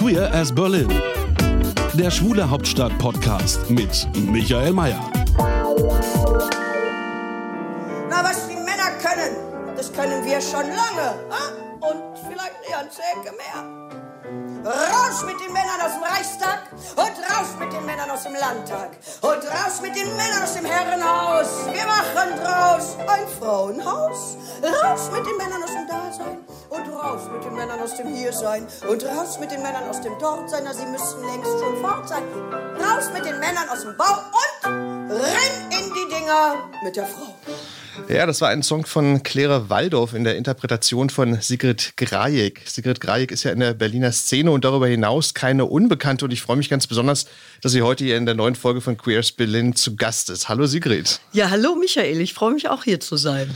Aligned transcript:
Queer 0.00 0.32
as 0.32 0.50
Berlin. 0.50 0.88
Der 1.92 2.10
Schwule 2.10 2.48
Hauptstadt 2.48 2.96
Podcast 2.96 3.68
mit 3.68 4.08
Michael 4.16 4.72
Mayer. 4.72 4.98
Na, 8.08 8.24
was 8.24 8.48
die 8.48 8.54
Männer 8.54 8.92
können, 9.02 9.36
das 9.76 9.92
können 9.92 10.24
wir 10.24 10.40
schon 10.40 10.62
lange. 10.68 11.18
ah? 11.28 11.52
Und 11.86 12.16
vielleicht 12.16 12.54
eine 12.64 12.82
ganze 12.82 13.02
Ecke 13.02 13.36
mehr. 13.36 14.09
Raus 14.64 15.24
mit 15.24 15.40
den 15.40 15.52
Männern 15.52 15.80
aus 15.80 15.94
dem 15.94 16.02
Reichstag 16.02 16.60
und 16.94 17.16
raus 17.30 17.48
mit 17.58 17.72
den 17.72 17.84
Männern 17.84 18.10
aus 18.10 18.22
dem 18.22 18.34
Landtag 18.34 18.90
und 19.22 19.42
raus 19.44 19.80
mit 19.82 19.96
den 19.96 20.14
Männern 20.16 20.42
aus 20.42 20.54
dem 20.54 20.64
Herrenhaus. 20.64 21.66
Wir 21.72 21.86
machen 21.86 22.38
draus 22.42 22.96
ein 23.08 23.26
Frauenhaus. 23.40 24.36
Raus 24.62 25.10
mit 25.12 25.26
den 25.26 25.36
Männern 25.36 25.62
aus 25.62 25.72
dem 25.72 25.86
Dasein 25.88 26.38
und 26.68 26.92
raus 26.94 27.22
mit 27.32 27.44
den 27.44 27.54
Männern 27.54 27.80
aus 27.80 27.96
dem 27.96 28.08
Hiersein 28.08 28.66
und 28.88 29.04
raus 29.04 29.38
mit 29.40 29.50
den 29.50 29.62
Männern 29.62 29.88
aus 29.88 30.00
dem 30.00 30.16
Dortsein. 30.18 30.62
Na, 30.64 30.74
sie 30.74 30.86
müssten 30.86 31.24
längst 31.26 31.58
schon 31.58 31.80
fort 31.80 32.08
sein. 32.08 32.22
Raus 32.78 33.10
mit 33.12 33.24
den 33.24 33.38
Männern 33.40 33.68
aus 33.68 33.82
dem 33.82 33.96
Bau 33.96 34.04
und 34.64 34.89
renn 35.10 35.70
in 35.70 35.92
die 35.92 36.14
Dinger 36.14 36.70
mit 36.84 36.96
der 36.96 37.06
Frau. 37.06 37.36
Ja, 38.08 38.26
das 38.26 38.40
war 38.40 38.48
ein 38.48 38.62
Song 38.62 38.86
von 38.86 39.22
Claire 39.22 39.68
Waldorf 39.68 40.14
in 40.14 40.24
der 40.24 40.36
Interpretation 40.36 41.10
von 41.10 41.40
Sigrid 41.40 41.92
Grajek. 41.96 42.62
Sigrid 42.64 43.00
Grajek 43.00 43.30
ist 43.30 43.44
ja 43.44 43.50
in 43.50 43.60
der 43.60 43.74
Berliner 43.74 44.12
Szene 44.12 44.50
und 44.52 44.64
darüber 44.64 44.86
hinaus 44.86 45.34
keine 45.34 45.66
Unbekannte. 45.66 46.24
Und 46.24 46.32
ich 46.32 46.40
freue 46.40 46.56
mich 46.56 46.70
ganz 46.70 46.86
besonders, 46.86 47.26
dass 47.62 47.72
sie 47.72 47.82
heute 47.82 48.04
hier 48.04 48.16
in 48.16 48.26
der 48.26 48.34
neuen 48.34 48.54
Folge 48.54 48.80
von 48.80 48.96
Queers 48.96 49.32
Berlin 49.32 49.74
zu 49.74 49.96
Gast 49.96 50.30
ist. 50.30 50.48
Hallo 50.48 50.66
Sigrid. 50.66 51.20
Ja, 51.32 51.50
hallo 51.50 51.74
Michael, 51.74 52.20
ich 52.20 52.32
freue 52.32 52.52
mich 52.52 52.68
auch 52.68 52.84
hier 52.84 53.00
zu 53.00 53.16
sein. 53.16 53.50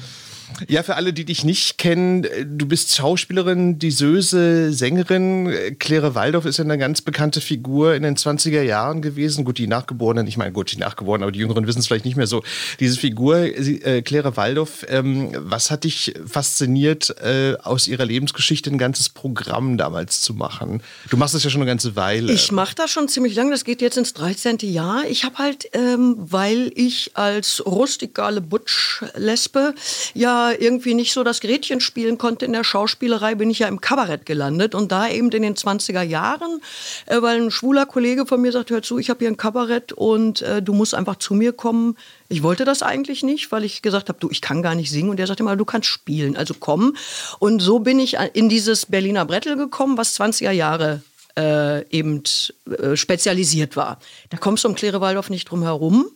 Ja, 0.68 0.82
für 0.82 0.96
alle, 0.96 1.12
die 1.12 1.24
dich 1.24 1.44
nicht 1.44 1.78
kennen, 1.78 2.26
du 2.44 2.66
bist 2.66 2.94
Schauspielerin, 2.94 3.78
die 3.78 3.90
Söse, 3.90 4.72
Sängerin. 4.72 5.76
Claire 5.78 6.14
Waldorf 6.14 6.44
ist 6.44 6.58
ja 6.58 6.64
eine 6.64 6.78
ganz 6.78 7.02
bekannte 7.02 7.40
Figur 7.40 7.94
in 7.94 8.02
den 8.02 8.16
20er 8.16 8.62
Jahren 8.62 9.02
gewesen. 9.02 9.44
Gut, 9.44 9.58
die 9.58 9.66
Nachgeborenen, 9.66 10.26
ich 10.26 10.36
meine, 10.36 10.52
gut, 10.52 10.72
die 10.72 10.78
Nachgeborenen, 10.78 11.24
aber 11.24 11.32
die 11.32 11.40
Jüngeren 11.40 11.66
wissen 11.66 11.80
es 11.80 11.86
vielleicht 11.86 12.04
nicht 12.04 12.16
mehr 12.16 12.26
so. 12.26 12.42
Diese 12.78 12.98
Figur, 12.98 13.36
äh, 13.38 14.02
Claire 14.02 14.36
Waldorf, 14.36 14.84
ähm, 14.88 15.32
was 15.38 15.70
hat 15.70 15.84
dich 15.84 16.14
fasziniert, 16.26 17.14
äh, 17.20 17.56
aus 17.62 17.88
ihrer 17.88 18.04
Lebensgeschichte 18.04 18.70
ein 18.70 18.78
ganzes 18.78 19.08
Programm 19.08 19.76
damals 19.76 20.20
zu 20.20 20.34
machen? 20.34 20.82
Du 21.10 21.16
machst 21.16 21.34
das 21.34 21.44
ja 21.44 21.50
schon 21.50 21.62
eine 21.62 21.70
ganze 21.70 21.96
Weile. 21.96 22.32
Ich 22.32 22.52
mache 22.52 22.74
das 22.74 22.90
schon 22.90 23.08
ziemlich 23.08 23.34
lange, 23.34 23.50
das 23.50 23.64
geht 23.64 23.80
jetzt 23.80 23.96
ins 23.96 24.12
13. 24.14 24.58
Jahr. 24.62 25.04
Ich 25.08 25.24
habe 25.24 25.38
halt, 25.38 25.68
ähm, 25.72 26.16
weil 26.18 26.70
ich 26.74 27.12
als 27.14 27.64
rustikale 27.66 28.40
Butch-Lesbe 28.40 29.74
ja 30.14 30.33
irgendwie 30.58 30.94
nicht 30.94 31.12
so 31.12 31.24
das 31.24 31.40
Gretchen 31.40 31.80
spielen 31.80 32.18
konnte 32.18 32.44
in 32.44 32.52
der 32.52 32.64
Schauspielerei, 32.64 33.34
bin 33.34 33.50
ich 33.50 33.60
ja 33.60 33.68
im 33.68 33.80
Kabarett 33.80 34.26
gelandet 34.26 34.74
und 34.74 34.92
da 34.92 35.08
eben 35.08 35.30
in 35.30 35.42
den 35.42 35.54
20er 35.54 36.02
Jahren, 36.02 36.60
äh, 37.06 37.20
weil 37.20 37.40
ein 37.40 37.50
schwuler 37.50 37.86
Kollege 37.86 38.26
von 38.26 38.40
mir 38.40 38.52
sagt, 38.52 38.70
hör 38.70 38.82
zu, 38.82 38.98
ich 38.98 39.10
habe 39.10 39.20
hier 39.20 39.28
ein 39.28 39.36
Kabarett 39.36 39.92
und 39.92 40.42
äh, 40.42 40.62
du 40.62 40.72
musst 40.72 40.94
einfach 40.94 41.16
zu 41.16 41.34
mir 41.34 41.52
kommen. 41.52 41.96
Ich 42.28 42.42
wollte 42.42 42.64
das 42.64 42.82
eigentlich 42.82 43.22
nicht, 43.22 43.52
weil 43.52 43.64
ich 43.64 43.82
gesagt 43.82 44.08
habe, 44.08 44.18
du, 44.18 44.30
ich 44.30 44.40
kann 44.40 44.62
gar 44.62 44.74
nicht 44.74 44.90
singen 44.90 45.10
und 45.10 45.16
der 45.18 45.26
sagte 45.26 45.42
immer, 45.42 45.56
du 45.56 45.64
kannst 45.64 45.88
spielen, 45.88 46.36
also 46.36 46.54
komm. 46.58 46.96
Und 47.38 47.60
so 47.60 47.78
bin 47.78 47.98
ich 47.98 48.16
in 48.32 48.48
dieses 48.48 48.86
Berliner 48.86 49.24
Brettel 49.24 49.56
gekommen, 49.56 49.96
was 49.98 50.18
20er 50.18 50.50
Jahre 50.50 51.02
äh, 51.36 51.88
eben 51.88 52.22
äh, 52.70 52.96
spezialisiert 52.96 53.76
war. 53.76 53.98
Da 54.30 54.36
kommst 54.36 54.64
du 54.64 54.68
um 54.68 54.74
Claire 54.74 55.00
Waldorf 55.00 55.30
nicht 55.30 55.50
drum 55.50 55.62
herum. 55.62 56.06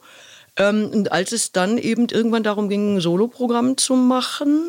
Ähm, 0.59 0.91
und 0.93 1.13
als 1.13 1.33
es 1.33 1.53
dann 1.53 1.79
eben 1.79 2.09
irgendwann 2.09 2.43
darum 2.43 2.69
ging, 2.69 2.97
ein 2.97 3.01
Soloprogramm 3.01 3.77
zu 3.77 3.95
machen, 3.95 4.63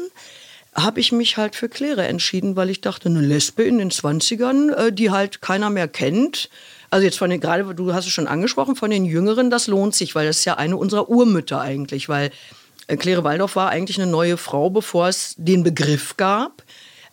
habe 0.76 1.00
ich 1.00 1.12
mich 1.12 1.38
halt 1.38 1.56
für 1.56 1.68
Claire 1.68 2.08
entschieden, 2.08 2.56
weil 2.56 2.70
ich 2.70 2.82
dachte, 2.82 3.10
eine 3.10 3.22
Lesbe 3.22 3.64
in 3.64 3.80
den 3.80 3.92
20ern, 3.92 4.72
äh, 4.74 4.94
die 4.94 5.12
halt 5.12 5.42
keiner 5.42 5.70
mehr 5.70 5.88
kennt. 5.88 6.50
Also 6.92 7.06
jetzt 7.06 7.18
von 7.18 7.30
den, 7.30 7.40
gerade 7.40 7.76
du 7.76 7.94
hast 7.94 8.06
es 8.06 8.12
schon 8.12 8.28
angesprochen, 8.28 8.76
von 8.76 8.90
den 8.90 9.06
Jüngeren, 9.06 9.50
das 9.50 9.68
lohnt 9.68 9.96
sich, 9.96 10.16
weil 10.16 10.28
das 10.28 10.40
ist 10.40 10.46
ja 10.46 10.56
eine 10.56 10.78
unserer 10.78 11.10
Urmütter 11.10 11.60
eigentlich, 11.60 12.10
weil 12.10 12.32
äh, 12.88 12.98
Claire 12.98 13.24
Waldorf 13.24 13.56
war 13.56 13.70
eigentlich 13.70 14.00
eine 14.02 14.10
neue 14.10 14.38
Frau, 14.38 14.70
bevor 14.70 15.08
es 15.08 15.36
den 15.38 15.64
Begriff 15.64 16.18
gab. 16.18 16.64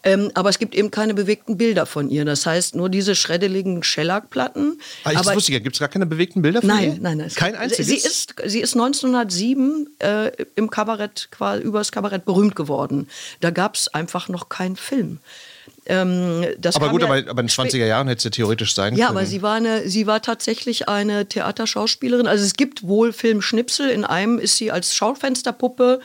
Ähm, 0.06 0.30
aber 0.34 0.50
es 0.50 0.60
gibt 0.60 0.76
eben 0.76 0.92
keine 0.92 1.14
bewegten 1.14 1.56
Bilder 1.56 1.84
von 1.84 2.08
ihr. 2.08 2.24
Das 2.24 2.46
heißt, 2.46 2.76
nur 2.76 2.88
diese 2.88 3.16
schreddeligen 3.16 3.82
Shellac-Platten. 3.82 4.80
Ah, 5.02 5.10
ich 5.10 5.18
aber 5.18 5.34
wusste 5.34 5.52
ja, 5.52 5.58
gibt 5.58 5.74
es 5.74 5.80
gar 5.80 5.88
keine 5.88 6.06
bewegten 6.06 6.42
Bilder 6.42 6.60
von 6.60 6.68
Nein, 6.68 6.94
ihr? 6.94 6.98
nein, 7.00 7.18
nein. 7.18 7.32
Kein 7.34 7.56
einziges? 7.56 7.86
Sie 7.86 7.96
ist, 7.96 8.34
sie 8.46 8.60
ist 8.60 8.74
1907 8.74 9.88
äh, 9.98 10.30
im 10.54 10.70
Kabarett, 10.70 11.28
quasi 11.32 11.64
über 11.64 11.78
das 11.78 11.90
Kabarett 11.90 12.24
berühmt 12.24 12.54
geworden. 12.54 13.08
Da 13.40 13.50
gab 13.50 13.74
es 13.74 13.88
einfach 13.88 14.28
noch 14.28 14.48
keinen 14.48 14.76
Film. 14.76 15.18
Ähm, 15.86 16.46
das 16.58 16.76
aber 16.76 16.90
gut, 16.90 17.02
ja 17.02 17.08
aber, 17.08 17.18
aber 17.28 17.40
in 17.40 17.46
den 17.46 17.48
20er 17.48 17.86
Jahren 17.86 18.06
hätte 18.06 18.24
ja 18.24 18.30
theoretisch 18.30 18.74
sein 18.74 18.96
ja, 18.96 19.06
können. 19.06 19.18
aber 19.18 19.26
sie 19.26 19.42
war, 19.42 19.54
eine, 19.54 19.88
sie 19.88 20.06
war 20.06 20.22
tatsächlich 20.22 20.88
eine 20.88 21.26
Theaterschauspielerin. 21.26 22.26
Also 22.26 22.44
es 22.44 22.54
gibt 22.54 22.86
wohl 22.86 23.12
Filmschnipsel. 23.12 23.90
In 23.90 24.04
einem 24.04 24.38
ist 24.38 24.56
sie 24.56 24.70
als 24.70 24.94
Schaufensterpuppe 24.94 26.00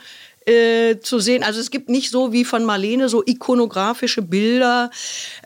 äh, 0.46 0.98
zu 1.00 1.20
sehen. 1.20 1.42
Also 1.42 1.60
es 1.60 1.70
gibt 1.70 1.88
nicht 1.88 2.10
so 2.10 2.32
wie 2.32 2.44
von 2.44 2.64
Marlene 2.64 3.08
so 3.08 3.22
ikonografische 3.24 4.22
Bilder. 4.22 4.90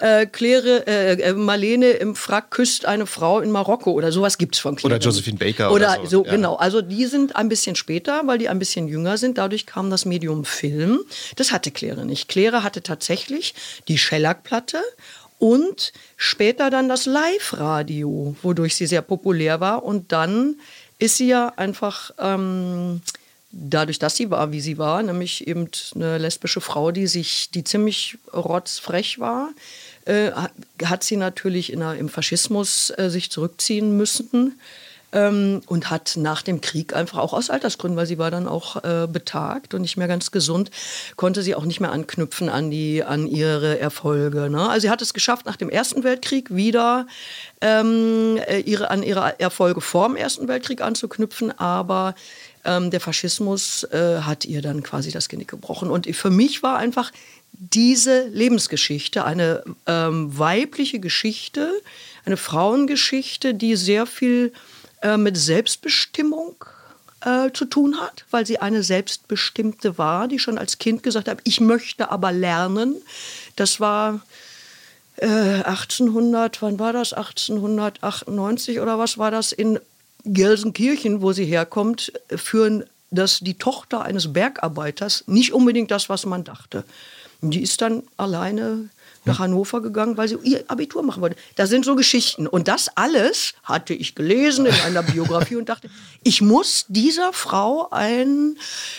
Äh, 0.00 0.26
Claire, 0.26 0.86
äh, 0.86 1.32
Marlene 1.34 1.90
im 1.90 2.14
Frack 2.14 2.50
küsst 2.50 2.86
eine 2.86 3.06
Frau 3.06 3.40
in 3.40 3.50
Marokko 3.50 3.92
oder 3.92 4.12
sowas 4.12 4.38
gibt 4.38 4.54
es 4.54 4.60
von 4.60 4.76
Claire. 4.76 4.96
Oder 4.96 5.04
Josephine 5.04 5.38
Baker 5.38 5.72
Oder, 5.72 5.98
oder 5.98 6.04
so, 6.04 6.18
so, 6.18 6.24
ja. 6.24 6.30
genau. 6.32 6.56
Also 6.56 6.82
die 6.82 7.06
sind 7.06 7.36
ein 7.36 7.48
bisschen 7.48 7.76
später, 7.76 8.22
weil 8.26 8.38
die 8.38 8.48
ein 8.48 8.58
bisschen 8.58 8.88
jünger 8.88 9.18
sind. 9.18 9.38
Dadurch 9.38 9.66
kam 9.66 9.90
das 9.90 10.04
Medium 10.04 10.44
Film. 10.44 11.00
Das 11.36 11.52
hatte 11.52 11.70
Claire 11.70 12.04
nicht. 12.04 12.28
Claire 12.28 12.62
hatte 12.62 12.82
tatsächlich 12.82 13.54
die 13.88 13.98
Shellac-Platte 13.98 14.82
und 15.38 15.92
später 16.16 16.70
dann 16.70 16.88
das 16.88 17.04
Live-Radio, 17.04 18.34
wodurch 18.42 18.74
sie 18.74 18.86
sehr 18.86 19.02
populär 19.02 19.60
war. 19.60 19.82
Und 19.84 20.12
dann 20.12 20.56
ist 20.98 21.18
sie 21.18 21.28
ja 21.28 21.52
einfach... 21.56 22.12
Ähm, 22.18 23.02
dadurch, 23.56 23.98
dass 23.98 24.16
sie 24.16 24.30
war, 24.30 24.52
wie 24.52 24.60
sie 24.60 24.78
war, 24.78 25.02
nämlich 25.02 25.46
eben 25.46 25.68
eine 25.94 26.18
lesbische 26.18 26.60
Frau, 26.60 26.90
die 26.90 27.06
sich, 27.06 27.50
die 27.50 27.64
ziemlich 27.64 28.18
rotzfrech 28.32 29.18
war, 29.18 29.50
äh, 30.04 30.30
hat 30.84 31.04
sie 31.04 31.16
natürlich 31.16 31.72
in 31.72 31.80
der, 31.80 31.94
im 31.94 32.08
Faschismus 32.08 32.92
äh, 32.96 33.10
sich 33.10 33.30
zurückziehen 33.30 33.96
müssen 33.96 34.58
ähm, 35.12 35.62
und 35.66 35.90
hat 35.90 36.16
nach 36.16 36.42
dem 36.42 36.60
Krieg 36.60 36.94
einfach 36.94 37.18
auch 37.18 37.32
aus 37.32 37.50
Altersgründen, 37.50 37.96
weil 37.96 38.06
sie 38.06 38.18
war 38.18 38.30
dann 38.30 38.46
auch 38.46 38.84
äh, 38.84 39.06
betagt 39.06 39.74
und 39.74 39.80
nicht 39.80 39.96
mehr 39.96 40.08
ganz 40.08 40.30
gesund, 40.30 40.70
konnte 41.16 41.42
sie 41.42 41.54
auch 41.54 41.64
nicht 41.64 41.80
mehr 41.80 41.92
anknüpfen 41.92 42.48
an 42.48 42.70
die 42.70 43.02
an 43.02 43.26
ihre 43.26 43.78
Erfolge. 43.78 44.50
Ne? 44.50 44.68
Also 44.68 44.82
sie 44.82 44.90
hat 44.90 45.02
es 45.02 45.14
geschafft, 45.14 45.46
nach 45.46 45.56
dem 45.56 45.70
Ersten 45.70 46.04
Weltkrieg 46.04 46.54
wieder 46.54 47.06
ähm, 47.60 48.38
ihre, 48.64 48.90
an 48.90 49.02
ihre 49.02 49.40
Erfolge 49.40 49.80
vor 49.80 50.08
dem 50.08 50.16
Ersten 50.16 50.46
Weltkrieg 50.46 50.82
anzuknüpfen, 50.82 51.58
aber 51.58 52.14
ähm, 52.66 52.90
der 52.90 53.00
Faschismus 53.00 53.84
äh, 53.84 54.20
hat 54.22 54.44
ihr 54.44 54.60
dann 54.60 54.82
quasi 54.82 55.10
das 55.10 55.28
Genick 55.28 55.48
gebrochen. 55.48 55.90
Und 55.90 56.06
für 56.14 56.30
mich 56.30 56.62
war 56.62 56.76
einfach 56.76 57.12
diese 57.52 58.26
Lebensgeschichte 58.28 59.24
eine 59.24 59.64
ähm, 59.86 60.36
weibliche 60.36 61.00
Geschichte, 61.00 61.72
eine 62.24 62.36
Frauengeschichte, 62.36 63.54
die 63.54 63.76
sehr 63.76 64.06
viel 64.06 64.52
äh, 65.02 65.16
mit 65.16 65.36
Selbstbestimmung 65.36 66.56
äh, 67.22 67.50
zu 67.52 67.64
tun 67.64 68.00
hat, 68.00 68.24
weil 68.30 68.46
sie 68.46 68.58
eine 68.58 68.82
Selbstbestimmte 68.82 69.96
war, 69.96 70.28
die 70.28 70.38
schon 70.38 70.58
als 70.58 70.78
Kind 70.78 71.02
gesagt 71.02 71.28
hat, 71.28 71.38
ich 71.44 71.60
möchte 71.60 72.10
aber 72.10 72.32
lernen. 72.32 72.96
Das 73.56 73.80
war 73.80 74.20
äh, 75.16 75.26
1800, 75.26 76.60
wann 76.60 76.78
war 76.78 76.92
das? 76.92 77.12
1898 77.14 78.80
oder 78.80 78.98
was 78.98 79.16
war 79.16 79.30
das 79.30 79.52
in 79.52 79.80
Gelsenkirchen, 80.26 81.22
wo 81.22 81.32
sie 81.32 81.44
herkommt, 81.46 82.12
führen 82.34 82.84
das 83.10 83.38
die 83.40 83.54
Tochter 83.54 84.02
eines 84.02 84.32
Bergarbeiters 84.32 85.24
nicht 85.26 85.52
unbedingt 85.52 85.90
das, 85.90 86.08
was 86.08 86.26
man 86.26 86.44
dachte. 86.44 86.84
Die 87.40 87.62
ist 87.62 87.80
dann 87.80 88.02
alleine 88.16 88.88
nach 89.24 89.40
Hannover 89.40 89.82
gegangen, 89.82 90.16
weil 90.16 90.28
sie 90.28 90.36
ihr 90.44 90.64
Abitur 90.68 91.02
machen 91.02 91.20
wollte. 91.20 91.36
Das 91.56 91.68
sind 91.68 91.84
so 91.84 91.96
Geschichten. 91.96 92.46
Und 92.46 92.68
das 92.68 92.88
alles 92.96 93.54
hatte 93.64 93.92
ich 93.92 94.14
gelesen 94.14 94.66
in 94.66 94.74
einer 94.86 95.02
Biografie 95.12 95.56
und 95.56 95.68
dachte, 95.68 95.90
ich 96.22 96.42
muss 96.42 96.84
dieser 96.88 97.32
Frau 97.32 97.88
ein, 97.90 98.56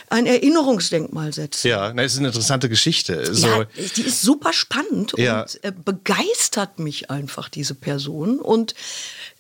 ein 0.10 0.26
Erinnerungsdenkmal 0.26 1.32
setzen. 1.34 1.68
Ja, 1.70 1.94
na, 1.94 2.04
ist 2.04 2.18
eine 2.18 2.28
interessante 2.28 2.68
Geschichte. 2.68 3.34
So, 3.34 3.48
Ja, 3.48 3.66
die 3.96 4.02
ist 4.02 4.22
super 4.22 4.52
spannend 4.52 5.14
Ja. 5.18 5.42
und 5.44 5.64
äh, 5.64 5.72
begeistert 5.72 6.78
mich 6.80 7.10
einfach, 7.10 7.48
diese 7.48 7.74
Person. 7.74 8.40
Und 8.40 8.76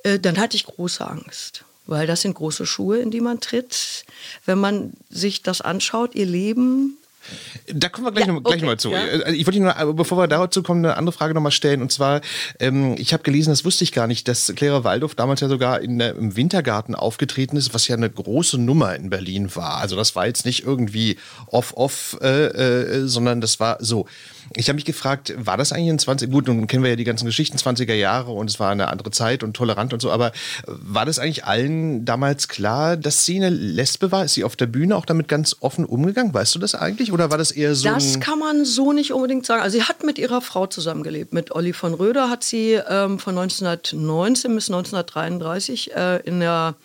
äh, 0.04 0.20
dann 0.20 0.38
hatte 0.38 0.56
ich 0.56 0.66
große 0.66 1.06
Angst, 1.06 1.66
weil 1.88 2.06
das 2.08 2.22
sind 2.22 2.36
große 2.36 2.66
Schuhe, 2.66 3.00
in 3.00 3.10
die 3.12 3.22
man 3.22 3.40
tritt. 3.40 4.06
Wenn 4.46 4.60
man 4.60 4.94
sich 5.10 5.42
das 5.42 5.62
anschaut, 5.62 6.14
ihr 6.16 6.26
Leben. 6.26 6.98
Da 7.68 7.90
kommen 7.90 8.08
wir 8.08 8.12
gleich, 8.14 8.26
Ja, 8.26 8.32
noch, 8.32 8.42
gleich 8.42 8.54
okay, 8.56 8.62
noch 8.62 8.72
mal 8.72 8.80
zu. 8.80 8.92
ja. 8.92 9.00
Äh, 9.06 9.34
Ich 9.36 9.46
wollte 9.46 9.60
nur, 9.60 9.74
bevor 9.96 10.18
wir 10.18 10.28
dazu 10.30 10.64
kommen, 10.64 10.86
eine 10.86 10.96
andere 10.96 11.12
Frage 11.12 11.34
noch 11.34 11.42
mal 11.42 11.52
stellen. 11.52 11.82
Und 11.82 11.92
zwar, 11.92 12.22
ähm, 12.60 12.96
ich 12.98 13.12
habe 13.12 13.24
gelesen, 13.24 13.50
das 13.50 13.66
wusste 13.66 13.84
ich 13.84 13.92
gar 13.92 14.08
nicht, 14.08 14.30
dass 14.30 14.54
Clara 14.56 14.86
Waldorf 14.86 15.14
damals 15.14 15.42
ja 15.42 15.50
sogar 15.50 15.82
in, 15.82 16.00
der- 16.00 16.16
im 16.16 16.38
Wintergarten 16.38 16.96
aufgetreten 16.96 17.58
ist, 17.58 17.74
was 17.74 17.86
ja 17.90 17.98
eine 17.98 18.10
große 18.10 18.58
Nummer 18.58 18.96
in 18.96 19.10
Berlin 19.10 19.54
war. 19.58 19.78
Also 19.80 19.98
das 19.98 20.16
war 20.16 20.26
jetzt 20.26 20.46
nicht 20.46 20.64
irgendwie 20.64 21.18
off-off, 21.48 22.18
äh, 22.22 22.46
äh, 22.46 23.08
sondern 23.08 23.42
das 23.42 23.60
war 23.60 23.78
so. 23.82 24.08
Ich 24.56 24.70
habe 24.70 24.76
mich 24.76 24.86
gefragt, 24.86 25.34
war 25.38 25.58
das 25.58 25.72
eigentlich 25.72 25.90
in 25.90 26.00
20, 26.00 26.32
gut, 26.32 26.48
nun 26.48 26.68
kennen 26.68 26.84
wir 26.84 26.92
ja 26.92 26.96
die 26.96 27.04
ganzen 27.04 27.26
Geschichten 27.26 27.58
20er 27.58 27.94
Jahre 27.94 28.32
und 28.32 28.50
es 28.50 28.60
war 28.60 28.72
eine 28.72 28.88
andere 28.88 29.12
Zeit 29.12 29.44
und 29.44 29.56
tolerant 29.56 29.94
und 29.94 30.02
so, 30.02 30.12
aber 30.12 30.32
war 30.66 31.06
das 31.06 31.20
eigentlich 31.20 31.46
allen 31.46 32.06
damals 32.06 32.48
klar, 32.48 32.98
dass 32.98 33.26
sie 33.26 33.38
eine 33.38 33.50
Lesbe 33.50 34.12
war? 34.12 34.26
Ist 34.26 34.36
sie 34.36 34.44
auf 34.44 34.56
der 34.56 34.68
Bühne 34.68 34.96
auch 34.96 35.06
damit 35.06 35.28
ganz 35.28 35.56
offen 35.60 35.86
umgegangen? 35.86 36.34
Weißt 36.34 36.56
du 36.56 36.60
das 36.60 36.76
eigentlich? 36.76 37.12
Oder 37.12 37.30
war 37.30 37.38
das 37.38 37.52
eher 37.52 37.76
so 37.76 37.90
Das 37.90 38.20
kann 38.20 38.40
man 38.40 38.66
so 38.66 38.94
nicht 38.94 39.14
unbedingt 39.14 39.46
sagen. 39.46 39.62
Also 39.62 39.78
sie 39.78 39.84
hat 39.84 40.04
mit 40.04 40.18
ihrer 40.18 40.42
Frau 40.42 40.68
zusammengelebt. 40.68 41.34
Mit 41.34 41.52
Olli 41.52 41.74
von 41.74 41.94
Röder 41.94 42.30
hat 42.30 42.44
sie 42.44 42.74
ähm, 42.74 43.20
von 43.20 43.38
1919 43.38 44.56
bis 44.56 44.70
1933 44.70 45.96
äh, 45.96 46.18
in 46.22 46.40
der 46.40 46.76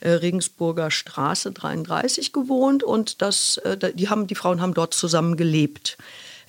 äh, 0.00 0.10
Regensburger 0.10 0.90
Straße 0.90 1.52
33 1.52 2.32
gewohnt 2.32 2.84
und 2.84 3.20
das, 3.20 3.56
äh, 3.58 3.92
die, 3.94 4.08
haben, 4.08 4.26
die 4.28 4.36
Frauen 4.36 4.60
haben 4.60 4.74
dort 4.74 4.94
zusammen 4.94 5.36
gelebt. 5.36 5.98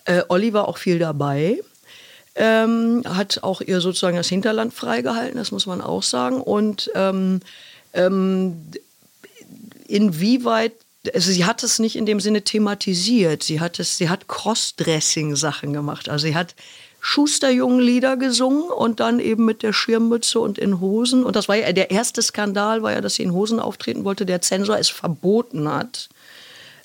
Äh, 0.10 0.24
Olli 0.28 0.54
war 0.54 0.68
auch 0.68 0.80
viel 0.80 0.98
dabei. 0.98 1.62
Ähm, 2.36 3.04
hat 3.06 3.44
auch 3.44 3.62
ihr 3.62 3.80
sozusagen 3.80 4.18
das 4.18 4.28
Hinterland 4.28 4.74
freigehalten, 4.74 5.38
das 5.38 5.52
muss 5.52 5.68
man 5.68 5.82
auch 5.82 6.04
sagen. 6.04 6.42
Und 6.42 6.90
ähm, 6.96 7.42
ähm, 7.94 8.58
inwieweit, 9.88 10.74
also 11.14 11.32
sie 11.32 11.46
hat 11.46 11.64
es 11.64 11.78
nicht 11.78 11.96
in 11.96 12.08
dem 12.08 12.20
Sinne 12.20 12.44
thematisiert. 12.44 13.44
Sie 13.44 13.60
hat 13.60 13.80
es, 13.80 13.98
sie 13.98 14.10
hat 14.10 14.28
Crossdressing-Sachen 14.28 15.74
gemacht. 15.74 16.10
Also 16.10 16.26
sie 16.28 16.36
hat 16.36 16.56
Schusterjungen-Lieder 17.02 18.18
gesungen 18.18 18.72
und 18.72 19.00
dann 19.00 19.20
eben 19.20 19.46
mit 19.46 19.62
der 19.62 19.74
Schirmmütze 19.74 20.40
und 20.40 20.58
in 20.58 20.80
Hosen. 20.80 21.24
Und 21.24 21.36
das 21.36 21.48
war 21.48 21.56
ja 21.56 21.72
der 21.72 21.92
erste 21.92 22.24
Skandal, 22.24 22.82
war 22.82 22.94
ja, 22.94 23.02
dass 23.02 23.16
sie 23.16 23.24
in 23.24 23.34
Hosen 23.34 23.60
auftreten 23.60 24.06
wollte. 24.06 24.26
Der 24.26 24.42
Zensor 24.42 24.80
es 24.80 24.90
verboten 24.90 25.72
hat. 25.72 26.10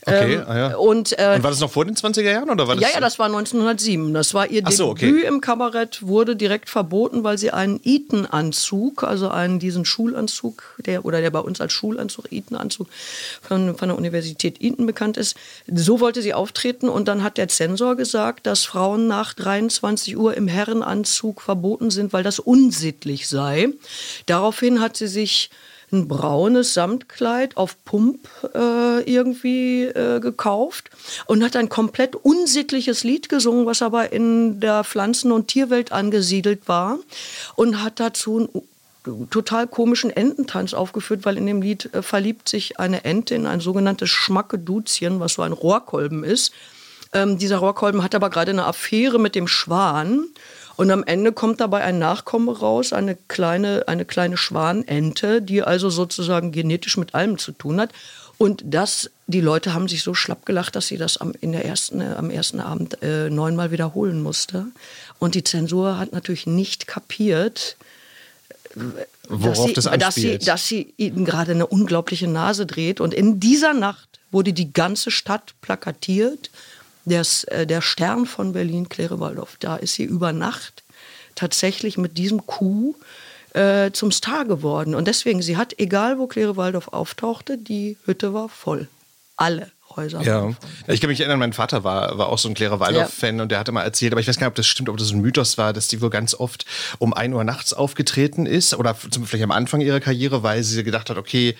Okay, 0.06 0.34
Ähm, 0.34 0.44
ah 0.46 0.56
ja. 0.56 0.76
Und, 0.76 1.18
äh, 1.18 1.34
Und 1.36 1.42
war 1.42 1.50
das 1.50 1.60
noch 1.60 1.70
vor 1.70 1.84
den 1.84 1.96
20er 1.96 2.30
Jahren 2.30 2.50
oder 2.50 2.68
war 2.68 2.74
das? 2.76 2.82
ja, 2.82 2.90
ja, 2.94 3.00
das 3.00 3.18
war 3.18 3.26
1907. 3.26 4.12
Das 4.12 4.34
war 4.34 4.48
ihr 4.48 4.62
Ach 4.64 4.72
so, 4.72 4.94
Debüt 4.94 5.20
okay. 5.20 5.26
im 5.28 5.40
Kabarett, 5.40 6.06
wurde 6.06 6.36
direkt 6.36 6.68
verboten, 6.68 7.24
weil 7.24 7.38
sie 7.38 7.50
einen 7.50 7.80
Eton-Anzug, 7.82 9.02
also 9.04 9.28
einen 9.28 9.58
diesen 9.58 9.84
Schulanzug, 9.84 10.62
der 10.84 11.04
oder 11.04 11.20
der 11.20 11.30
bei 11.30 11.38
uns 11.38 11.60
als 11.60 11.72
Schulanzug, 11.72 12.30
Eton-Anzug 12.30 12.88
von, 13.42 13.76
von 13.76 13.88
der 13.88 13.96
Universität 13.96 14.56
Eton 14.60 14.86
bekannt 14.86 15.16
ist. 15.16 15.36
So 15.66 16.00
wollte 16.00 16.22
sie 16.22 16.34
auftreten 16.34 16.88
und 16.88 17.08
dann 17.08 17.22
hat 17.22 17.38
der 17.38 17.48
Zensor 17.48 17.96
gesagt, 17.96 18.46
dass 18.46 18.64
Frauen 18.64 19.06
nach 19.06 19.34
23 19.34 20.16
Uhr 20.16 20.34
im 20.36 20.48
Herrenanzug 20.48 21.40
verboten 21.40 21.90
sind, 21.90 22.12
weil 22.12 22.22
das 22.22 22.38
unsittlich 22.38 23.28
sei. 23.28 23.68
Daraufhin 24.26 24.80
hat 24.80 24.96
sie 24.96 25.08
sich 25.08 25.50
ein 25.94 26.08
braunes 26.08 26.74
Samtkleid 26.74 27.56
auf 27.56 27.82
Pump 27.84 28.28
äh, 28.54 29.02
irgendwie 29.10 29.84
äh, 29.84 30.20
gekauft 30.20 30.90
und 31.26 31.42
hat 31.42 31.56
ein 31.56 31.68
komplett 31.68 32.16
unsittliches 32.16 33.04
Lied 33.04 33.28
gesungen, 33.28 33.66
was 33.66 33.82
aber 33.82 34.12
in 34.12 34.60
der 34.60 34.84
Pflanzen- 34.84 35.32
und 35.32 35.48
Tierwelt 35.48 35.92
angesiedelt 35.92 36.68
war 36.68 36.98
und 37.56 37.82
hat 37.82 38.00
dazu 38.00 38.48
einen 39.06 39.30
total 39.30 39.66
komischen 39.66 40.10
Ententanz 40.10 40.74
aufgeführt, 40.74 41.24
weil 41.24 41.36
in 41.36 41.46
dem 41.46 41.62
Lied 41.62 41.90
äh, 41.94 42.02
verliebt 42.02 42.48
sich 42.48 42.78
eine 42.78 43.04
Ente 43.04 43.34
in 43.34 43.46
ein 43.46 43.60
sogenanntes 43.60 44.10
Schmackeduzchen, 44.10 45.20
was 45.20 45.34
so 45.34 45.42
ein 45.42 45.52
Rohrkolben 45.52 46.24
ist. 46.24 46.52
Ähm, 47.12 47.38
dieser 47.38 47.58
Rohrkolben 47.58 48.02
hat 48.02 48.14
aber 48.14 48.28
gerade 48.28 48.50
eine 48.50 48.64
Affäre 48.66 49.18
mit 49.18 49.34
dem 49.34 49.46
Schwan. 49.46 50.26
Und 50.76 50.90
am 50.90 51.04
Ende 51.04 51.32
kommt 51.32 51.60
dabei 51.60 51.82
ein 51.82 51.98
Nachkomme 51.98 52.58
raus, 52.58 52.92
eine 52.92 53.16
kleine, 53.28 53.84
eine 53.86 54.04
kleine 54.04 54.36
Schwanente, 54.36 55.40
die 55.40 55.62
also 55.62 55.90
sozusagen 55.90 56.52
genetisch 56.52 56.96
mit 56.96 57.14
allem 57.14 57.38
zu 57.38 57.52
tun 57.52 57.80
hat. 57.80 57.90
Und 58.38 58.62
das, 58.66 59.10
die 59.28 59.40
Leute 59.40 59.74
haben 59.74 59.88
sich 59.88 60.02
so 60.02 60.14
schlapp 60.14 60.44
gelacht, 60.44 60.74
dass 60.74 60.88
sie 60.88 60.96
das 60.96 61.16
am, 61.18 61.32
in 61.40 61.52
der 61.52 61.64
ersten, 61.64 62.00
äh, 62.00 62.14
am 62.16 62.30
ersten 62.30 62.60
Abend 62.60 63.00
äh, 63.02 63.30
neunmal 63.30 63.70
wiederholen 63.70 64.22
musste. 64.22 64.66
Und 65.20 65.36
die 65.36 65.44
Zensur 65.44 65.98
hat 65.98 66.12
natürlich 66.12 66.46
nicht 66.46 66.86
kapiert, 66.86 67.76
Worauf 69.28 69.54
dass 69.54 69.64
sie, 69.64 69.72
das 69.72 69.84
dass 69.98 70.14
sie, 70.16 70.38
dass 70.38 70.66
sie 70.66 70.94
ihnen 70.96 71.24
gerade 71.24 71.52
eine 71.52 71.66
unglaubliche 71.66 72.26
Nase 72.26 72.66
dreht. 72.66 73.00
Und 73.00 73.14
in 73.14 73.38
dieser 73.38 73.72
Nacht 73.72 74.08
wurde 74.32 74.52
die 74.52 74.72
ganze 74.72 75.10
Stadt 75.10 75.54
plakatiert. 75.60 76.50
Das, 77.04 77.44
äh, 77.44 77.66
der 77.66 77.82
Stern 77.82 78.26
von 78.26 78.52
Berlin, 78.52 78.88
Claire 78.88 79.20
Waldorf, 79.20 79.56
da 79.60 79.76
ist 79.76 79.94
sie 79.94 80.04
über 80.04 80.32
Nacht 80.32 80.82
tatsächlich 81.34 81.98
mit 81.98 82.16
diesem 82.16 82.46
Coup 82.46 82.96
äh, 83.52 83.90
zum 83.92 84.10
Star 84.10 84.44
geworden. 84.44 84.94
Und 84.94 85.06
deswegen, 85.06 85.42
sie 85.42 85.56
hat, 85.56 85.78
egal 85.78 86.18
wo 86.18 86.26
Claire 86.26 86.56
Waldorf 86.56 86.88
auftauchte, 86.88 87.58
die 87.58 87.98
Hütte 88.04 88.32
war 88.32 88.48
voll. 88.48 88.88
Alle 89.36 89.70
Häuser 89.96 90.22
Ja, 90.22 90.52
ich 90.86 91.00
kann 91.00 91.10
mich 91.10 91.20
erinnern, 91.20 91.38
mein 91.38 91.52
Vater 91.52 91.84
war, 91.84 92.18
war 92.18 92.28
auch 92.28 92.38
so 92.38 92.48
ein 92.48 92.54
Clara 92.54 92.80
Waldorf-Fan 92.80 93.40
und 93.40 93.50
der 93.50 93.58
hatte 93.58 93.72
mal 93.72 93.82
erzählt, 93.82 94.12
aber 94.12 94.20
ich 94.20 94.28
weiß 94.28 94.36
gar 94.38 94.46
nicht, 94.46 94.52
ob 94.52 94.56
das 94.56 94.66
stimmt, 94.66 94.88
ob 94.88 94.96
das 94.96 95.10
ein 95.10 95.20
Mythos 95.20 95.58
war, 95.58 95.72
dass 95.72 95.88
die 95.88 96.00
wohl 96.00 96.10
ganz 96.10 96.34
oft 96.34 96.64
um 96.98 97.12
1 97.14 97.34
Uhr 97.34 97.44
nachts 97.44 97.72
aufgetreten 97.72 98.46
ist 98.46 98.74
oder 98.74 98.96
zum, 99.10 99.26
vielleicht 99.26 99.44
am 99.44 99.50
Anfang 99.50 99.80
ihrer 99.80 100.00
Karriere, 100.00 100.42
weil 100.42 100.62
sie 100.62 100.82
gedacht 100.84 101.10
hat, 101.10 101.16
okay, 101.16 101.56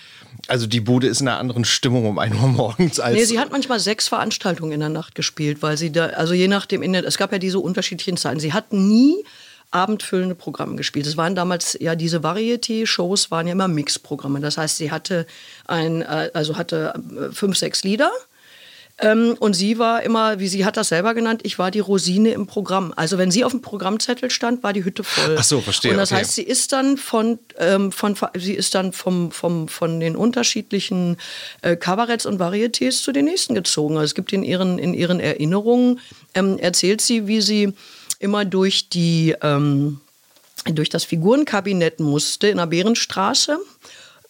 also 0.49 0.67
die 0.67 0.81
Bude 0.81 1.07
ist 1.07 1.21
in 1.21 1.29
einer 1.29 1.39
anderen 1.39 1.65
Stimmung 1.65 2.07
um 2.07 2.19
1 2.19 2.35
Uhr 2.35 2.49
morgens 2.49 3.01
als. 3.01 3.15
Nee, 3.17 3.25
sie 3.25 3.39
hat 3.39 3.53
manchmal 3.53 3.81
sechs 3.81 4.09
Veranstaltungen 4.09 4.73
in 4.73 4.81
der 4.81 4.89
Nacht 4.89 5.15
gespielt, 5.15 5.63
weil 5.63 5.77
sie 5.77 5.93
da, 5.93 6.07
also 6.07 6.35
je 6.35 6.49
nachdem, 6.49 6.83
in 6.83 6.93
der, 6.93 7.05
es 7.05 7.19
gab 7.19 7.33
ja 7.33 7.39
diese 7.39 7.59
unterschiedlichen 7.59 8.17
Zeiten. 8.17 8.41
Sie 8.41 8.53
hat 8.53 8.73
nie 8.73 9.25
abendfüllende 9.75 10.35
Programme 10.35 10.77
gespielt. 10.77 11.07
Es 11.07 11.17
waren 11.17 11.35
damals 11.35 11.77
ja 11.81 11.97
diese 11.97 12.23
Varieté-Shows 12.23 13.31
waren 13.31 13.47
ja 13.47 13.53
immer 13.53 13.69
Mixprogramme. 13.69 14.41
Das 14.41 14.57
heißt, 14.57 14.77
sie 14.77 14.91
hatte 14.91 15.27
ein, 15.67 16.03
äh, 16.03 16.31
also 16.33 16.57
hatte 16.57 16.95
äh, 16.95 17.33
fünf, 17.33 17.59
sechs 17.59 17.83
Lieder. 17.83 18.11
Ähm, 18.99 19.35
und 19.41 19.55
sie 19.55 19.81
war 19.81 20.05
immer, 20.05 20.39
wie 20.39 20.47
sie 20.47 20.65
hat 20.65 20.77
das 20.77 20.91
selber 20.91 21.15
genannt, 21.15 21.41
ich 21.43 21.59
war 21.59 21.73
die 21.73 21.81
Rosine 21.81 22.31
im 22.31 22.47
Programm. 22.47 22.93
Also 22.95 23.19
wenn 23.19 23.33
sie 23.33 23.43
auf 23.43 23.51
dem 23.51 23.61
Programmzettel 23.61 24.31
stand, 24.31 24.63
war 24.63 24.73
die 24.73 24.85
Hütte 24.85 25.03
voll. 25.03 25.35
Ach 25.37 25.43
so, 25.43 25.61
verstehe, 25.61 25.91
Und 25.91 25.97
das 25.97 26.13
okay. 26.13 26.21
heißt, 26.21 26.35
sie 26.35 26.45
ist 26.45 26.73
dann 26.73 26.97
von, 26.97 27.41
ähm, 27.59 27.91
von 27.91 28.17
sie 28.37 28.55
ist 28.55 28.77
dann 28.77 28.93
vom, 28.93 29.33
vom, 29.33 29.67
von 29.67 29.99
den 29.99 30.15
unterschiedlichen 30.15 31.17
äh, 31.63 31.75
Kabaretts 31.75 32.25
und 32.25 32.41
Varietés 32.41 33.03
zu 33.03 33.11
den 33.11 33.25
nächsten 33.25 33.57
gezogen. 33.57 33.97
Also 33.97 34.05
es 34.05 34.15
gibt 34.15 34.33
in 34.33 34.45
ihren, 34.45 34.79
in 34.79 34.95
ihren 34.95 35.19
Erinnerungen, 35.19 35.99
ähm, 36.35 36.59
erzählt 36.59 37.01
sie, 37.01 37.27
wie 37.27 37.41
sie 37.41 37.75
immer 38.25 38.47
durch 38.47 38.89
die 38.89 39.37
ähm, 39.43 40.01
durch 40.65 40.89
das 40.89 41.05
Figurenkabinett 41.05 42.01
musste 42.01 42.49
in 42.49 42.57
der 42.57 42.67
Bärenstraße, 42.67 43.59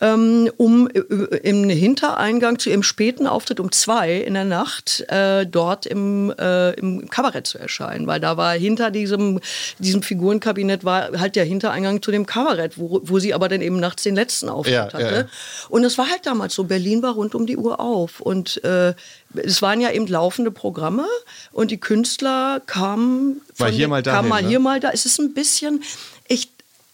ähm, 0.04 0.50
um 0.58 0.88
äh, 0.88 0.98
im 1.42 1.68
Hintereingang 1.70 2.58
zu 2.58 2.68
ihrem 2.68 2.82
späten 2.82 3.26
Auftritt 3.26 3.58
um 3.58 3.72
zwei 3.72 4.16
in 4.16 4.34
der 4.34 4.44
Nacht 4.44 5.00
äh, 5.08 5.46
dort 5.46 5.86
im, 5.86 6.32
äh, 6.38 6.72
im 6.72 7.08
Kabarett 7.08 7.46
zu 7.46 7.58
erscheinen. 7.58 8.06
Weil 8.06 8.20
da 8.20 8.36
war 8.36 8.52
hinter 8.52 8.90
diesem, 8.90 9.40
diesem 9.78 10.02
Figurenkabinett 10.02 10.84
war 10.84 11.18
halt 11.18 11.36
der 11.36 11.44
Hintereingang 11.44 12.02
zu 12.02 12.10
dem 12.10 12.26
Kabarett, 12.26 12.76
wo, 12.76 13.00
wo 13.02 13.18
sie 13.18 13.32
aber 13.32 13.48
dann 13.48 13.62
eben 13.62 13.80
nachts 13.80 14.02
den 14.02 14.14
letzten 14.14 14.50
Auftritt 14.50 14.74
Ja, 14.74 14.92
hatte. 14.92 15.16
ja. 15.16 15.68
Und 15.70 15.84
es 15.84 15.96
war 15.96 16.10
halt 16.10 16.26
damals 16.26 16.54
so, 16.54 16.64
Berlin 16.64 17.02
war 17.02 17.14
rund 17.14 17.34
um 17.34 17.46
die 17.46 17.56
Uhr 17.56 17.80
auf. 17.80 18.20
Und 18.20 18.62
äh, 18.62 18.92
es 19.34 19.62
waren 19.62 19.80
ja 19.80 19.90
eben 19.90 20.06
laufende 20.06 20.50
Programme 20.50 21.06
und 21.50 21.70
die 21.70 21.80
Künstler 21.80 22.60
kamen 22.66 23.40
Mal 23.58 23.70
hier, 23.70 23.88
mal 23.88 24.02
dahin, 24.02 24.16
kamen 24.16 24.28
mal 24.28 24.42
ne? 24.42 24.48
hier, 24.48 24.58
mal 24.60 24.80
da. 24.80 24.90
Es 24.92 25.06
ist 25.06 25.18
ein 25.18 25.32
bisschen, 25.32 25.82
ich, 26.28 26.50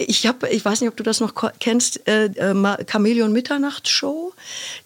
ich 0.06 0.26
habe, 0.26 0.48
ich 0.48 0.64
weiß 0.64 0.80
nicht, 0.80 0.88
ob 0.88 0.96
du 0.96 1.02
das 1.02 1.20
noch 1.20 1.34
kennst, 1.58 2.06
äh, 2.08 2.26
äh, 2.26 2.84
Chamäleon 2.90 3.32
Mitternachtsshow. 3.32 4.32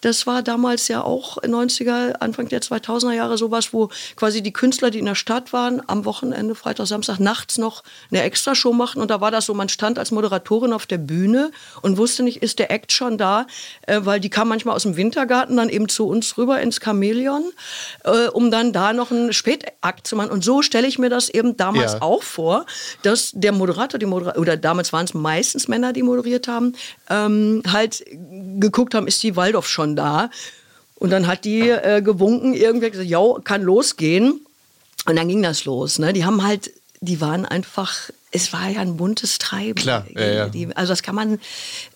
Das 0.00 0.26
war 0.26 0.42
damals 0.42 0.88
ja 0.88 1.02
auch 1.02 1.38
90er, 1.42 2.16
Anfang 2.21 2.49
der 2.49 2.61
2000er 2.61 3.12
Jahre 3.12 3.38
sowas, 3.38 3.73
wo 3.73 3.90
quasi 4.16 4.42
die 4.42 4.52
Künstler, 4.52 4.90
die 4.90 4.99
in 4.99 5.04
der 5.04 5.14
Stadt 5.14 5.52
waren, 5.52 5.80
am 5.87 6.04
Wochenende, 6.04 6.54
Freitag, 6.56 6.88
Samstag, 6.88 7.21
nachts 7.21 7.59
noch 7.59 7.85
eine 8.11 8.23
Extrashow 8.23 8.73
machten. 8.73 9.00
Und 9.00 9.11
da 9.11 9.21
war 9.21 9.30
das 9.30 9.47
so, 9.47 9.54
man 9.54 9.68
stand 9.68 9.99
als 9.99 10.11
Moderatorin 10.11 10.73
auf 10.73 10.87
der 10.87 10.99
Bühne 10.99 11.52
und 11.83 11.97
wusste 11.97 12.25
nicht, 12.25 12.42
ist 12.42 12.59
der 12.59 12.71
Act 12.73 12.90
schon 12.92 13.16
da, 13.16 13.47
äh, 13.87 14.00
weil 14.02 14.18
die 14.18 14.30
kam 14.30 14.49
manchmal 14.49 14.75
aus 14.75 14.83
dem 14.83 14.97
Wintergarten 14.97 15.56
dann 15.56 15.68
eben 15.68 15.88
zu 15.88 16.09
uns 16.09 16.37
rüber 16.37 16.61
ins 16.61 16.80
Chamäleon, 16.83 17.44
äh, 18.04 18.26
um 18.28 18.50
dann 18.50 18.73
da 18.73 18.92
noch 18.92 19.12
einen 19.12 19.33
Spätakt 19.33 20.06
zu 20.06 20.16
machen. 20.16 20.30
Und 20.30 20.44
so 20.44 20.62
stelle 20.62 20.88
ich 20.88 20.99
mir 20.99 21.09
das 21.09 21.28
eben 21.28 21.56
damals 21.56 21.92
Ja. 21.94 22.02
auch 22.02 22.23
vor, 22.23 22.66
dass 23.02 23.30
der 23.35 23.52
Moderator, 23.52 23.99
die 23.99 24.06
Moderator 24.06 24.40
oder 24.40 24.56
damals 24.56 24.92
waren 24.92 25.03
es 25.04 25.14
meistens 25.14 25.68
Männer, 25.68 25.92
die 25.92 26.02
moderiert 26.02 26.49
haben, 26.49 26.75
ähm, 27.08 27.62
halt 27.66 28.04
geguckt 28.58 28.94
haben, 28.94 29.06
ist 29.06 29.23
die 29.23 29.37
Waldorf 29.37 29.68
schon 29.68 29.96
da? 29.96 30.30
Und 30.96 31.11
dann 31.11 31.26
hat 31.26 31.44
die 31.44 31.68
äh, 31.68 32.02
gewunken, 32.02 32.54
irgendwer 32.54 32.90
gesagt, 32.90 33.08
ja, 33.08 33.23
kann 33.44 33.62
losgehen. 33.62 34.40
Und 35.06 35.16
dann 35.16 35.28
ging 35.28 35.42
das 35.42 35.64
los. 35.64 35.99
Ne? 35.99 36.12
Die 36.12 36.25
haben 36.25 36.42
halt, 36.42 36.73
die 37.00 37.20
waren 37.20 37.44
einfach, 37.44 38.11
es 38.35 38.53
war 38.53 38.69
ja 38.69 38.81
ein 38.81 38.97
buntes 38.97 39.38
Treiben. 39.38 39.76
Klar, 39.76 40.05
ja, 40.14 40.49
ja. 40.53 40.69
Also 40.75 40.93
das 40.93 41.03
kann 41.05 41.14
man 41.14 41.38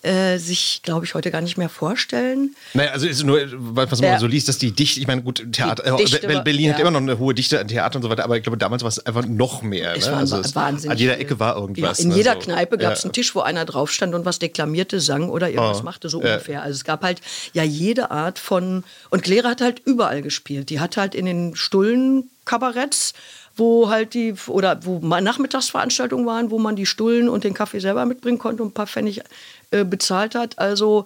äh, 0.03 0.37
sich, 0.37 0.79
glaube 0.83 1.05
ich, 1.05 1.13
heute 1.13 1.31
gar 1.31 1.41
nicht 1.41 1.57
mehr 1.57 1.67
vorstellen. 1.67 2.55
Naja, 2.73 2.91
also 2.91 3.07
ist 3.07 3.23
nur, 3.23 3.41
was 3.51 3.99
man 4.01 4.11
Ja. 4.11 4.19
so 4.19 4.25
liest, 4.25 4.47
dass 4.47 4.57
die 4.57 4.71
Dichte, 4.71 5.01
ich 5.01 5.07
meine, 5.07 5.21
gut, 5.21 5.45
Theater, 5.51 5.97
Dichte 5.97 6.23
äh, 6.23 6.33
war- 6.35 6.43
Berlin 6.43 6.71
hat 6.73 6.79
immer 6.79 6.91
noch 6.91 7.01
eine 7.01 7.19
hohe 7.19 7.33
Dichte 7.33 7.59
an 7.59 7.67
Theater 7.67 7.97
und 7.97 8.03
so 8.03 8.09
weiter, 8.09 8.23
aber 8.23 8.37
ich 8.37 8.43
glaube, 8.43 8.57
damals 8.57 8.83
war 8.83 8.87
es 8.87 9.05
einfach 9.05 9.25
noch 9.25 9.61
mehr. 9.61 9.95
Es 9.97 10.05
ne? 10.05 10.13
war 10.13 10.19
also 10.19 10.37
wa- 10.41 10.55
wahnsinnig 10.55 10.91
An 10.91 10.97
jeder. 10.97 11.19
Ecke 11.19 11.39
war 11.39 11.57
irgendwas. 11.57 11.99
In 11.99 12.09
ne? 12.09 12.15
jeder 12.15 12.33
so. 12.35 12.39
Kneipe 12.39 12.77
gab 12.77 12.93
es 12.93 13.03
einen 13.03 13.11
Tisch, 13.11 13.35
wo 13.35 13.41
einer 13.41 13.65
drauf 13.65 13.91
stand 13.91 14.15
und 14.15 14.23
was 14.23 14.39
deklamierte, 14.39 15.01
sang 15.01 15.29
oder 15.29 15.49
irgendwas 15.49 15.81
Oh, 15.81 15.83
machte, 15.83 16.07
so 16.07 16.19
ungefähr. 16.19 16.61
Also 16.63 16.77
es 16.77 16.85
gab 16.85 17.03
halt 17.03 17.19
ja 17.53 17.63
jede 17.63 18.11
Art 18.11 18.39
von. 18.39 18.85
Und 19.09 19.23
Claire 19.23 19.49
hat 19.49 19.59
halt 19.61 19.81
überall 19.83 20.21
gespielt. 20.21 20.69
Die 20.69 20.79
hat 20.79 20.95
halt 20.95 21.15
in 21.15 21.25
den 21.25 21.55
Stullen 21.57 22.29
Kabaretts 22.45 23.13
wo 23.59 23.89
halt 23.89 24.13
die, 24.13 24.33
oder 24.47 24.79
wo 24.83 24.99
Nachmittagsveranstaltungen 24.99 26.25
waren, 26.25 26.49
wo 26.49 26.57
man 26.57 26.75
die 26.75 26.85
Stullen 26.85 27.29
und 27.29 27.43
den 27.43 27.53
Kaffee 27.53 27.79
selber 27.79 28.05
mitbringen 28.05 28.39
konnte 28.39 28.63
und 28.63 28.69
ein 28.69 28.73
paar 28.73 28.87
Pfennig 28.87 29.21
äh, 29.71 29.83
bezahlt 29.83 30.35
hat. 30.35 30.57
Also, 30.57 31.05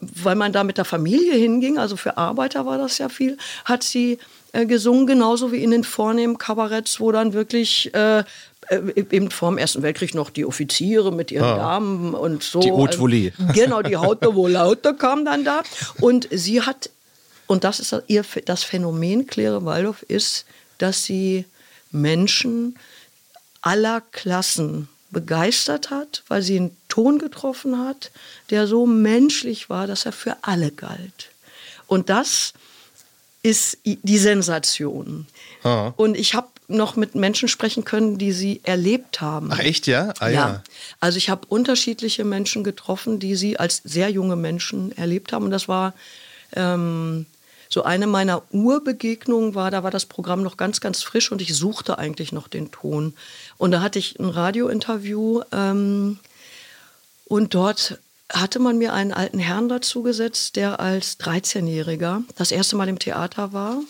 weil 0.00 0.34
man 0.34 0.52
da 0.52 0.64
mit 0.64 0.78
der 0.78 0.84
Familie 0.84 1.34
hinging, 1.34 1.78
also 1.78 1.96
für 1.96 2.16
Arbeiter 2.16 2.66
war 2.66 2.78
das 2.78 2.98
ja 2.98 3.08
viel, 3.08 3.36
hat 3.64 3.82
sie 3.82 4.18
äh, 4.52 4.66
gesungen, 4.66 5.06
genauso 5.06 5.52
wie 5.52 5.62
in 5.62 5.70
den 5.70 5.84
vornehmen 5.84 6.38
Kabaretts, 6.38 6.98
wo 6.98 7.12
dann 7.12 7.32
wirklich 7.32 7.94
äh, 7.94 8.24
äh, 8.68 8.80
eben 8.96 9.30
vor 9.30 9.50
dem 9.50 9.58
Ersten 9.58 9.82
Weltkrieg 9.82 10.14
noch 10.14 10.30
die 10.30 10.44
Offiziere 10.44 11.12
mit 11.12 11.30
ihren 11.30 11.56
Damen 11.56 12.14
und 12.14 12.42
so. 12.42 12.60
Die 12.60 12.70
Haute. 12.70 12.98
Also, 12.98 13.06
genau, 13.54 13.82
die 13.82 13.96
Haute 13.96 14.28
Volée 14.28 14.94
kam 14.94 15.24
dann 15.24 15.44
da. 15.44 15.62
Und 16.00 16.28
sie 16.30 16.62
hat, 16.62 16.90
und 17.46 17.64
das 17.64 17.80
ist 17.80 17.94
ihr, 18.06 18.24
das 18.44 18.64
Phänomen 18.64 19.26
Claire 19.26 19.64
Waldorf 19.64 20.02
ist, 20.02 20.46
dass 20.78 21.04
sie 21.04 21.44
Menschen 21.92 22.76
aller 23.60 24.00
Klassen 24.00 24.88
begeistert 25.10 25.90
hat, 25.90 26.24
weil 26.28 26.42
sie 26.42 26.56
einen 26.56 26.76
Ton 26.88 27.18
getroffen 27.18 27.78
hat, 27.78 28.10
der 28.50 28.66
so 28.66 28.86
menschlich 28.86 29.70
war, 29.70 29.86
dass 29.86 30.06
er 30.06 30.12
für 30.12 30.36
alle 30.42 30.70
galt. 30.70 31.30
Und 31.86 32.08
das 32.08 32.54
ist 33.42 33.78
die 33.84 34.18
Sensation. 34.18 35.26
Ah. 35.62 35.92
Und 35.96 36.16
ich 36.16 36.34
habe 36.34 36.48
noch 36.68 36.96
mit 36.96 37.14
Menschen 37.14 37.48
sprechen 37.48 37.84
können, 37.84 38.16
die 38.16 38.32
sie 38.32 38.60
erlebt 38.64 39.20
haben. 39.20 39.50
Ach 39.52 39.58
echt, 39.58 39.86
ja? 39.86 40.14
Ah, 40.20 40.28
ja. 40.28 40.62
Also 41.00 41.18
ich 41.18 41.28
habe 41.28 41.46
unterschiedliche 41.48 42.24
Menschen 42.24 42.64
getroffen, 42.64 43.18
die 43.18 43.36
sie 43.36 43.58
als 43.58 43.82
sehr 43.84 44.08
junge 44.08 44.36
Menschen 44.36 44.96
erlebt 44.96 45.32
haben. 45.32 45.44
Und 45.44 45.50
das 45.50 45.68
war 45.68 45.92
ähm, 46.54 47.26
so 47.72 47.84
eine 47.84 48.06
meiner 48.06 48.42
Urbegegnungen 48.50 49.54
war, 49.54 49.70
da 49.70 49.82
war 49.82 49.90
das 49.90 50.04
Programm 50.04 50.42
noch 50.42 50.58
ganz, 50.58 50.80
ganz 50.80 51.02
frisch 51.02 51.32
und 51.32 51.40
ich 51.40 51.54
suchte 51.54 51.98
eigentlich 51.98 52.30
noch 52.30 52.48
den 52.48 52.70
Ton. 52.70 53.14
Und 53.56 53.70
da 53.70 53.80
hatte 53.80 53.98
ich 53.98 54.18
ein 54.20 54.28
Radiointerview 54.28 55.40
ähm, 55.52 56.18
und 57.24 57.54
dort 57.54 57.98
hatte 58.30 58.58
man 58.58 58.76
mir 58.76 58.92
einen 58.92 59.12
alten 59.12 59.38
Herrn 59.38 59.70
dazu 59.70 60.02
gesetzt, 60.02 60.56
der 60.56 60.80
als 60.80 61.18
13-Jähriger 61.20 62.22
das 62.36 62.52
erste 62.52 62.76
Mal 62.76 62.88
im 62.88 62.98
Theater 62.98 63.54
war. 63.54 63.80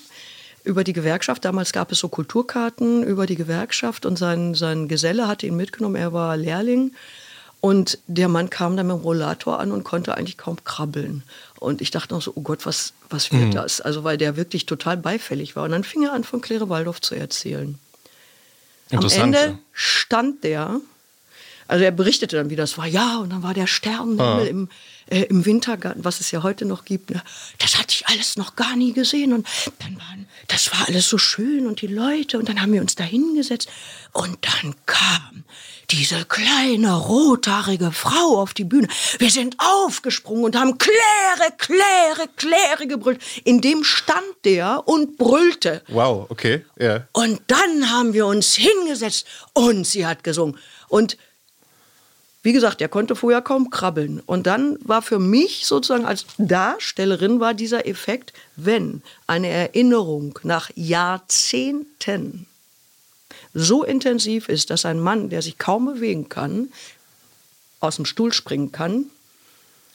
Über 0.63 0.85
die 0.85 0.93
Gewerkschaft, 0.93 1.45
damals 1.45 1.73
gab 1.73 1.91
es 1.91 1.99
so 1.99 2.09
Kulturkarten 2.09 3.03
über 3.03 3.27
die 3.27 3.35
Gewerkschaft 3.35 4.07
und 4.07 4.17
sein, 4.17 4.55
sein 4.55 4.87
Geselle 4.87 5.27
hatte 5.27 5.47
ihn 5.47 5.57
mitgenommen, 5.57 5.97
er 5.97 6.13
war 6.13 6.37
Lehrling. 6.37 6.93
Und 7.63 7.99
der 8.09 8.27
Mann 8.27 8.51
kam 8.51 8.77
dann 8.77 8.89
mit 8.89 8.97
dem 8.97 9.03
Rollator 9.03 9.61
an 9.61 9.71
und 9.71 9.85
konnte 9.85 10.17
eigentlich 10.17 10.37
kaum 10.37 10.57
krabbeln. 10.65 11.23
Und 11.61 11.81
ich 11.81 11.93
dachte 11.93 12.13
noch 12.13 12.21
so, 12.21 12.33
oh 12.35 12.41
Gott, 12.41 12.67
was, 12.67 12.93
was 13.09 13.31
wird 13.31 13.55
das? 13.55 13.81
Also 13.81 14.03
weil 14.03 14.19
der 14.19 14.37
wirklich 14.37 14.67
total 14.67 14.97
beifällig 14.97 15.55
war. 15.55 15.63
Und 15.63 15.71
dann 15.71 15.85
fing 15.85 16.03
er 16.03 16.13
an, 16.13 16.25
von 16.25 16.41
Claire 16.41 16.69
Waldorf 16.69 17.01
zu 17.01 17.15
erzählen. 17.15 17.79
Am. 18.91 19.09
Ende 19.09 19.59
stand 19.73 20.43
der, 20.43 20.81
also 21.69 21.85
er 21.85 21.93
berichtete 21.93 22.35
dann, 22.35 22.51
wie 22.51 22.57
das 22.57 22.79
war. 22.79 22.87
Ja, 22.87 23.19
und 23.19 23.31
dann 23.31 23.45
war 23.45 23.55
der 23.55 23.69
Sternenhimmel 23.69 24.49
im, 24.49 24.69
äh, 25.13 25.25
im 25.25 25.45
Wintergarten, 25.45 26.05
was 26.05 26.21
es 26.21 26.31
ja 26.31 26.43
heute 26.43 26.65
noch 26.65 26.87
gibt. 26.87 27.11
Ne? 27.11 27.23
Das 27.59 27.79
hatte 27.79 27.91
ich 27.91 28.07
alles 28.07 28.37
noch 28.37 28.57
gar 28.57 28.77
nie 28.77 28.95
gesehen. 28.95 29.35
Und 29.35 29.47
dann 29.81 29.97
waren, 29.97 30.27
das 30.49 30.73
war 30.73 30.89
alles 30.89 31.09
so 31.09 31.19
schön 31.19 31.67
und 31.67 31.83
die 31.83 31.87
Leute. 31.87 32.39
Und 32.39 32.49
dann 32.49 32.63
haben 32.63 32.73
wir 32.73 32.81
uns 32.81 32.95
da 32.95 33.05
hingesetzt. 33.05 33.69
Und 34.13 34.39
dann 34.41 34.75
kam 34.87 35.45
diese 35.91 36.25
kleine 36.25 36.95
rothaarige 36.95 37.93
Frau 37.93 38.41
auf 38.41 38.55
die 38.55 38.65
Bühne. 38.65 38.89
Wir 39.19 39.31
sind 39.31 39.57
aufgesprungen 39.59 40.45
und 40.45 40.57
haben 40.57 40.79
Kläre, 40.79 41.53
Kläre, 41.59 42.29
Kläre 42.37 42.87
gebrüllt. 42.87 43.21
In 43.45 43.61
dem 43.61 43.85
stand 43.85 44.23
der 44.45 44.89
und 44.89 45.19
brüllte. 45.19 45.83
Wow, 45.89 46.31
okay. 46.31 46.65
Ja. 46.79 47.07
Und 47.13 47.43
dann 47.49 47.91
haben 47.91 48.15
wir 48.15 48.25
uns 48.25 48.55
hingesetzt 48.55 49.27
und 49.53 49.87
sie 49.87 50.07
hat 50.07 50.25
gesungen. 50.25 50.59
Und 50.89 51.19
wie 52.43 52.53
gesagt, 52.53 52.81
er 52.81 52.89
konnte 52.89 53.15
vorher 53.15 53.41
kaum 53.41 53.71
krabbeln. 53.71 54.21
Und 54.27 54.47
dann 54.47 54.77
war 54.83 55.01
für 55.01 55.19
mich 55.19 55.67
sozusagen 55.67 56.05
als 56.05 56.27
Darstellerin 56.39 57.39
war 57.39 57.55
dieser 57.55 57.87
Effekt, 57.87 58.33
wenn 58.57 59.03
eine 59.27 59.49
Erinnerung 59.49 60.39
nach 60.43 60.71
Jahrzehnten 60.75 62.47
so 63.55 63.85
intensiv 63.85 64.49
ist, 64.49 64.71
dass 64.71 64.85
ein 64.85 65.01
Mann, 65.01 65.29
der 65.29 65.43
sich 65.43 65.59
kaum 65.59 65.87
bewegen 65.87 66.29
kann, 66.29 66.69
aus 67.81 67.97
dem 67.97 68.07
Stuhl 68.07 68.33
springen 68.33 68.73
kann 68.73 69.07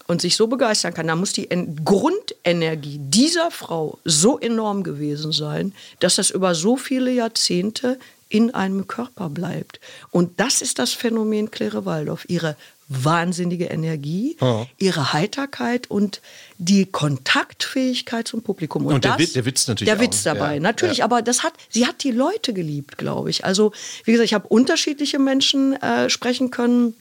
und 0.07 0.21
sich 0.21 0.35
so 0.35 0.47
begeistern 0.47 0.93
kann, 0.93 1.07
dann 1.07 1.19
muss 1.19 1.33
die 1.33 1.51
En 1.51 1.83
Grundenergie 1.83 2.97
dieser 2.99 3.51
Frau 3.51 3.99
so 4.05 4.39
enorm 4.39 4.83
gewesen 4.83 5.31
sein, 5.31 5.73
dass 5.99 6.15
das 6.15 6.29
über 6.29 6.55
so 6.55 6.77
viele 6.77 7.11
Jahrzehnte 7.11 7.99
in 8.29 8.53
einem 8.53 8.88
Körper 8.88 9.29
bleibt. 9.29 9.79
Und 10.12 10.39
das 10.39 10.62
ist 10.62 10.79
das 10.79 10.93
Phänomen 10.93 11.51
Claire 11.51 11.86
Waldorf. 11.86 12.25
Ihre 12.27 12.55
wahnsinnige 12.89 13.65
Energie, 13.65 14.38
ihre 14.77 15.12
Heiterkeit 15.12 15.91
und 15.91 16.22
die 16.57 16.86
Kontaktfähigkeit 16.86 18.27
zum 18.27 18.41
Publikum. 18.41 18.86
Und 18.86 19.03
der 19.03 19.12
das, 19.12 19.19
Witz- 19.19 19.34
der 19.34 19.46
Witz 19.46 19.67
natürlich 19.67 19.89
Der 19.93 19.98
auch. 19.98 20.01
Witz 20.01 20.24
dabei, 20.24 20.53
Ja, 20.55 20.60
natürlich. 20.62 20.98
ja. 21.00 21.05
Aber 21.05 21.22
das 21.22 21.43
hat, 21.43 21.53
sie 21.69 21.86
hat 21.86 22.03
die 22.03 22.12
Leute 22.12 22.53
geliebt, 22.53 22.98
glaube 22.98 23.29
ich. 23.29 23.46
Also, 23.46 23.74
wie 24.05 24.12
gesagt, 24.13 24.25
ich 24.27 24.34
habe 24.34 24.48
unterschiedliche 24.48 25.19
Menschen 25.19 25.74
äh, 25.81 26.10
sprechen 26.10 26.50
können, 26.50 26.93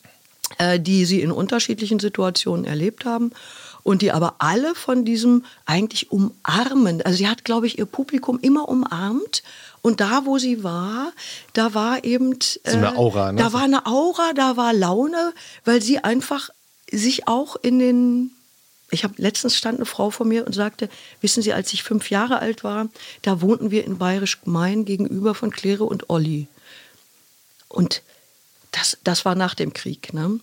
äh, 0.58 0.80
die 0.80 1.04
sie 1.04 1.20
in 1.20 1.30
unterschiedlichen 1.30 2.00
Situationen 2.00 2.64
erlebt 2.64 3.04
haben 3.04 3.30
und 3.84 4.02
die 4.02 4.10
aber 4.10 4.34
alle 4.38 4.74
von 4.74 5.04
diesem 5.04 5.44
eigentlich 5.66 6.10
umarmen. 6.10 7.00
Also 7.02 7.18
sie 7.18 7.28
hat, 7.28 7.44
glaube 7.44 7.68
ich, 7.68 7.78
ihr 7.78 7.86
Publikum 7.86 8.40
immer 8.42 8.68
umarmt. 8.68 9.44
Und 9.86 10.00
da, 10.00 10.26
wo 10.26 10.36
sie 10.36 10.64
war, 10.64 11.12
da 11.52 11.72
war 11.72 12.02
eben 12.02 12.32
äh, 12.32 12.70
So 12.72 12.76
eine 12.76 12.96
Aura, 12.96 13.30
ne? 13.30 13.40
Da 13.40 13.52
war 13.52 13.62
eine 13.62 13.86
Aura, 13.86 14.32
da 14.34 14.56
war 14.56 14.72
Laune, 14.72 15.32
weil 15.64 15.80
sie 15.80 16.02
einfach 16.02 16.50
sich 16.90 17.28
auch 17.28 17.54
in 17.54 17.78
den 17.78 18.32
ich 18.90 19.04
habe 19.04 19.14
letztens 19.18 19.56
stand 19.56 19.78
eine 19.78 19.86
Frau 19.86 20.10
vor 20.10 20.26
mir 20.26 20.44
und 20.44 20.54
sagte, 20.54 20.88
wissen 21.20 21.40
Sie, 21.40 21.52
als 21.52 21.72
ich 21.72 21.84
fünf 21.84 22.10
Jahre 22.10 22.40
alt 22.40 22.64
war, 22.64 22.88
da 23.22 23.40
wohnten 23.40 23.70
wir 23.70 23.84
in 23.84 23.98
Bayerisch 23.98 24.38
Main 24.44 24.84
gegenüber 24.84 25.36
von 25.36 25.52
Claire 25.52 25.84
und 25.84 26.10
Olli. 26.10 26.48
Und 27.68 28.02
das, 28.72 28.98
das 29.04 29.24
war 29.24 29.36
nach 29.36 29.54
dem 29.54 29.72
Krieg. 29.72 30.12
Ne? 30.12 30.40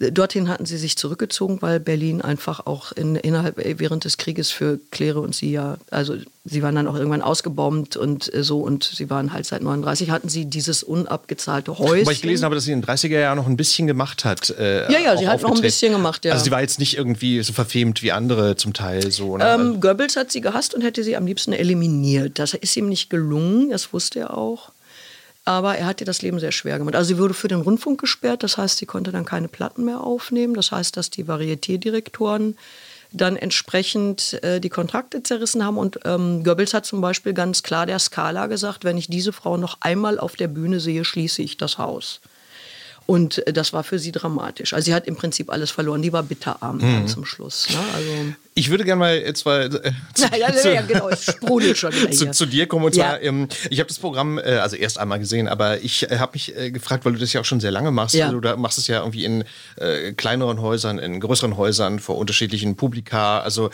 Dorthin 0.00 0.48
hatten 0.48 0.64
sie 0.64 0.76
sich 0.76 0.96
zurückgezogen, 0.96 1.60
weil 1.60 1.80
Berlin 1.80 2.22
einfach 2.22 2.66
auch 2.66 2.92
in, 2.92 3.16
innerhalb 3.16 3.58
äh, 3.58 3.80
während 3.80 4.04
des 4.04 4.16
Krieges 4.16 4.50
für 4.52 4.78
Claire 4.92 5.20
und 5.20 5.34
sie 5.34 5.50
ja, 5.50 5.76
also 5.90 6.16
sie 6.44 6.62
waren 6.62 6.76
dann 6.76 6.86
auch 6.86 6.94
irgendwann 6.94 7.20
ausgebombt 7.20 7.96
und 7.96 8.32
äh, 8.32 8.44
so 8.44 8.60
und 8.60 8.84
sie 8.84 9.10
waren 9.10 9.32
halt 9.32 9.46
seit 9.46 9.60
39 9.62 10.10
hatten 10.10 10.28
sie 10.28 10.44
dieses 10.44 10.84
unabgezahlte 10.84 11.78
Häuschen. 11.78 12.02
Wobei 12.02 12.12
ich 12.12 12.22
gelesen 12.22 12.44
habe, 12.44 12.54
dass 12.54 12.64
sie 12.64 12.72
in 12.72 12.80
den 12.80 12.88
30er 12.88 13.18
Jahren 13.18 13.36
noch 13.36 13.48
ein 13.48 13.56
bisschen 13.56 13.88
gemacht 13.88 14.24
hat. 14.24 14.50
Äh, 14.50 14.90
Ja, 14.92 15.00
ja, 15.00 15.16
sie 15.16 15.26
hat 15.26 15.42
noch 15.42 15.54
ein 15.54 15.60
bisschen 15.60 15.92
gemacht, 15.92 16.24
ja. 16.24 16.32
Also 16.32 16.44
sie 16.44 16.52
war 16.52 16.60
jetzt 16.60 16.78
nicht 16.78 16.96
irgendwie 16.96 17.42
so 17.42 17.52
verfemt 17.52 18.02
wie 18.04 18.12
andere 18.12 18.54
zum 18.54 18.74
Teil 18.74 19.10
so. 19.10 19.36
Ne? 19.36 19.44
Ähm, 19.44 19.80
Goebbels 19.80 20.14
hat 20.14 20.30
sie 20.30 20.40
gehasst 20.40 20.74
und 20.74 20.82
hätte 20.82 21.02
sie 21.02 21.16
am 21.16 21.26
liebsten 21.26 21.52
eliminiert. 21.52 22.38
Das 22.38 22.54
ist 22.54 22.76
ihm 22.76 22.88
nicht 22.88 23.10
gelungen, 23.10 23.70
das 23.70 23.92
wusste 23.92 24.20
er 24.20 24.36
auch. 24.38 24.70
Aber 25.48 25.78
er 25.78 25.86
hat 25.86 26.02
ihr 26.02 26.06
das 26.06 26.20
Leben 26.20 26.38
sehr 26.38 26.52
schwer 26.52 26.76
gemacht. 26.78 26.94
Also 26.94 27.08
sie 27.08 27.18
wurde 27.18 27.32
für 27.32 27.48
den 27.48 27.62
Rundfunk 27.62 27.98
gesperrt, 27.98 28.42
das 28.42 28.58
heißt, 28.58 28.76
sie 28.76 28.84
konnte 28.84 29.12
dann 29.12 29.24
keine 29.24 29.48
Platten 29.48 29.82
mehr 29.82 30.02
aufnehmen. 30.02 30.52
Das 30.52 30.72
heißt, 30.72 30.94
dass 30.94 31.08
die 31.08 31.24
Varieté-Direktoren 31.24 32.58
dann 33.12 33.36
entsprechend 33.36 34.42
äh, 34.44 34.60
die 34.60 34.68
Kontrakte 34.68 35.22
zerrissen 35.22 35.64
haben. 35.64 35.78
Und 35.78 36.00
ähm, 36.04 36.44
Goebbels 36.44 36.74
hat 36.74 36.84
zum 36.84 37.00
Beispiel 37.00 37.32
ganz 37.32 37.62
klar 37.62 37.86
der 37.86 37.98
Skala 37.98 38.46
gesagt, 38.46 38.84
wenn 38.84 38.98
ich 38.98 39.08
diese 39.08 39.32
Frau 39.32 39.56
noch 39.56 39.78
einmal 39.80 40.20
auf 40.20 40.36
der 40.36 40.48
Bühne 40.48 40.80
sehe, 40.80 41.06
schließe 41.06 41.40
ich 41.40 41.56
das 41.56 41.78
Haus. 41.78 42.20
Und 43.10 43.46
äh, 43.46 43.54
das 43.54 43.72
war 43.72 43.84
für 43.84 43.98
sie 43.98 44.12
dramatisch. 44.12 44.74
Also 44.74 44.84
sie 44.84 44.94
hat 44.94 45.06
im 45.06 45.16
Prinzip 45.16 45.50
alles 45.50 45.70
verloren. 45.70 46.02
Die 46.02 46.12
war 46.12 46.22
bitterarm 46.22 46.76
mhm. 46.76 47.06
zum 47.06 47.24
Schluss. 47.24 47.66
Ne? 47.70 47.78
Also 47.94 48.34
ich 48.58 48.70
würde 48.70 48.84
gerne 48.84 48.98
mal 48.98 49.16
jetzt 49.16 49.46
mal 49.46 49.66
äh, 49.66 49.92
zu, 50.14 50.24
ja, 50.24 50.36
ja, 50.36 50.70
ja, 50.72 50.82
genau, 50.82 51.08
zu, 52.10 52.30
zu, 52.32 52.46
dir 52.46 52.66
kommen. 52.66 52.86
Und 52.86 52.94
zwar, 52.94 53.22
ähm, 53.22 53.46
ich 53.70 53.78
habe 53.78 53.86
das 53.86 54.00
Programm 54.00 54.38
äh, 54.38 54.56
also 54.56 54.74
erst 54.74 54.98
einmal 54.98 55.20
gesehen, 55.20 55.46
aber 55.46 55.80
ich 55.80 56.10
äh, 56.10 56.18
habe 56.18 56.32
mich 56.34 56.56
äh, 56.56 56.72
gefragt, 56.72 57.04
weil 57.04 57.12
du 57.12 57.20
das 57.20 57.32
ja 57.32 57.40
auch 57.40 57.44
schon 57.44 57.60
sehr 57.60 57.70
lange 57.70 57.92
machst. 57.92 58.20
Also, 58.20 58.40
du 58.40 58.56
machst 58.56 58.78
es 58.78 58.88
ja 58.88 58.98
irgendwie 58.98 59.24
in 59.24 59.44
äh, 59.76 60.12
kleineren 60.12 60.60
Häusern, 60.60 60.98
in 60.98 61.20
größeren 61.20 61.56
Häusern 61.56 62.00
vor 62.00 62.18
unterschiedlichen 62.18 62.74
Publika, 62.74 63.40
also 63.40 63.70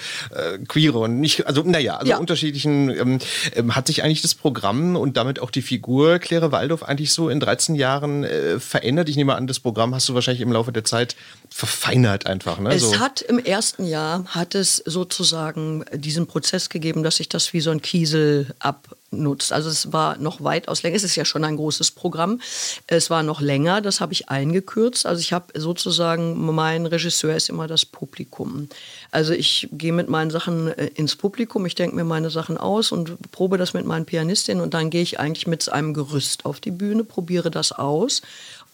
queere 0.68 0.98
und 0.98 1.20
nicht, 1.20 1.46
also 1.46 1.62
naja, 1.62 1.96
also 1.96 2.18
unterschiedlichen. 2.18 2.90
Ähm, 2.90 3.18
ähm, 3.54 3.74
hat 3.74 3.86
sich 3.86 4.02
eigentlich 4.02 4.22
das 4.22 4.34
Programm 4.34 4.96
und 4.96 5.16
damit 5.16 5.40
auch 5.40 5.50
die 5.50 5.62
Figur 5.62 6.18
Claire 6.18 6.52
Waldorf 6.52 6.82
eigentlich 6.82 7.12
so 7.12 7.28
in 7.30 7.40
13 7.40 7.74
Jahren 7.74 8.26
verändert? 8.58 9.08
Ich 9.08 9.16
nehme 9.24 9.36
an, 9.36 9.46
das 9.46 9.60
Programm 9.60 9.94
hast 9.94 10.08
du 10.08 10.14
wahrscheinlich 10.14 10.42
im 10.42 10.52
Laufe 10.52 10.70
der 10.70 10.84
Zeit 10.84 11.16
verfeinert 11.48 12.26
einfach. 12.26 12.58
Ne? 12.58 12.74
Es 12.74 12.82
so. 12.82 12.98
hat 12.98 13.22
im 13.22 13.38
ersten 13.38 13.86
Jahr, 13.86 14.24
hat 14.26 14.54
es 14.54 14.76
sozusagen 14.84 15.84
diesen 15.92 16.26
Prozess 16.26 16.68
gegeben, 16.68 17.02
dass 17.02 17.16
sich 17.16 17.28
das 17.28 17.52
wie 17.52 17.60
so 17.60 17.70
ein 17.70 17.80
Kiesel 17.80 18.54
abnutzt. 18.58 19.52
Also 19.52 19.70
es 19.70 19.92
war 19.92 20.18
noch 20.18 20.44
weitaus 20.44 20.82
länger, 20.82 20.96
es 20.96 21.04
ist 21.04 21.16
ja 21.16 21.24
schon 21.24 21.44
ein 21.44 21.56
großes 21.56 21.92
Programm, 21.92 22.40
es 22.86 23.08
war 23.08 23.22
noch 23.22 23.40
länger, 23.40 23.80
das 23.80 24.00
habe 24.00 24.12
ich 24.12 24.28
eingekürzt. 24.28 25.06
Also 25.06 25.20
ich 25.20 25.32
habe 25.32 25.58
sozusagen, 25.58 26.44
mein 26.54 26.84
Regisseur 26.86 27.34
ist 27.34 27.48
immer 27.48 27.66
das 27.66 27.86
Publikum. 27.86 28.68
Also 29.10 29.32
ich 29.32 29.68
gehe 29.72 29.92
mit 29.92 30.08
meinen 30.08 30.30
Sachen 30.30 30.68
äh, 30.68 30.90
ins 30.94 31.16
Publikum, 31.16 31.64
ich 31.64 31.74
denke 31.74 31.96
mir 31.96 32.04
meine 32.04 32.30
Sachen 32.30 32.58
aus 32.58 32.92
und 32.92 33.30
probe 33.32 33.56
das 33.56 33.72
mit 33.72 33.86
meinen 33.86 34.04
Pianistinnen 34.04 34.62
und 34.62 34.74
dann 34.74 34.90
gehe 34.90 35.02
ich 35.02 35.18
eigentlich 35.18 35.46
mit 35.46 35.66
einem 35.70 35.94
Gerüst 35.94 36.44
auf 36.44 36.60
die 36.60 36.72
Bühne, 36.72 37.04
probiere 37.04 37.50
das 37.50 37.72
aus 37.72 38.20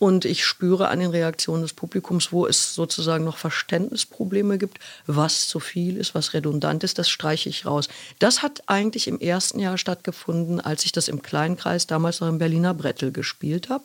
und 0.00 0.25
ich 0.25 0.47
spüre 0.47 0.88
an 0.88 0.99
den 0.99 1.11
Reaktionen 1.11 1.61
des 1.61 1.75
Publikums, 1.75 2.33
wo 2.33 2.47
es 2.47 2.75
sozusagen 2.75 3.23
noch 3.23 3.37
Verständnisprobleme 3.37 4.57
gibt, 4.57 4.78
was 5.07 5.47
zu 5.47 5.61
viel 5.61 5.99
ist, 5.99 6.14
was 6.14 6.33
redundant 6.33 6.83
ist, 6.85 6.99
das 6.99 7.11
streiche 7.11 7.50
ich 7.50 7.66
raus. 7.66 7.90
Das 8.19 8.42
hat 8.42 8.62
eigentlich 8.66 9.09
im 9.09 9.21
ersten 9.21 9.61
Jahr 9.61 9.76
stattgefunden, 9.76 10.59
als 10.59 10.87
ich 10.87 10.92
das 10.92 11.09
im 11.09 11.21
Kleinkreis 11.21 11.87
damals 11.87 12.21
noch 12.21 12.28
im 12.28 12.38
Berliner 12.38 12.73
Brettel 12.73 13.12
gespielt 13.12 13.69
habe. 13.69 13.85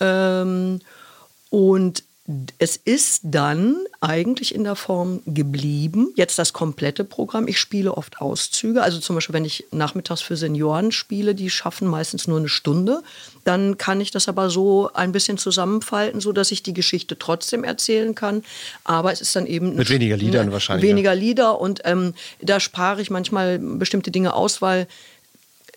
Ähm, 0.00 0.80
und 1.48 2.02
es 2.58 2.76
ist 2.76 3.20
dann 3.22 3.76
eigentlich 4.00 4.52
in 4.52 4.64
der 4.64 4.74
Form 4.74 5.22
geblieben. 5.26 6.12
Jetzt 6.16 6.38
das 6.38 6.52
komplette 6.52 7.04
Programm. 7.04 7.46
Ich 7.46 7.60
spiele 7.60 7.96
oft 7.96 8.20
Auszüge. 8.20 8.82
Also 8.82 8.98
zum 8.98 9.14
Beispiel, 9.14 9.34
wenn 9.34 9.44
ich 9.44 9.64
nachmittags 9.70 10.22
für 10.22 10.36
Senioren 10.36 10.90
spiele, 10.90 11.36
die 11.36 11.50
schaffen 11.50 11.86
meistens 11.86 12.26
nur 12.26 12.38
eine 12.38 12.48
Stunde. 12.48 13.02
Dann 13.44 13.78
kann 13.78 14.00
ich 14.00 14.10
das 14.10 14.28
aber 14.28 14.50
so 14.50 14.90
ein 14.92 15.12
bisschen 15.12 15.38
zusammenfalten, 15.38 16.20
so 16.20 16.32
dass 16.32 16.50
ich 16.50 16.64
die 16.64 16.74
Geschichte 16.74 17.16
trotzdem 17.16 17.62
erzählen 17.62 18.16
kann. 18.16 18.42
Aber 18.82 19.12
es 19.12 19.20
ist 19.20 19.36
dann 19.36 19.46
eben 19.46 19.76
mit 19.76 19.88
weniger 19.88 20.16
Liedern 20.16 20.50
wahrscheinlich. 20.50 20.88
Weniger 20.88 21.14
Lieder 21.14 21.60
und 21.60 21.82
ähm, 21.84 22.14
da 22.42 22.58
spare 22.58 23.02
ich 23.02 23.10
manchmal 23.10 23.60
bestimmte 23.60 24.10
Dinge 24.10 24.34
aus, 24.34 24.60
weil 24.60 24.88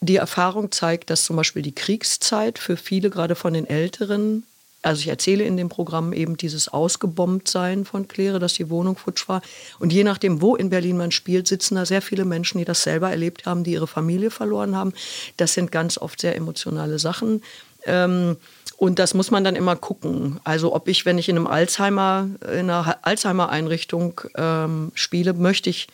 die 0.02 0.16
Erfahrung 0.16 0.72
zeigt, 0.72 1.10
dass 1.10 1.26
zum 1.26 1.36
Beispiel 1.36 1.62
die 1.62 1.76
Kriegszeit 1.76 2.58
für 2.58 2.78
viele, 2.78 3.10
gerade 3.10 3.36
von 3.36 3.54
den 3.54 3.70
Älteren, 3.70 4.44
also 4.82 5.02
ich 5.02 5.08
erzähle 5.10 5.44
in 5.44 5.58
dem 5.58 5.68
Programm 5.68 6.14
eben 6.14 6.38
dieses 6.38 6.70
Ausgebombtsein 6.70 7.84
von 7.84 8.08
Claire, 8.08 8.40
dass 8.40 8.54
die 8.54 8.70
Wohnung 8.70 8.96
futsch 8.96 9.28
war. 9.28 9.42
Und 9.80 9.92
je 9.92 10.04
nachdem, 10.04 10.42
wo 10.42 10.56
in 10.56 10.70
Berlin 10.70 10.98
man 10.98 11.12
spielt, 11.12 11.48
sitzen 11.48 11.76
da 11.76 11.86
sehr 11.86 12.02
viele 12.02 12.24
Menschen, 12.24 12.60
die 12.60 12.66
das 12.66 12.84
selber 12.84 13.10
erlebt 13.10 13.46
haben, 13.46 13.64
die 13.64 13.74
ihre 13.74 13.88
Familie 13.88 14.32
verloren 14.32 14.76
haben. 14.76 14.94
Das 15.36 15.54
sind 15.54 15.72
ganz 15.72 15.98
oft 15.98 16.22
sehr 16.22 16.36
emotionale 16.36 16.98
Sachen. 16.98 17.44
Ähm, 17.86 18.38
und 18.78 19.00
das 19.00 19.14
muss 19.14 19.32
man 19.32 19.44
dann 19.44 19.58
immer 19.58 19.76
gucken. 19.76 20.40
Also 20.46 20.74
ob 20.74 20.88
ich, 20.88 21.06
wenn 21.06 21.18
ich 21.18 21.28
in 21.28 21.36
einem 21.36 21.48
Alzheimer, 21.48 22.30
in 22.44 22.70
einer 22.70 23.00
Alzheimer-Einrichtung 23.02 24.22
ähm, 24.36 24.94
spiele, 24.94 25.34
möchte 25.34 25.70
ich, 25.70 25.90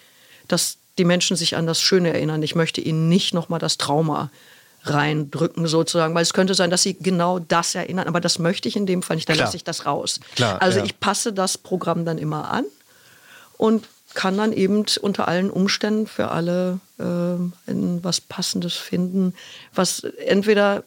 dass 0.47 0.77
die 0.99 1.05
Menschen 1.05 1.35
sich 1.35 1.55
an 1.55 1.65
das 1.65 1.81
Schöne 1.81 2.13
erinnern. 2.13 2.43
Ich 2.43 2.53
möchte 2.53 2.81
ihnen 2.81 3.09
nicht 3.09 3.33
nochmal 3.33 3.59
das 3.59 3.77
Trauma 3.77 4.29
reindrücken 4.85 5.67
sozusagen, 5.67 6.13
weil 6.15 6.23
es 6.23 6.33
könnte 6.33 6.53
sein, 6.53 6.69
dass 6.69 6.83
sie 6.83 6.95
genau 6.95 7.39
das 7.39 7.75
erinnern, 7.75 8.07
aber 8.07 8.21
das 8.21 8.39
möchte 8.39 8.67
ich 8.67 8.75
in 8.75 8.85
dem 8.85 9.01
Fall 9.01 9.15
nicht, 9.15 9.29
dann 9.29 9.37
lasse 9.37 9.57
ich 9.57 9.63
das 9.63 9.85
raus. 9.85 10.19
Klar, 10.35 10.61
also 10.61 10.79
ja. 10.79 10.85
ich 10.85 10.99
passe 10.99 11.33
das 11.33 11.57
Programm 11.57 12.05
dann 12.05 12.17
immer 12.17 12.51
an 12.51 12.65
und 13.57 13.87
kann 14.13 14.37
dann 14.37 14.53
eben 14.53 14.85
unter 15.01 15.27
allen 15.27 15.49
Umständen 15.49 16.07
für 16.07 16.31
alle 16.31 16.79
äh, 16.99 17.03
was 17.67 18.21
Passendes 18.21 18.75
finden, 18.75 19.33
was 19.73 20.03
entweder 20.25 20.83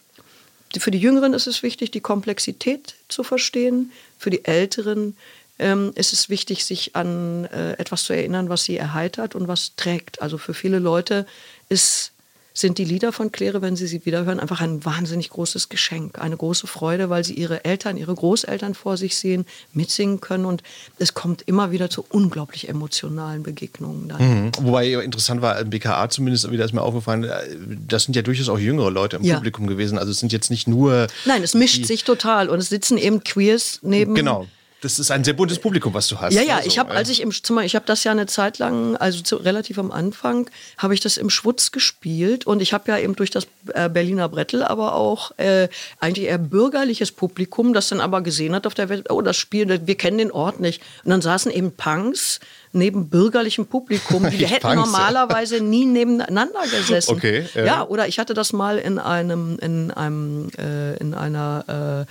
für 0.77 0.91
die 0.91 0.99
Jüngeren 0.99 1.33
ist 1.33 1.47
es 1.47 1.63
wichtig, 1.63 1.91
die 1.91 2.01
Komplexität 2.01 2.95
zu 3.09 3.25
verstehen, 3.25 3.91
für 4.19 4.31
die 4.31 4.45
Älteren 4.45 5.17
ähm, 5.59 5.93
ist 5.95 6.13
es 6.13 6.29
wichtig, 6.29 6.65
sich 6.65 6.95
an 6.95 7.47
äh, 7.47 7.73
etwas 7.73 8.05
zu 8.05 8.13
erinnern, 8.13 8.49
was 8.49 8.65
sie 8.65 8.77
erheitert 8.77 9.35
und 9.35 9.49
was 9.49 9.75
trägt. 9.77 10.21
Also 10.23 10.39
für 10.39 10.55
viele 10.55 10.79
Leute 10.79 11.27
ist 11.69 12.13
sind 12.61 12.79
die 12.79 12.85
Lieder 12.85 13.13
von 13.13 13.33
Claire, 13.33 13.63
wenn 13.63 13.77
Sie 13.77 13.87
sie 13.87 14.05
wiederhören, 14.05 14.41
einfach 14.41 14.61
ein 14.61 14.85
wahnsinnig 14.85 15.31
großes 15.31 15.69
Geschenk, 15.69 16.19
eine 16.19 16.37
große 16.37 16.67
Freude, 16.67 17.11
weil 17.11 17.25
Sie 17.25 17.35
Ihre 17.35 17.65
Eltern, 17.65 17.97
Ihre 17.97 18.15
Großeltern 18.15 18.75
vor 18.75 18.97
sich 18.97 19.17
sehen, 19.17 19.47
mitsingen 19.73 20.21
können 20.21 20.45
und 20.45 20.63
es 20.99 21.15
kommt 21.15 21.43
immer 21.43 21.71
wieder 21.71 21.91
zu 21.91 22.05
unglaublich 22.09 22.69
emotionalen 22.69 23.43
Begegnungen. 23.43 24.13
Mhm. 24.19 24.53
Wobei 24.61 24.93
interessant 24.93 25.43
war, 25.43 25.59
im 25.59 25.71
BKA 25.71 26.09
zumindest, 26.11 26.51
wieder 26.51 26.65
ist 26.65 26.73
mir 26.73 26.83
aufgefallen, 26.83 27.25
äh, 27.25 27.43
das 27.87 28.05
sind 28.05 28.17
ja 28.17 28.23
durchaus 28.23 28.49
auch 28.49 28.59
jüngere 28.59 28.91
Leute 28.91 29.17
im 29.17 29.25
ja. 29.25 29.37
Publikum 29.37 29.67
gewesen. 29.67 29.99
Also 29.99 30.11
es 30.11 30.19
sind 30.19 30.33
jetzt 30.33 30.51
nicht 30.51 30.69
nur. 30.69 31.07
Nein, 31.25 31.43
es 31.43 31.55
mischt 31.55 31.87
sich 31.87 32.05
total 32.05 32.49
und 32.49 32.59
es 32.59 32.69
sitzen 32.69 32.99
eben 32.99 33.23
Queers 33.23 33.81
neben. 33.83 34.15
Genau 34.15 34.47
das 34.81 34.99
ist 34.99 35.11
ein 35.11 35.25
sehr 35.25 35.35
buntes 35.35 35.59
Publikum, 35.59 35.95
was 35.95 36.09
du 36.09 36.21
hast. 36.21 36.35
Ja, 36.35 36.43
ja, 36.43 36.57
also, 36.57 36.69
ich 36.69 36.79
habe, 36.79 36.93
als 36.93 37.09
ich 37.09 37.21
im 37.21 37.33
Zimmer, 37.33 37.65
ich 37.65 37.75
habe 37.75 37.85
das 37.87 38.05
ja 38.05 38.13
eine 38.13 38.27
Zeit 38.27 38.59
lang, 38.59 38.97
also 38.97 39.23
zu, 39.23 39.37
relativ 39.37 39.79
am 39.79 39.91
Anfang, 39.91 40.49
habe 40.77 40.95
ich 40.95 41.01
das 41.01 41.17
im 41.17 41.31
Schwutz 41.31 41.73
gespielt 41.73 42.47
und 42.47 42.63
ich 42.63 42.73
habe 42.73 42.91
ja 42.91 42.99
eben 42.99 43.17
durch 43.17 43.31
das 43.31 43.47
äh, 43.75 43.89
Berliner 43.89 44.29
Brettel 44.29 44.63
aber 44.63 44.95
auch 44.95 45.33
äh, 45.39 45.69
eigentlich 46.01 46.27
eher 46.27 46.39
bürgerliches 46.39 47.13
Publikum, 47.13 47.73
das 47.73 47.89
dann 47.89 48.01
aber 48.01 48.21
gesehen 48.23 48.55
hat 48.55 48.67
auf 48.67 48.75
der 48.75 48.89
Welt, 48.89 49.11
oh, 49.11 49.21
das 49.21 49.37
Spiel, 49.37 49.87
wir 49.87 49.95
kennen 49.97 50.19
den 50.19 50.31
Ort 50.31 50.61
nicht. 50.61 50.83
Und 51.05 51.11
dann 51.11 51.23
saßen 51.23 51.51
eben 51.51 51.73
Punks 51.73 52.41
neben 52.73 53.09
bürgerlichem 53.09 53.67
Publikum, 53.67 54.29
die 54.31 54.47
hätten 54.47 54.69
Punks, 54.69 54.77
normalerweise 54.77 55.57
ja. 55.57 55.63
nie 55.63 55.87
nebeneinander 55.87 56.63
gesessen. 56.71 57.17
Okay. 57.17 57.47
Ja. 57.55 57.65
ja. 57.65 57.87
oder 57.87 58.07
ich 58.07 58.19
hatte 58.19 58.35
das 58.35 58.53
mal 58.53 58.79
in 58.79 58.99
einem, 58.99 59.59
in 59.61 59.91
einem, 59.91 60.51
äh, 60.59 60.97
in 60.99 61.15
einer 61.15 61.65
äh, 61.67 61.79
äh, 62.03 62.05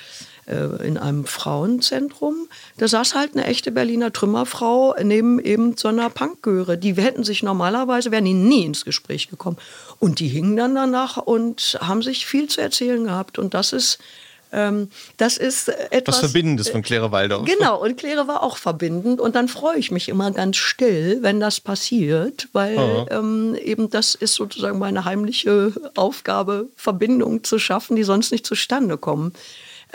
in 0.47 0.97
einem 0.97 1.25
Frauenzentrum. 1.25 2.47
Da 2.77 2.87
saß 2.87 3.15
halt 3.15 3.33
eine 3.33 3.45
echte 3.45 3.71
Berliner 3.71 4.13
Trümmerfrau 4.13 4.95
neben 5.03 5.39
eben 5.39 5.75
so 5.75 5.89
einer 5.89 6.09
Punkgöre. 6.09 6.77
Die 6.77 6.95
hätten 6.95 7.25
sich 7.25 7.43
normalerweise, 7.43 8.11
wären 8.11 8.25
die 8.25 8.33
nie 8.33 8.63
ins 8.63 8.85
Gespräch 8.85 9.29
gekommen. 9.29 9.57
Und 9.99 10.19
die 10.19 10.29
hingen 10.29 10.55
dann 10.55 10.75
danach 10.75 11.17
und 11.17 11.77
haben 11.81 12.01
sich 12.01 12.25
viel 12.25 12.47
zu 12.47 12.61
erzählen 12.61 13.03
gehabt. 13.03 13.39
Und 13.39 13.53
das 13.53 13.73
ist, 13.73 13.99
ähm, 14.53 14.89
das 15.17 15.37
ist 15.37 15.67
etwas. 15.67 16.23
Was 16.23 16.31
Verbindendes 16.31 16.69
von 16.69 16.81
Claire 16.81 17.11
Waldorf. 17.11 17.45
Genau, 17.45 17.81
und 17.81 17.97
Claire 17.97 18.27
war 18.29 18.41
auch 18.41 18.55
verbindend. 18.55 19.19
Und 19.19 19.35
dann 19.35 19.49
freue 19.49 19.77
ich 19.77 19.91
mich 19.91 20.07
immer 20.07 20.31
ganz 20.31 20.55
still, 20.55 21.19
wenn 21.21 21.41
das 21.41 21.59
passiert, 21.59 22.47
weil 22.53 22.77
oh. 22.77 23.05
ähm, 23.09 23.55
eben 23.61 23.89
das 23.89 24.15
ist 24.15 24.35
sozusagen 24.35 24.79
meine 24.79 25.03
heimliche 25.03 25.73
Aufgabe, 25.95 26.69
Verbindungen 26.77 27.43
zu 27.43 27.59
schaffen, 27.59 27.97
die 27.97 28.03
sonst 28.03 28.31
nicht 28.31 28.45
zustande 28.45 28.97
kommen. 28.97 29.33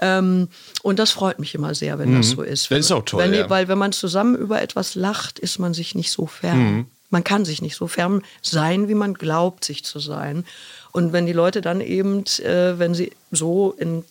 Ähm, 0.01 0.49
und 0.83 0.99
das 0.99 1.11
freut 1.11 1.39
mich 1.39 1.55
immer 1.55 1.75
sehr, 1.75 1.99
wenn 1.99 2.13
mhm. 2.13 2.17
das 2.19 2.31
so 2.31 2.43
ist. 2.43 2.71
Das 2.71 2.79
ist 2.79 2.93
auch 2.93 3.05
toll. 3.05 3.23
Wenn, 3.23 3.35
ja. 3.35 3.51
Weil 3.51 3.69
wenn 3.69 3.79
man 3.79 3.93
zusammen 3.93 4.37
über 4.37 4.63
etwas 4.63 4.95
lacht, 4.95 5.39
ist 5.39 5.59
man 5.59 5.75
sich 5.75 5.95
nicht 5.95 6.11
so 6.11 6.27
fern. 6.27 6.59
Mhm. 6.59 6.87
Man 7.11 7.25
kann 7.25 7.45
sich 7.45 7.61
nicht 7.61 7.77
so 7.77 7.89
fern 7.89 8.23
sein, 8.41 8.89
wie 8.89 8.95
man 8.95 9.15
glaubt, 9.15 9.65
sich 9.65 9.85
zu 9.85 9.99
sein. 10.01 10.47
Und 10.93 11.13
wenn 11.13 11.27
die 11.27 11.35
Leute 11.35 11.61
dann 11.61 11.81
eben, 11.81 12.25
äh, 12.39 12.79
wenn 12.79 12.95
sie 12.95 13.13
so 13.31 13.75
in, 13.79 14.05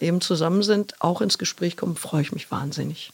eben 0.00 0.20
zusammen 0.20 0.62
sind, 0.62 1.00
auch 1.00 1.20
ins 1.20 1.38
Gespräch 1.38 1.76
kommen, 1.76 1.96
freue 1.96 2.22
ich 2.22 2.32
mich 2.32 2.50
wahnsinnig. 2.50 3.12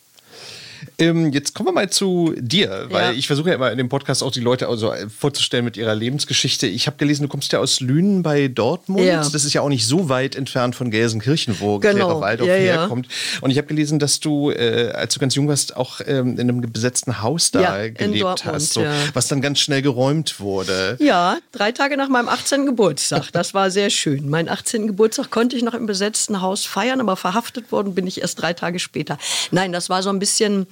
Ähm, 0.98 1.32
jetzt 1.32 1.54
kommen 1.54 1.68
wir 1.68 1.72
mal 1.72 1.90
zu 1.90 2.34
dir, 2.36 2.86
weil 2.90 3.12
Ja. 3.12 3.18
ich 3.18 3.26
versuche 3.26 3.48
ja 3.50 3.54
immer 3.56 3.70
in 3.72 3.78
dem 3.78 3.88
Podcast 3.88 4.22
auch 4.22 4.30
die 4.30 4.40
Leute 4.40 4.68
also 4.68 4.92
äh, 4.92 5.08
vorzustellen 5.08 5.64
mit 5.64 5.76
ihrer 5.76 5.94
Lebensgeschichte. 5.94 6.66
Ich 6.66 6.86
habe 6.86 6.96
gelesen, 6.96 7.22
du 7.24 7.28
kommst 7.28 7.52
ja 7.52 7.58
aus 7.58 7.80
Lünen 7.80 8.22
bei 8.22 8.48
Dortmund. 8.48 9.04
Ja. 9.04 9.16
Das 9.28 9.44
ist 9.44 9.52
ja 9.52 9.60
auch 9.60 9.68
nicht 9.68 9.86
so 9.86 10.08
weit 10.08 10.36
entfernt 10.36 10.74
von 10.74 10.90
Gelsenkirchen, 10.90 11.56
wo 11.60 11.78
Genau. 11.78 11.94
Clara 12.06 12.20
Waldorf 12.20 12.48
Ja, 12.48 12.54
herkommt. 12.54 13.08
Und 13.40 13.50
ich 13.50 13.56
habe 13.58 13.66
gelesen, 13.68 13.98
dass 13.98 14.20
du, 14.20 14.50
äh, 14.50 14.90
als 14.94 15.14
du 15.14 15.20
ganz 15.20 15.34
jung 15.34 15.48
warst, 15.48 15.76
auch 15.76 16.00
ähm, 16.06 16.34
in 16.38 16.40
einem 16.40 16.60
besetzten 16.60 17.22
Haus 17.22 17.50
da 17.50 17.88
gelebt 17.88 18.22
Dortmund, 18.22 18.54
hast, 18.54 18.72
so, 18.74 18.84
was 19.12 19.28
dann 19.28 19.40
ganz 19.40 19.60
schnell 19.60 19.82
geräumt 19.82 20.40
wurde. 20.40 20.96
Ja, 21.00 21.38
drei 21.52 21.72
Tage 21.72 21.96
nach 21.96 22.08
meinem 22.08 22.28
18. 22.28 22.66
Geburtstag. 22.66 23.30
Das 23.32 23.54
war 23.54 23.70
sehr 23.70 23.90
schön. 23.90 24.28
Meinen 24.28 24.48
18. 24.48 24.86
Geburtstag 24.86 25.30
konnte 25.30 25.56
ich 25.56 25.62
noch 25.62 25.74
im 25.74 25.86
besetzten 25.86 26.40
Haus 26.40 26.64
feiern, 26.66 27.00
aber 27.00 27.16
verhaftet 27.16 27.72
worden 27.72 27.94
bin 27.94 28.06
ich 28.06 28.20
erst 28.20 28.40
drei 28.40 28.52
Tage 28.52 28.78
später. 28.78 29.18
Nein, 29.50 29.72
das 29.72 29.88
war 29.88 30.02
so 30.02 30.10
ein 30.10 30.18
bisschen 30.18 30.66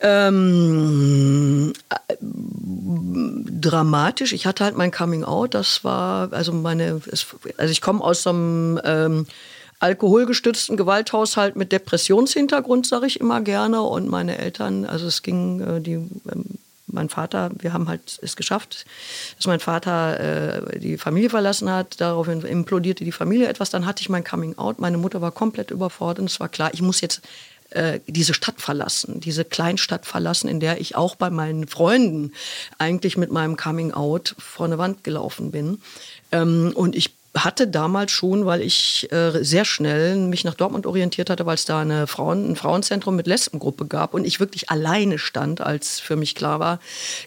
ähm, 0.00 1.72
äh, 1.88 2.14
dramatisch. 3.60 4.32
Ich 4.32 4.46
hatte 4.46 4.64
halt 4.64 4.76
mein 4.76 4.90
Coming 4.90 5.24
Out. 5.24 5.54
Das 5.54 5.84
war, 5.84 6.32
also 6.32 6.52
meine, 6.52 7.00
also 7.56 7.72
ich 7.72 7.80
komme 7.80 8.02
aus 8.02 8.22
so 8.22 8.30
einem 8.30 8.80
ähm, 8.84 9.26
alkoholgestützten 9.80 10.76
Gewalthaushalt 10.76 11.56
mit 11.56 11.72
Depressionshintergrund, 11.72 12.86
sage 12.86 13.06
ich 13.06 13.20
immer 13.20 13.40
gerne. 13.40 13.82
Und 13.82 14.08
meine 14.08 14.38
Eltern, 14.38 14.84
also 14.84 15.06
es 15.06 15.22
ging, 15.22 15.60
äh, 15.60 15.80
die, 15.80 15.94
ähm, 15.94 16.58
mein 16.86 17.08
Vater, 17.08 17.50
wir 17.58 17.72
haben 17.72 17.88
halt 17.88 18.18
es 18.22 18.36
geschafft, 18.36 18.86
dass 19.36 19.46
mein 19.46 19.60
Vater 19.60 20.20
äh, 20.72 20.78
die 20.78 20.98
Familie 20.98 21.30
verlassen 21.30 21.70
hat. 21.70 22.00
Daraufhin 22.00 22.42
implodierte 22.42 23.04
die 23.04 23.12
Familie 23.12 23.48
etwas. 23.48 23.70
Dann 23.70 23.86
hatte 23.86 24.02
ich 24.02 24.08
mein 24.08 24.24
Coming 24.24 24.56
Out. 24.56 24.78
Meine 24.78 24.98
Mutter 24.98 25.20
war 25.20 25.32
komplett 25.32 25.70
überfordert. 25.70 26.20
Und 26.20 26.30
es 26.30 26.38
war 26.38 26.48
klar, 26.48 26.70
ich 26.72 26.82
muss 26.82 27.00
jetzt 27.00 27.22
diese 28.06 28.32
Stadt 28.32 28.60
verlassen, 28.60 29.20
diese 29.20 29.44
Kleinstadt 29.44 30.06
verlassen, 30.06 30.48
in 30.48 30.60
der 30.60 30.80
ich 30.80 30.94
auch 30.96 31.16
bei 31.16 31.30
meinen 31.30 31.66
Freunden 31.66 32.32
eigentlich 32.78 33.16
mit 33.16 33.30
meinem 33.30 33.56
Coming 33.56 33.92
Out 33.92 34.34
vor 34.38 34.66
eine 34.66 34.78
Wand 34.78 35.04
gelaufen 35.04 35.50
bin. 35.50 35.80
Ähm, 36.32 36.72
und 36.74 36.96
ich 36.96 37.10
hatte 37.36 37.68
damals 37.68 38.12
schon, 38.12 38.46
weil 38.46 38.62
ich 38.62 39.10
äh, 39.12 39.44
sehr 39.44 39.64
schnell 39.64 40.16
mich 40.16 40.44
nach 40.44 40.54
Dortmund 40.54 40.86
orientiert 40.86 41.30
hatte, 41.30 41.46
weil 41.46 41.56
es 41.56 41.64
da 41.64 41.80
eine 41.80 42.06
Frauen, 42.06 42.52
ein 42.52 42.56
Frauenzentrum 42.56 43.14
mit 43.16 43.26
Lesbengruppe 43.26 43.86
gab 43.86 44.14
und 44.14 44.24
ich 44.24 44.40
wirklich 44.40 44.70
alleine 44.70 45.18
stand, 45.18 45.60
als 45.60 46.00
für 46.00 46.16
mich 46.16 46.34
klar 46.34 46.60
war, 46.60 46.80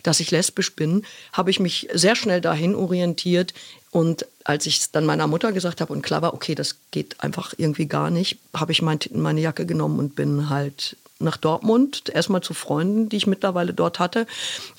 dass 0.04 0.20
ich 0.20 0.32
lesbisch 0.32 0.76
bin, 0.76 1.04
habe 1.34 1.52
ich 1.52 1.60
mich 1.60 1.90
sehr 1.94 2.16
schnell 2.16 2.42
dahin 2.42 2.76
orientiert. 2.76 3.54
Und 3.92 4.26
als 4.50 4.66
ich 4.66 4.80
es 4.80 4.92
dann 4.92 5.06
meiner 5.06 5.28
Mutter 5.28 5.52
gesagt 5.52 5.80
habe 5.80 5.94
und 5.94 6.02
klar 6.02 6.24
war, 6.24 6.34
okay, 6.34 6.56
das 6.56 6.78
geht 6.90 7.22
einfach 7.22 7.54
irgendwie 7.58 7.86
gar 7.86 8.10
nicht, 8.10 8.40
habe 8.56 8.72
ich 8.72 8.82
mein, 8.82 8.98
meine 9.14 9.42
Jacke 9.42 9.68
genommen 9.68 10.00
und 10.00 10.16
bin 10.16 10.50
halt 10.50 10.98
nach 11.20 11.38
Dortmund, 11.38 12.10
erstmal 12.12 12.42
zu 12.42 12.56
Freunden, 12.56 13.10
die 13.10 13.18
ich 13.18 13.28
mittlerweile 13.28 13.76
dort 13.76 14.00
hatte. 14.00 14.26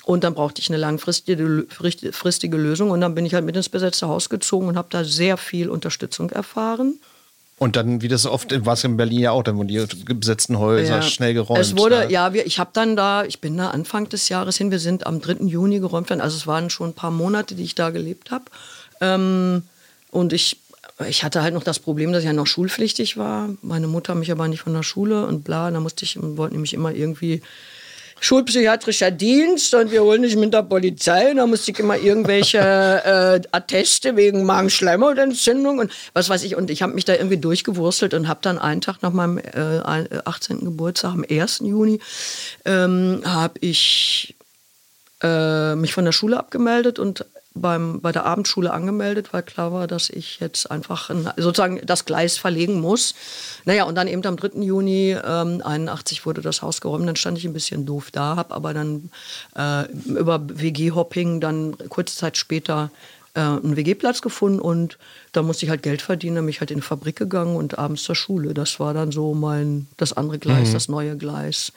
Und 0.04 0.24
dann 0.24 0.34
brauchte 0.34 0.60
ich 0.60 0.70
eine 0.70 0.78
langfristige 0.78 1.66
fristige 1.70 2.56
Lösung. 2.56 2.90
Und 2.90 3.00
dann 3.00 3.14
bin 3.14 3.26
ich 3.26 3.34
halt 3.34 3.44
mit 3.44 3.54
ins 3.56 3.68
besetzte 3.68 4.08
Haus 4.08 4.28
gezogen 4.28 4.66
und 4.66 4.76
habe 4.76 4.88
da 4.90 5.04
sehr 5.04 5.36
viel 5.36 5.68
Unterstützung 5.68 6.30
erfahren. 6.30 6.98
Und 7.58 7.76
dann, 7.76 8.00
wie 8.00 8.08
das 8.08 8.24
oft 8.24 8.64
war 8.64 8.72
es 8.72 8.82
in 8.84 8.96
Berlin 8.96 9.20
ja 9.20 9.30
auch, 9.32 9.42
dann 9.42 9.56
wurden 9.56 9.68
die 9.68 10.14
besetzten 10.14 10.58
Häuser 10.58 10.96
Ja. 10.96 11.02
schnell 11.02 11.34
geräumt. 11.34 11.60
Es 11.60 11.76
wurde, 11.76 11.98
ne? 12.06 12.10
ja, 12.10 12.32
wir, 12.32 12.46
ich 12.46 12.58
habe 12.58 12.70
dann 12.72 12.96
da, 12.96 13.22
ich 13.24 13.40
bin 13.40 13.56
da 13.56 13.68
Anfang 13.68 14.08
des 14.08 14.30
Jahres 14.30 14.56
hin, 14.56 14.70
wir 14.70 14.78
sind 14.78 15.06
am 15.06 15.20
3. 15.20 15.44
Juni 15.44 15.78
geräumt 15.78 16.08
worden. 16.08 16.22
Also 16.22 16.38
es 16.38 16.46
waren 16.46 16.70
schon 16.70 16.88
ein 16.88 16.94
paar 16.94 17.10
Monate, 17.10 17.54
die 17.54 17.62
ich 17.62 17.74
da 17.74 17.90
gelebt 17.90 18.30
habe. 18.30 18.46
Ähm, 19.00 19.62
und 20.10 20.32
ich, 20.32 20.58
ich 21.08 21.24
hatte 21.24 21.42
halt 21.42 21.54
noch 21.54 21.64
das 21.64 21.78
Problem, 21.78 22.12
dass 22.12 22.20
ich 22.20 22.26
ja 22.26 22.32
noch 22.32 22.46
schulpflichtig 22.46 23.16
war. 23.16 23.50
Meine 23.62 23.86
Mutter 23.86 24.14
mich 24.14 24.30
aber 24.30 24.48
nicht 24.48 24.62
von 24.62 24.74
der 24.74 24.82
Schule 24.82 25.26
und 25.26 25.44
bla. 25.44 25.70
Da 25.70 25.80
musste 25.80 26.04
ich, 26.04 26.18
wollten 26.20 26.54
nämlich 26.54 26.74
immer 26.74 26.92
irgendwie 26.92 27.42
schulpsychiatrischer 28.20 29.10
Dienst 29.10 29.74
und 29.74 29.90
wir 29.90 30.02
holen 30.02 30.22
dich 30.22 30.36
mit 30.36 30.52
der 30.52 30.62
Polizei 30.62 31.30
und 31.30 31.38
da 31.38 31.46
musste 31.46 31.70
ich 31.70 31.78
immer 31.78 31.96
irgendwelche 31.96 32.58
äh, 32.60 33.40
Atteste 33.50 34.14
wegen 34.14 34.44
Magenschleimhautentzündung 34.44 35.78
und 35.78 35.90
was 36.12 36.28
weiß 36.28 36.44
ich 36.44 36.54
und 36.54 36.70
ich 36.70 36.82
habe 36.82 36.92
mich 36.92 37.06
da 37.06 37.14
irgendwie 37.14 37.38
durchgewurstelt 37.38 38.12
und 38.12 38.28
habe 38.28 38.40
dann 38.42 38.58
einen 38.58 38.82
Tag 38.82 38.98
nach 39.02 39.12
meinem 39.12 39.38
äh, 39.38 40.20
18. 40.24 40.60
Geburtstag 40.60 41.12
am 41.12 41.24
1. 41.28 41.60
Juni 41.64 42.00
ähm, 42.66 43.22
habe 43.24 43.54
ich 43.60 44.34
äh, 45.22 45.74
mich 45.74 45.94
von 45.94 46.04
der 46.04 46.12
Schule 46.12 46.38
abgemeldet 46.38 46.98
und 46.98 47.24
beim, 47.54 48.00
bei 48.00 48.12
der 48.12 48.26
Abendschule 48.26 48.72
angemeldet, 48.72 49.32
weil 49.32 49.42
klar 49.42 49.72
war, 49.72 49.86
dass 49.86 50.08
ich 50.08 50.38
jetzt 50.40 50.70
einfach 50.70 51.10
ein, 51.10 51.28
sozusagen 51.36 51.80
das 51.84 52.04
Gleis 52.04 52.38
verlegen 52.38 52.80
muss. 52.80 53.14
Naja, 53.64 53.84
und 53.84 53.96
dann 53.96 54.08
eben 54.08 54.24
am 54.24 54.36
3. 54.36 54.60
Juni 54.62 55.16
ähm, 55.22 55.60
81 55.64 56.24
wurde 56.26 56.42
das 56.42 56.62
Haus 56.62 56.80
geräumt. 56.80 57.08
Dann 57.08 57.16
stand 57.16 57.38
ich 57.38 57.44
ein 57.44 57.52
bisschen 57.52 57.86
doof 57.86 58.10
da, 58.12 58.36
habe 58.36 58.54
aber 58.54 58.72
dann 58.72 59.10
äh, 59.56 59.90
über 60.06 60.40
WG-Hopping 60.48 61.40
dann 61.40 61.76
kurze 61.88 62.16
Zeit 62.16 62.36
später 62.36 62.90
äh, 63.34 63.40
einen 63.40 63.76
WG-Platz 63.76 64.22
gefunden 64.22 64.60
und 64.60 64.98
da 65.32 65.42
musste 65.42 65.64
ich 65.64 65.70
halt 65.70 65.82
Geld 65.82 66.02
verdienen, 66.02 66.36
dann 66.36 66.44
bin 66.44 66.50
ich 66.50 66.60
halt 66.60 66.70
in 66.70 66.78
die 66.78 66.82
Fabrik 66.82 67.16
gegangen 67.16 67.56
und 67.56 67.78
abends 67.78 68.02
zur 68.02 68.16
Schule. 68.16 68.54
Das 68.54 68.80
war 68.80 68.94
dann 68.94 69.12
so 69.12 69.34
mein, 69.34 69.86
das 69.96 70.12
andere 70.12 70.38
Gleis, 70.38 70.72
das 70.72 70.88
neue 70.88 71.16
Gleis. 71.16 71.72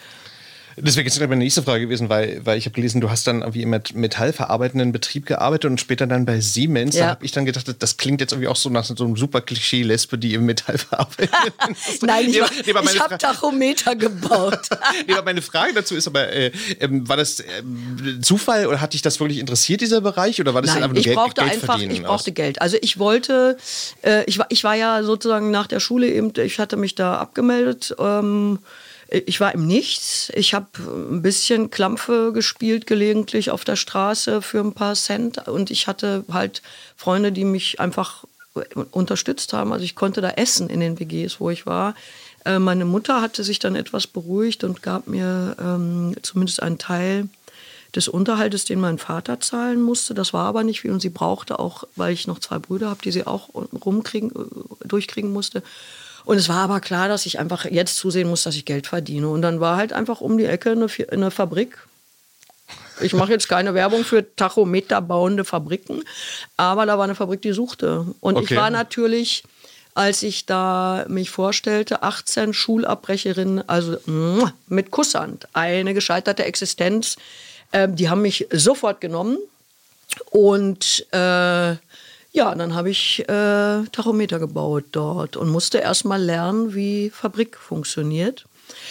Wäre 0.75 1.01
jetzt 1.01 1.19
meine 1.19 1.35
nächste 1.37 1.61
Frage 1.63 1.85
gewesen, 1.85 2.09
weil, 2.09 2.41
weil 2.45 2.57
ich 2.57 2.65
habe 2.65 2.73
gelesen, 2.75 2.99
du 3.01 3.09
hast 3.09 3.27
dann 3.27 3.41
irgendwie 3.41 3.61
im 3.61 3.69
met- 3.69 3.93
metallverarbeitenden 3.93 4.91
Betrieb 4.91 5.25
gearbeitet 5.25 5.69
und 5.69 5.79
später 5.79 6.07
dann 6.07 6.25
bei 6.25 6.39
Siemens. 6.39 6.95
Da 6.95 7.01
Ja. 7.01 7.07
habe 7.09 7.25
ich 7.25 7.31
dann 7.31 7.45
gedacht, 7.45 7.73
das 7.79 7.97
klingt 7.97 8.21
jetzt 8.21 8.31
irgendwie 8.33 8.47
auch 8.47 8.55
so 8.55 8.69
nach 8.69 8.83
so 8.83 8.95
einem 9.03 9.15
super 9.15 9.41
Klischee-Lesbe, 9.41 10.17
die 10.17 10.33
im 10.33 10.45
Metall 10.45 10.77
verarbeitet. 10.77 11.29
Nein, 12.01 12.29
ich, 12.29 12.39
Nee, 12.39 12.73
ich 12.91 12.99
habe 12.99 13.17
Tachometer 13.17 13.95
gebaut. 13.95 14.59
Nee, 15.07 15.13
meine 15.25 15.41
Frage 15.41 15.73
dazu 15.73 15.95
ist 15.95 16.07
aber, 16.07 16.29
äh, 16.31 16.51
ähm, 16.79 17.07
war 17.07 17.17
das 17.17 17.39
ähm, 17.39 18.19
Zufall 18.21 18.67
oder 18.67 18.79
hat 18.81 18.93
dich 18.93 19.01
das 19.01 19.19
wirklich 19.19 19.39
interessiert, 19.39 19.81
dieser 19.81 20.01
Bereich? 20.01 20.39
Oder 20.39 20.53
war 20.53 20.61
das 20.61 20.71
Nein, 20.73 20.83
einfach 20.83 20.93
nur 20.93 20.99
ich 20.99 21.05
Geld, 21.05 21.15
brauchte 21.17 21.41
Geld 21.41 21.53
einfach, 21.53 21.67
verdienen 21.75 21.91
ich 21.91 22.03
brauchte 22.03 22.31
aus? 22.31 22.35
Geld. 22.35 22.61
Also 22.61 22.77
ich 22.81 22.99
wollte, 22.99 23.57
äh, 24.01 24.23
ich, 24.25 24.37
war, 24.39 24.45
ich 24.49 24.63
war 24.63 24.75
ja 24.75 25.03
sozusagen 25.03 25.51
nach 25.51 25.67
der 25.67 25.79
Schule 25.79 26.07
eben, 26.09 26.31
ich 26.37 26.59
hatte 26.59 26.77
mich 26.77 26.95
da 26.95 27.17
abgemeldet. 27.17 27.95
Ähm, 27.99 28.59
ich 29.13 29.39
war 29.39 29.53
im 29.53 29.67
Nichts. 29.67 30.31
Ich 30.35 30.53
habe 30.53 30.67
ein 30.79 31.21
bisschen 31.21 31.69
Klampfe 31.69 32.31
gespielt 32.33 32.87
gelegentlich 32.87 33.51
auf 33.51 33.63
der 33.63 33.75
Straße 33.75 34.41
für 34.41 34.59
ein 34.59 34.73
paar 34.73 34.95
Cent 34.95 35.47
und 35.47 35.69
ich 35.69 35.87
hatte 35.87 36.25
halt 36.31 36.61
Freunde, 36.97 37.31
die 37.31 37.45
mich 37.45 37.79
einfach 37.79 38.25
unterstützt 38.91 39.53
haben. 39.53 39.71
Also 39.71 39.85
ich 39.85 39.95
konnte 39.95 40.21
da 40.21 40.29
essen 40.31 40.69
in 40.69 40.79
den 40.79 40.99
WGs, 40.99 41.39
wo 41.39 41.49
ich 41.49 41.65
war. 41.65 41.95
Äh, 42.45 42.59
meine 42.59 42.85
Mutter 42.85 43.21
hatte 43.21 43.43
sich 43.43 43.59
dann 43.59 43.75
etwas 43.75 44.07
beruhigt 44.07 44.63
und 44.63 44.81
gab 44.81 45.07
mir 45.07 45.55
ähm, 45.59 46.15
zumindest 46.21 46.61
einen 46.61 46.77
Teil 46.77 47.29
des 47.95 48.07
Unterhaltes, 48.07 48.65
den 48.65 48.79
mein 48.79 48.97
Vater 48.97 49.39
zahlen 49.39 49.81
musste. 49.81 50.13
Das 50.13 50.33
war 50.33 50.45
aber 50.45 50.63
nicht 50.63 50.81
viel 50.81 50.91
und 50.91 51.01
sie 51.01 51.09
brauchte 51.09 51.59
auch, 51.59 51.83
weil 51.95 52.13
ich 52.13 52.27
noch 52.27 52.39
zwei 52.39 52.57
Brüder 52.59 52.89
habe, 52.89 53.01
die 53.03 53.11
sie 53.11 53.27
auch 53.27 53.49
rumkriegen, 53.53 54.31
äh, 54.31 54.87
durchkriegen 54.87 55.31
musste. 55.31 55.63
Und 56.25 56.37
es 56.37 56.47
war 56.49 56.57
aber 56.59 56.79
klar, 56.79 57.07
dass 57.09 57.25
ich 57.25 57.39
einfach 57.39 57.65
jetzt 57.65 57.97
zusehen 57.97 58.29
muss, 58.29 58.43
dass 58.43 58.55
ich 58.55 58.65
Geld 58.65 58.87
verdiene. 58.87 59.27
Und 59.29 59.41
dann 59.41 59.59
war 59.59 59.77
halt 59.77 59.93
einfach 59.93 60.21
um 60.21 60.37
die 60.37 60.45
Ecke 60.45 60.71
eine, 60.71 60.87
eine 61.11 61.31
Fabrik. 61.31 61.77
Ich 63.01 63.13
mache 63.13 63.31
jetzt 63.31 63.49
keine 63.49 63.73
Werbung 63.73 64.03
für 64.03 64.35
Tachometer 64.35 65.01
bauende 65.01 65.43
Fabriken, 65.43 66.03
aber 66.57 66.85
da 66.85 66.97
war 66.97 67.05
eine 67.05 67.15
Fabrik, 67.15 67.41
die 67.41 67.51
suchte. 67.51 68.05
Und 68.19 68.37
Okay. 68.37 68.45
ich 68.53 68.55
war 68.55 68.69
natürlich, 68.69 69.43
als 69.95 70.21
ich 70.23 70.45
da 70.45 71.05
mich 71.07 71.29
vorstellte, 71.31 72.03
18 72.03 72.53
Schulabbrecherinnen, 72.53 73.67
also 73.67 73.97
mit 74.67 74.91
Kusshand, 74.91 75.47
eine 75.53 75.93
gescheiterte 75.93 76.43
Existenz. 76.45 77.15
Ähm, 77.73 77.95
die 77.95 78.09
haben 78.09 78.21
mich 78.21 78.47
sofort 78.51 79.01
genommen. 79.01 79.37
Und 80.29 81.05
äh, 81.11 81.75
ja, 82.33 82.53
dann 82.55 82.73
habe 82.73 82.89
ich 82.89 83.19
äh, 83.29 83.83
Tachometer 83.91 84.39
gebaut 84.39 84.85
dort 84.91 85.37
und 85.37 85.49
musste 85.49 85.77
erst 85.77 86.03
mal 86.03 86.21
lernen, 86.21 86.73
wie 86.73 87.11
Fabrik 87.11 87.57
funktioniert. 87.57 88.45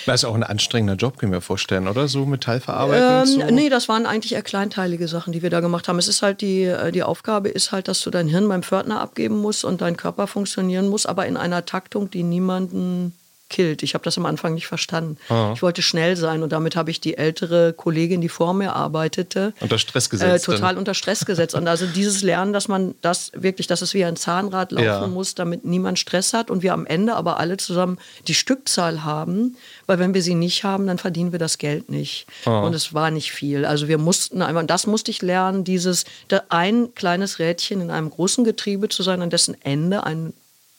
Das 0.06 0.22
ist 0.22 0.24
auch 0.24 0.34
ein 0.34 0.44
anstrengender 0.44 0.94
Job, 0.94 1.18
können 1.18 1.32
wir 1.32 1.40
vorstellen, 1.40 1.88
oder? 1.88 2.06
So 2.06 2.24
Metallverarbeitung? 2.24 3.40
Ähm, 3.40 3.48
so? 3.48 3.54
Nee, 3.54 3.68
das 3.68 3.88
waren 3.88 4.06
eigentlich 4.06 4.34
eher 4.34 4.42
kleinteilige 4.42 5.08
Sachen, 5.08 5.32
die 5.32 5.42
wir 5.42 5.50
da 5.50 5.58
gemacht 5.58 5.88
haben. 5.88 5.98
Es 5.98 6.06
ist 6.06 6.22
halt 6.22 6.40
die, 6.40 6.62
äh, 6.62 6.92
die 6.92 7.02
Aufgabe 7.02 7.48
ist 7.48 7.72
halt, 7.72 7.88
dass 7.88 8.00
du 8.02 8.10
dein 8.10 8.28
Hirn 8.28 8.48
beim 8.48 8.62
Pförtner 8.62 9.00
abgeben 9.00 9.40
musst 9.40 9.64
und 9.64 9.80
dein 9.80 9.96
Körper 9.96 10.28
funktionieren 10.28 10.88
muss, 10.88 11.04
aber 11.04 11.26
in 11.26 11.36
einer 11.36 11.64
Taktung, 11.64 12.10
die 12.10 12.22
niemanden 12.22 13.12
killt. 13.52 13.84
Ich 13.84 13.94
habe 13.94 14.02
das 14.02 14.18
am 14.18 14.26
Anfang 14.26 14.54
nicht 14.54 14.66
verstanden. 14.66 15.16
Ah. 15.28 15.52
Ich 15.54 15.62
wollte 15.62 15.82
schnell 15.82 16.16
sein 16.16 16.42
und 16.42 16.50
damit 16.52 16.74
habe 16.74 16.90
ich 16.90 17.00
die 17.00 17.16
ältere 17.16 17.72
Kollegin, 17.72 18.20
die 18.20 18.28
vor 18.28 18.52
mir 18.54 18.74
arbeitete, 18.74 19.52
Unter 19.60 19.78
Stress 19.78 20.06
äh, 20.06 20.10
gesetzt. 20.10 20.48
dann. 20.48 20.56
total 20.56 20.78
unter 20.78 20.94
Stress 20.94 21.24
gesetzt. 21.24 21.54
Und 21.54 21.68
also 21.68 21.86
dieses 21.86 22.22
Lernen, 22.22 22.52
dass 22.52 22.66
man 22.66 22.94
das 23.02 23.30
wirklich, 23.34 23.68
dass 23.68 23.82
es 23.82 23.94
wie 23.94 24.04
ein 24.04 24.16
Zahnrad 24.16 24.72
laufen 24.72 24.84
Ja. 24.84 25.06
muss, 25.06 25.36
damit 25.36 25.64
niemand 25.64 26.00
Stress 26.00 26.32
hat 26.32 26.50
und 26.50 26.62
wir 26.64 26.72
am 26.72 26.86
Ende 26.86 27.14
aber 27.14 27.38
alle 27.38 27.56
zusammen 27.58 27.98
die 28.26 28.34
Stückzahl 28.34 29.04
haben, 29.04 29.56
weil 29.86 29.98
wenn 30.00 30.14
wir 30.14 30.22
sie 30.22 30.34
nicht 30.34 30.64
haben, 30.64 30.86
dann 30.88 30.98
verdienen 30.98 31.30
wir 31.32 31.38
das 31.38 31.58
Geld 31.58 31.90
nicht. 31.90 32.26
Ah. 32.46 32.60
Und 32.62 32.74
es 32.74 32.94
war 32.94 33.10
nicht 33.12 33.30
viel. 33.32 33.64
Also 33.66 33.86
wir 33.86 33.98
mussten 33.98 34.42
einfach, 34.42 34.64
das 34.66 34.86
musste 34.86 35.10
ich 35.10 35.22
lernen, 35.22 35.62
dieses 35.64 36.04
ein 36.48 36.94
kleines 36.94 37.38
Rädchen 37.38 37.80
in 37.82 37.90
einem 37.90 38.08
großen 38.10 38.44
Getriebe 38.44 38.88
zu 38.88 39.02
sein, 39.02 39.20
an 39.22 39.30
dessen 39.30 39.54
Ende 39.62 40.04
ein, 40.04 40.32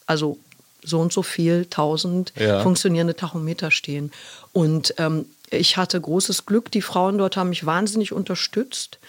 also 0.08 0.38
so 0.86 1.00
und 1.00 1.12
so 1.14 1.24
viel 1.24 1.66
tausend 1.70 2.34
Ja. 2.38 2.62
funktionierende 2.62 3.16
Tachometer 3.16 3.72
stehen. 3.72 4.12
Und 4.52 4.94
ähm, 4.98 5.26
ich 5.50 5.78
hatte 5.78 6.00
großes 6.00 6.46
Glück. 6.46 6.72
Die 6.72 6.82
Frauen 6.82 7.18
dort 7.18 7.38
haben 7.38 7.50
mich 7.50 7.66
wahnsinnig 7.66 8.12
unterstützt. 8.12 9.00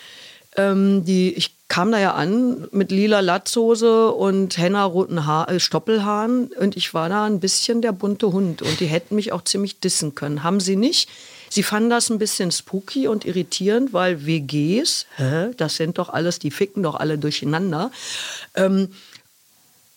Ähm, 0.57 1.05
die, 1.05 1.33
ich 1.35 1.55
kam 1.69 1.91
da 1.91 1.99
ja 1.99 2.13
an 2.15 2.69
mit 2.71 2.93
lila 2.93 3.21
Latzhose 3.21 4.13
und 4.13 4.57
henna-roten 4.57 5.27
Haar, 5.27 5.49
äh, 5.49 5.59
Stoppelhaaren 5.59 6.49
und 6.61 6.77
ich 6.77 6.95
war 6.95 7.09
da 7.09 7.25
ein 7.25 7.41
bisschen 7.41 7.83
der 7.83 7.91
bunte 7.93 8.31
Hund 8.33 8.63
und 8.63 8.79
die 8.79 8.87
hätten 8.87 9.17
mich 9.17 9.33
auch 9.33 9.43
ziemlich 9.43 9.81
dissen 9.81 10.15
können. 10.15 10.45
Haben 10.45 10.61
sie 10.61 10.77
nicht. 10.77 11.09
Sie 11.51 11.63
fanden 11.63 11.91
das 11.91 12.11
ein 12.11 12.19
bisschen 12.19 12.53
spooky 12.53 13.09
und 13.09 13.25
irritierend, 13.25 13.93
weil 13.93 14.27
WGs, 14.27 15.07
hä, 15.17 15.51
das 15.57 15.77
sind 15.77 15.99
doch 15.99 16.09
alles, 16.09 16.39
die 16.39 16.51
ficken 16.51 16.83
doch 16.83 16.97
alle 16.97 17.17
durcheinander. 17.19 17.91
Ähm, 18.55 18.89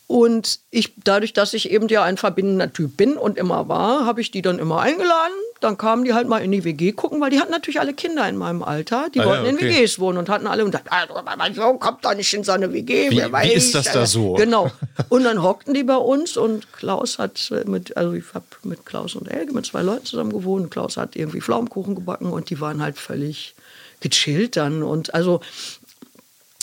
und 0.08 0.60
ich, 0.72 0.94
dadurch, 1.04 1.34
dass 1.34 1.54
ich 1.54 1.70
eben 1.70 1.90
ja 1.90 2.02
ein 2.04 2.16
verbindender 2.18 2.72
Typ 2.72 2.96
bin 2.96 3.18
und 3.18 3.38
immer 3.38 3.68
war, 3.68 4.06
habe 4.06 4.22
ich 4.22 4.32
die 4.32 4.42
dann 4.42 4.58
immer 4.58 4.80
eingeladen. 4.80 5.34
Dann 5.60 5.78
kamen 5.78 6.06
die 6.06 6.14
halt 6.14 6.30
mal 6.30 6.38
in 6.38 6.52
die 6.52 6.64
WG 6.64 6.92
gucken, 6.94 7.20
weil 7.20 7.30
die 7.32 7.40
hatten 7.42 7.52
natürlich 7.52 7.80
alle 7.82 7.94
Kinder 7.94 8.30
in 8.30 8.38
meinem 8.38 8.64
Alter. 8.64 9.08
Die 9.14 9.20
Ah, 9.20 9.26
wollten 9.26 9.44
ja, 9.46 9.50
in 9.50 9.56
okay. 9.58 9.82
WGs 9.82 10.00
wohnen 10.00 10.18
und 10.20 10.30
hatten 10.30 10.48
alle 10.48 10.64
und 10.64 10.74
dachten, 10.74 10.88
also, 10.90 11.14
mein 11.38 11.54
Sohn 11.56 11.80
kommt 11.80 12.06
da 12.06 12.14
nicht 12.14 12.32
in 12.34 12.44
seine 12.44 12.72
WG. 12.72 13.10
Wie- 13.12 13.18
wer 13.18 13.28
wie 13.30 13.34
weiß. 13.34 13.54
ist 13.56 13.76
das 13.76 13.92
da 13.92 14.06
so? 14.06 14.34
Genau. 14.34 14.72
Und 15.10 15.24
dann 15.26 15.42
hockten 15.44 15.74
die 15.74 15.84
bei 15.84 15.98
uns 15.98 16.38
und 16.38 16.72
Klaus 16.74 17.18
hat 17.20 17.52
äh, 17.52 17.68
mit, 17.70 17.98
also 17.98 18.14
ich 18.14 18.24
habe 18.34 18.46
mit 18.64 18.86
Klaus 18.86 19.16
und 19.16 19.30
Helge 19.30 19.52
mit 19.52 19.66
zwei 19.66 19.82
Leuten 19.82 20.06
zusammen 20.06 20.32
gewohnt. 20.32 20.72
Klaus 20.72 20.96
hat 20.96 21.16
irgendwie 21.18 21.42
Pflaumenkuchen 21.42 21.96
gebacken 21.96 22.28
und 22.32 22.50
die 22.50 22.62
waren 22.62 22.82
halt 22.82 22.98
völlig 22.98 23.56
gechillt 24.00 24.56
dann. 24.58 24.84
Und 24.84 25.14
also 25.16 25.42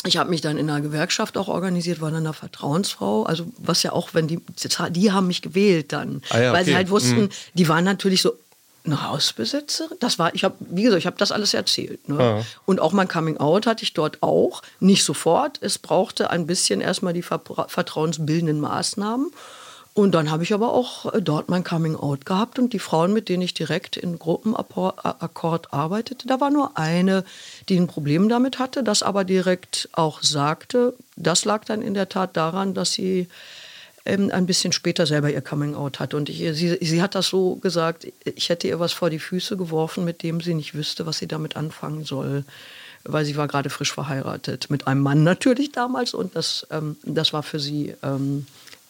ich 0.07 0.17
habe 0.17 0.31
mich 0.31 0.41
dann 0.41 0.59
in 0.59 0.69
einer 0.71 0.81
Gewerkschaft 0.81 1.37
auch 1.39 1.49
organisiert, 1.49 2.01
war 2.01 2.11
dann 2.11 2.25
eine 2.27 2.33
Vertrauensfrau. 2.33 3.25
Also 3.25 3.47
was 3.59 3.83
ja 3.83 3.93
auch, 3.93 4.11
wenn 4.13 4.27
die, 4.29 4.41
die 4.91 5.13
haben 5.13 5.27
mich 5.27 5.43
gewählt 5.43 5.93
dann, 5.93 6.23
Ah 6.31 6.41
ja, 6.41 6.53
weil 6.53 6.65
sie 6.65 6.71
okay. 6.73 6.77
halt 6.77 6.91
wussten, 6.91 7.29
die 7.55 7.69
waren 7.69 7.85
natürlich 7.85 8.23
so 8.23 8.35
eine 8.85 9.09
Hausbesitzerin. 9.09 9.97
Das 10.01 10.19
war, 10.19 10.35
ich 10.35 10.45
habe, 10.45 10.57
wie 10.61 10.83
gesagt, 10.83 10.99
ich 11.01 11.07
habe 11.07 11.17
das 11.17 11.33
alles 11.33 11.55
erzählt. 11.55 12.07
Ne? 12.09 12.21
Ah. 12.21 12.45
Und 12.67 12.81
auch 12.81 12.93
mein 12.93 13.09
Coming 13.09 13.39
Out 13.39 13.67
hatte 13.67 13.83
ich 13.83 13.95
dort 13.95 14.23
auch, 14.23 14.61
nicht 14.79 15.05
sofort. 15.05 15.59
Es 15.63 15.79
brauchte 15.79 16.29
ein 16.31 16.47
bisschen 16.47 16.83
erstmal 16.83 17.15
die 17.15 17.25
vertra- 17.25 17.69
vertrauensbildenden 17.69 18.61
Maßnahmen. 18.61 19.31
Und 19.95 20.13
dann 20.13 20.33
habe 20.33 20.43
ich 20.43 20.53
aber 20.53 20.73
auch 20.73 21.15
äh, 21.15 21.23
dort 21.23 21.49
mein 21.49 21.63
Coming 21.63 21.95
Out 21.95 22.27
gehabt 22.27 22.59
und 22.59 22.73
die 22.73 22.81
Frauen, 22.81 23.13
mit 23.13 23.29
denen 23.29 23.43
ich 23.43 23.55
direkt 23.55 23.97
in 23.97 24.19
Gruppenakkord 24.19 25.73
arbeitete, 25.73 26.27
da 26.27 26.41
war 26.41 26.51
nur 26.51 26.77
eine, 26.77 27.25
die 27.69 27.79
ein 27.79 27.87
Problem 27.87 28.29
damit 28.29 28.59
hatte, 28.59 28.83
das 28.83 29.05
aber 29.05 29.25
direkt 29.25 29.89
auch 29.93 30.21
sagte. 30.23 30.95
Das 31.15 31.45
lag 31.45 31.65
dann 31.65 31.81
in 31.81 31.95
der 31.95 32.09
Tat 32.09 32.37
daran, 32.37 32.75
dass 32.75 32.93
sie 32.93 33.29
ähm, 34.05 34.31
ein 34.33 34.47
bisschen 34.47 34.73
später 34.73 35.07
selber 35.07 35.31
ihr 35.31 35.43
Coming 35.43 35.77
Out 35.77 36.01
hatte. 36.01 36.17
Und 36.17 36.29
ich, 36.29 36.39
sie, 36.39 36.77
sie 36.81 37.01
hat 37.01 37.15
das 37.15 37.29
so 37.29 37.55
gesagt, 37.57 38.05
ich 38.25 38.49
hätte 38.49 38.67
ihr 38.67 38.81
was 38.81 38.93
vor 38.93 39.11
die 39.11 39.21
Füße 39.21 39.57
geworfen, 39.57 40.05
mit 40.05 40.25
dem 40.25 40.41
sie 40.41 40.55
nicht 40.55 40.75
wüsste, 40.75 41.07
was 41.07 41.19
sie 41.19 41.29
damit 41.29 41.57
anfangen 41.57 42.05
soll. 42.05 42.45
Weil 43.05 43.25
sie 43.25 43.37
war 43.37 43.47
gerade 43.47 43.71
frisch 43.71 43.93
verheiratet. 43.93 44.71
Mit 44.71 44.89
einem 44.89 45.03
Mann 45.03 45.23
natürlich 45.23 45.71
damals. 45.71 46.15
Und 46.15 46.35
das, 46.35 46.67
ähm, 46.71 46.97
das 47.05 47.33
war 47.33 47.45
für 47.45 47.61
sie 47.61 47.95
ähm, 48.03 48.47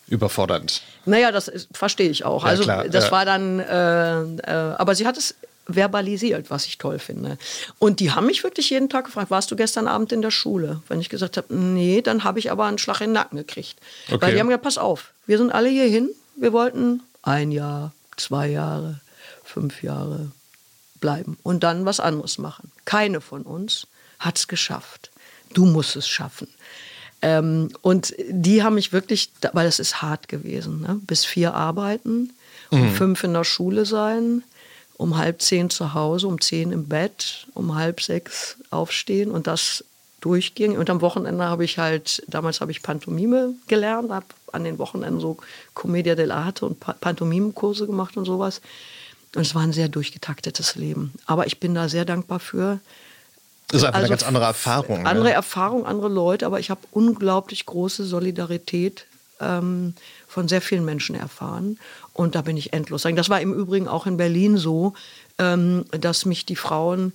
Überfordernd. 0.08 0.82
naja, 1.06 1.32
das 1.32 1.48
ist- 1.48 1.68
verstehe 1.72 2.10
ich 2.10 2.24
auch. 2.24 2.44
Ja, 2.44 2.50
also 2.50 2.62
klar, 2.64 2.88
das 2.88 3.04
ja. 3.06 3.10
war 3.10 3.24
dann, 3.24 3.58
äh, 3.60 4.20
äh, 4.22 4.74
aber 4.76 4.94
sie 4.94 5.06
hat 5.06 5.16
es 5.16 5.34
verbalisiert, 5.66 6.50
was 6.50 6.66
ich 6.66 6.76
toll 6.76 6.98
finde. 6.98 7.38
Und 7.78 8.00
die 8.00 8.10
haben 8.10 8.26
mich 8.26 8.44
wirklich 8.44 8.68
jeden 8.68 8.90
Tag 8.90 9.06
gefragt, 9.06 9.30
warst 9.30 9.50
du 9.50 9.56
gestern 9.56 9.88
Abend 9.88 10.12
in 10.12 10.20
der 10.20 10.30
Schule? 10.30 10.82
Wenn 10.88 11.00
ich 11.00 11.08
gesagt 11.08 11.38
habe, 11.38 11.54
nee, 11.54 12.02
dann 12.02 12.22
habe 12.24 12.38
ich 12.38 12.50
aber 12.50 12.66
einen 12.66 12.76
Schlag 12.78 13.00
in 13.00 13.06
den 13.08 13.12
Nacken 13.14 13.38
gekriegt. 13.38 13.76
Okay. 14.08 14.20
Weil 14.20 14.34
die 14.34 14.40
haben 14.40 14.48
gesagt, 14.48 14.64
pass 14.64 14.76
auf, 14.78 15.12
wir 15.26 15.38
sind 15.38 15.50
alle 15.52 15.70
hierhin, 15.70 16.10
wir 16.36 16.52
wollten 16.52 17.02
ein 17.22 17.50
Jahr, 17.50 17.92
zwei 18.18 18.48
Jahre, 18.48 19.00
fünf 19.42 19.82
Jahre 19.82 20.30
bleiben 21.00 21.38
und 21.42 21.64
dann 21.64 21.86
was 21.86 21.98
anderes 21.98 22.36
machen. 22.38 22.70
Keine 22.84 23.20
von 23.22 23.42
uns 23.42 23.86
hat 24.18 24.36
es 24.38 24.48
geschafft. 24.48 25.10
Du 25.54 25.64
musst 25.64 25.96
es 25.96 26.06
schaffen. 26.08 26.48
Ähm, 27.26 27.70
und 27.80 28.14
die 28.28 28.62
haben 28.62 28.74
mich 28.74 28.92
wirklich, 28.92 29.30
weil 29.54 29.66
es 29.66 29.78
ist 29.78 30.02
hart 30.02 30.28
gewesen, 30.28 30.82
ne? 30.82 31.00
bis 31.06 31.24
vier 31.24 31.54
arbeiten, 31.54 32.30
um 32.70 32.90
fünf 32.90 33.24
in 33.24 33.32
der 33.32 33.44
Schule 33.44 33.86
sein, 33.86 34.42
um 34.98 35.16
halb 35.16 35.40
zehn 35.40 35.70
zu 35.70 35.94
Hause, 35.94 36.26
um 36.28 36.38
zehn 36.38 36.70
im 36.70 36.86
Bett, 36.86 37.46
um 37.54 37.74
halb 37.74 38.02
sechs 38.02 38.56
aufstehen 38.70 39.30
und 39.30 39.46
das 39.46 39.84
durchging. 40.20 40.76
Und 40.76 40.90
am 40.90 41.00
Wochenende 41.00 41.44
habe 41.44 41.64
ich 41.64 41.78
halt, 41.78 42.22
damals 42.28 42.60
habe 42.60 42.72
ich 42.72 42.82
Pantomime 42.82 43.54
gelernt, 43.68 44.10
habe 44.10 44.26
an 44.52 44.64
den 44.64 44.78
Wochenenden 44.78 45.18
so 45.20 45.38
Commedia 45.72 46.12
dell'arte 46.14 46.64
und 46.64 46.78
Pa- 46.78 46.92
Pantomimenkurse 47.00 47.86
gemacht 47.86 48.16
und 48.18 48.26
sowas. 48.26 48.60
Und 49.34 49.42
es 49.42 49.54
war 49.54 49.62
ein 49.62 49.72
sehr 49.72 49.88
durchgetaktetes 49.88 50.76
Leben. 50.76 51.12
Aber 51.26 51.46
ich 51.46 51.58
bin 51.58 51.74
da 51.74 51.88
sehr 51.88 52.04
dankbar 52.04 52.38
für. 52.38 52.80
Das 53.68 53.82
ist 53.82 53.84
einfach 53.84 53.96
Also 53.96 54.04
eine 54.04 54.08
ganz 54.10 54.22
andere 54.22 54.44
Erfahrung. 54.44 55.06
Andere 55.06 55.26
ne? 55.26 55.32
Erfahrung, 55.32 55.86
andere 55.86 56.08
Leute, 56.08 56.46
aber 56.46 56.60
ich 56.60 56.70
habe 56.70 56.80
unglaublich 56.92 57.66
große 57.66 58.04
Solidarität 58.04 59.06
ähm, 59.40 59.94
von 60.28 60.48
sehr 60.48 60.60
vielen 60.60 60.84
Menschen 60.84 61.14
erfahren. 61.14 61.78
Und 62.12 62.34
da 62.34 62.42
bin 62.42 62.56
ich 62.56 62.72
endlos. 62.72 63.02
dankbar. 63.02 63.22
Das 63.22 63.30
war 63.30 63.40
im 63.40 63.52
Übrigen 63.52 63.88
auch 63.88 64.06
in 64.06 64.16
Berlin 64.16 64.56
so, 64.56 64.94
ähm, 65.38 65.84
dass 65.90 66.24
mich 66.24 66.46
die 66.46 66.56
Frauen, 66.56 67.12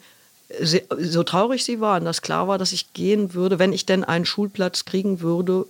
so 0.62 1.23
traurig 1.23 1.63
sie 1.63 1.79
waren, 1.79 2.05
dass 2.05 2.21
klar 2.21 2.47
war, 2.47 2.57
dass 2.57 2.71
ich 2.71 2.93
gehen 2.93 3.33
würde, 3.33 3.59
wenn 3.59 3.71
ich 3.71 3.85
denn 3.85 4.03
einen 4.03 4.25
Schulplatz 4.25 4.83
kriegen 4.85 5.21
würde, 5.21 5.65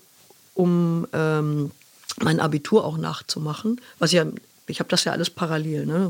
um 0.54 1.06
ähm, 1.13 1.72
mein 2.22 2.39
Abitur 2.39 2.86
auch 2.86 2.98
nachzumachen. 2.98 3.82
Was 4.00 4.12
ja, 4.13 4.26
ich 4.68 4.80
habe 4.80 4.89
das 4.89 5.04
ja 5.04 5.12
alles 5.12 5.30
parallel, 5.30 5.86
ne? 5.86 6.10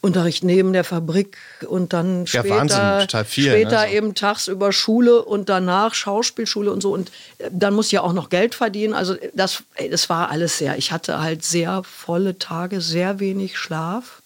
Schauspielunterricht 0.00 0.44
neben 0.44 0.72
der 0.72 0.84
Fabrik 0.84 1.36
und 1.68 1.92
dann 1.92 2.20
Ja, 2.20 2.40
später, 2.40 2.56
Wahnsinn, 2.56 3.00
total 3.00 3.24
viel, 3.24 3.50
später 3.50 3.82
ne? 3.82 3.88
So. 3.88 3.96
eben 3.96 4.14
tagsüber 4.14 4.72
Schule 4.72 5.22
und 5.22 5.48
danach 5.48 5.94
Schauspielschule 5.94 6.72
und 6.72 6.80
so. 6.80 6.92
Und 6.92 7.10
äh, 7.38 7.50
dann 7.52 7.74
muss 7.74 7.86
ich 7.86 7.92
ja 7.92 8.02
auch 8.02 8.12
noch 8.12 8.30
Geld 8.30 8.54
verdienen. 8.54 8.94
Also 8.94 9.16
das, 9.34 9.62
ey, 9.74 9.90
das 9.90 10.08
war 10.08 10.30
alles 10.30 10.58
sehr. 10.58 10.78
Ich 10.78 10.92
hatte 10.92 11.20
halt 11.20 11.44
sehr 11.44 11.82
volle 11.84 12.38
Tage, 12.38 12.80
sehr 12.80 13.20
wenig 13.20 13.58
Schlaf. 13.58 14.22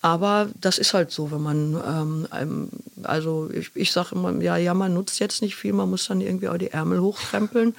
Aber 0.00 0.48
das 0.60 0.78
ist 0.78 0.92
halt 0.92 1.10
so, 1.10 1.30
wenn 1.30 1.42
man, 1.42 2.28
ähm, 2.32 2.68
also 3.04 3.50
ich, 3.50 3.70
ich 3.74 3.90
sage 3.90 4.10
immer, 4.14 4.38
ja, 4.42 4.56
ja, 4.58 4.74
man 4.74 4.92
nutzt 4.92 5.18
jetzt 5.18 5.40
nicht 5.40 5.56
viel, 5.56 5.72
man 5.72 5.88
muss 5.88 6.08
dann 6.08 6.20
irgendwie 6.20 6.48
auch 6.48 6.58
die 6.58 6.70
Ärmel 6.70 7.00
hochkrempeln. 7.00 7.74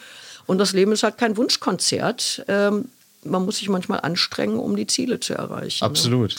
Und 0.47 0.57
das 0.57 0.73
Leben 0.73 0.91
ist 0.91 1.03
halt 1.03 1.17
kein 1.17 1.37
Wunschkonzert. 1.37 2.45
Ähm, 2.47 2.85
man 3.25 3.45
muss 3.45 3.57
sich 3.57 3.69
manchmal 3.69 4.01
anstrengen, 4.01 4.59
um 4.59 4.75
die 4.75 4.87
Ziele 4.87 5.19
zu 5.19 5.33
erreichen. 5.33 5.83
ne? 5.83 5.89
Absolut. 5.89 6.35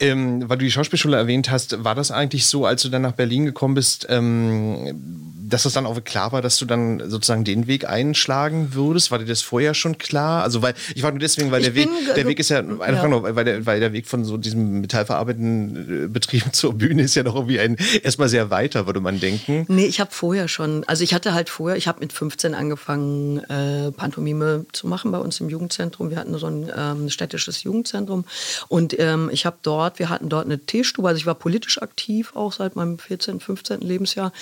Ähm, 0.00 0.48
weil 0.48 0.58
du 0.58 0.64
die 0.64 0.70
Schauspielschule 0.70 1.16
erwähnt 1.16 1.50
hast, 1.50 1.84
war 1.84 1.94
das 1.94 2.10
eigentlich 2.10 2.46
so, 2.46 2.66
als 2.66 2.82
du 2.82 2.88
dann 2.88 3.02
nach 3.02 3.12
Berlin 3.12 3.44
gekommen 3.44 3.74
bist, 3.74 4.06
ähm, 4.08 5.41
dass 5.52 5.66
es 5.66 5.74
dann 5.74 5.84
auch 5.84 6.02
klar 6.04 6.32
war, 6.32 6.40
dass 6.40 6.56
du 6.56 6.64
dann 6.64 7.10
sozusagen 7.10 7.44
den 7.44 7.66
Weg 7.66 7.88
einschlagen 7.88 8.72
würdest? 8.72 9.10
War 9.10 9.18
dir 9.18 9.26
das 9.26 9.42
vorher 9.42 9.74
schon 9.74 9.98
klar? 9.98 10.42
Also 10.42 10.62
weil 10.62 10.74
ich 10.94 11.02
war 11.02 11.10
nur 11.10 11.20
deswegen, 11.20 11.50
weil 11.50 11.60
Ich 11.60 11.66
der 11.66 11.74
Weg, 11.74 11.88
der 12.16 12.26
Weg 12.26 12.38
ist 12.38 12.48
ja, 12.48 12.62
ja. 12.62 13.08
nur, 13.08 13.22
weil 13.36 13.44
der, 13.44 13.66
weil 13.66 13.78
der 13.78 13.92
Weg 13.92 14.06
von 14.06 14.24
so 14.24 14.38
diesem 14.38 14.80
metallverarbeitenden 14.80 16.04
äh, 16.04 16.08
Betrieb 16.08 16.44
zur 16.52 16.74
Bühne 16.74 17.02
ist 17.02 17.14
ja 17.14 17.22
noch 17.22 17.34
irgendwie 17.34 17.60
ein 17.60 17.76
erstmal 18.02 18.28
sehr 18.28 18.50
weiter, 18.50 18.86
würde 18.86 19.00
man 19.00 19.20
denken. 19.20 19.66
Nee, 19.68 19.84
ich 19.84 20.00
habe 20.00 20.10
vorher 20.10 20.48
schon, 20.48 20.84
also 20.84 21.04
ich 21.04 21.12
hatte 21.12 21.34
halt 21.34 21.50
vorher, 21.50 21.76
ich 21.76 21.86
habe 21.86 22.00
mit 22.00 22.12
15 22.12 22.54
angefangen, 22.54 23.38
äh, 23.50 23.92
Pantomime 23.92 24.64
zu 24.72 24.86
machen 24.86 25.12
bei 25.12 25.18
uns 25.18 25.38
im 25.40 25.50
Jugendzentrum. 25.50 26.10
Wir 26.10 26.16
hatten 26.16 26.36
so 26.38 26.46
ein 26.46 26.70
ähm, 26.74 27.10
städtisches 27.10 27.62
Jugendzentrum 27.62 28.24
und 28.68 28.98
ähm, 28.98 29.28
ich 29.32 29.44
habe 29.44 29.56
dort, 29.62 29.98
wir 29.98 30.08
hatten 30.08 30.30
dort 30.30 30.46
eine 30.46 30.58
Teestube, 30.58 31.08
also 31.08 31.18
ich 31.18 31.26
war 31.26 31.34
politisch 31.34 31.80
aktiv 31.82 32.32
auch 32.34 32.52
seit 32.52 32.74
meinem 32.74 32.98
14., 32.98 33.40
15. 33.40 33.80
Lebensjahr 33.80 34.32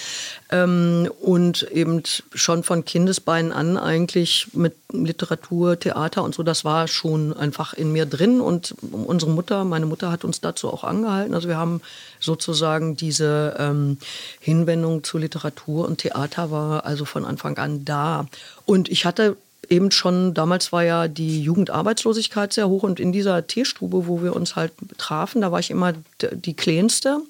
ähm, 0.51 1.00
und 1.09 1.63
eben 1.71 2.03
schon 2.35 2.63
von 2.63 2.85
Kindesbeinen 2.85 3.53
an 3.53 3.77
eigentlich 3.77 4.49
mit 4.53 4.75
Literatur, 4.93 5.79
Theater 5.79 6.25
und 6.25 6.35
so, 6.35 6.43
das 6.43 6.65
war 6.65 6.89
schon 6.89 7.33
einfach 7.33 7.73
in 7.75 7.93
mir 7.93 8.07
drin 8.07 8.41
und 8.41 8.75
unsere 8.81 9.31
Mutter, 9.31 9.65
meine 9.65 9.87
Mutter 9.87 10.11
hat 10.11 10.25
uns 10.25 10.41
dazu 10.41 10.69
auch 10.73 10.85
angehalten. 10.85 11.35
Also 11.35 11.49
wir 11.49 11.57
haben 11.57 11.81
sozusagen 12.19 12.97
diese 12.97 13.57
ähm, 13.59 13.99
Hinwendung 14.41 15.05
zu 15.05 15.19
Literatur 15.19 15.87
und 15.87 15.99
Theater 15.99 16.51
war 16.51 16.85
also 16.85 17.05
von 17.05 17.25
Anfang 17.25 17.57
an 17.59 17.85
da. 17.85 18.27
Und 18.65 18.89
ich 18.89 19.05
hatte 19.05 19.37
eben 19.71 19.93
schon, 19.93 20.35
damals 20.35 20.73
war 20.73 20.83
ja 20.83 21.07
die 21.09 21.43
Jugendarbeitslosigkeit 21.43 22.53
sehr 22.53 22.69
hoch 22.69 22.83
und 22.83 22.99
in 22.99 23.13
dieser 23.13 23.47
Teestube, 23.47 24.09
wo 24.09 24.21
wir 24.23 24.35
uns 24.35 24.57
halt 24.57 24.73
trafen, 24.99 25.41
da 25.41 25.53
war 25.53 25.61
ich 25.61 25.71
immer 25.71 25.95
die 26.21 26.55
Kleinste, 26.55 27.21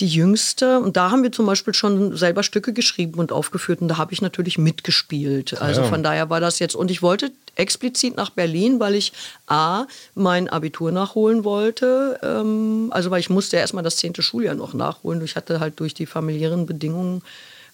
die 0.00 0.08
Jüngste 0.08 0.80
und 0.80 0.96
da 0.96 1.10
haben 1.12 1.22
wir 1.22 1.30
zum 1.30 1.46
Beispiel 1.46 1.72
schon 1.74 2.16
selber 2.16 2.42
Stücke 2.42 2.72
geschrieben 2.72 3.20
und 3.20 3.30
aufgeführt 3.30 3.80
und 3.80 3.88
da 3.88 3.96
habe 3.96 4.12
ich 4.12 4.20
natürlich 4.20 4.58
mitgespielt. 4.58 5.60
Also 5.62 5.82
Ja. 5.82 5.86
von 5.86 6.02
daher 6.02 6.28
war 6.28 6.40
das 6.40 6.58
jetzt 6.58 6.74
und 6.74 6.90
ich 6.90 7.00
wollte 7.00 7.30
explizit 7.54 8.16
nach 8.16 8.30
Berlin, 8.30 8.80
weil 8.80 8.96
ich 8.96 9.12
A, 9.46 9.86
mein 10.14 10.48
Abitur 10.48 10.90
nachholen 10.90 11.44
wollte, 11.44 12.18
ähm, 12.22 12.88
also 12.90 13.10
weil 13.12 13.20
ich 13.20 13.30
musste 13.30 13.56
ja 13.56 13.60
erstmal 13.60 13.84
das 13.84 13.96
zehnte 13.96 14.22
Schuljahr 14.22 14.54
noch 14.56 14.74
nachholen. 14.74 15.24
Ich 15.24 15.36
hatte 15.36 15.60
halt 15.60 15.78
durch 15.78 15.94
die 15.94 16.06
familiären 16.06 16.66
Bedingungen 16.66 17.22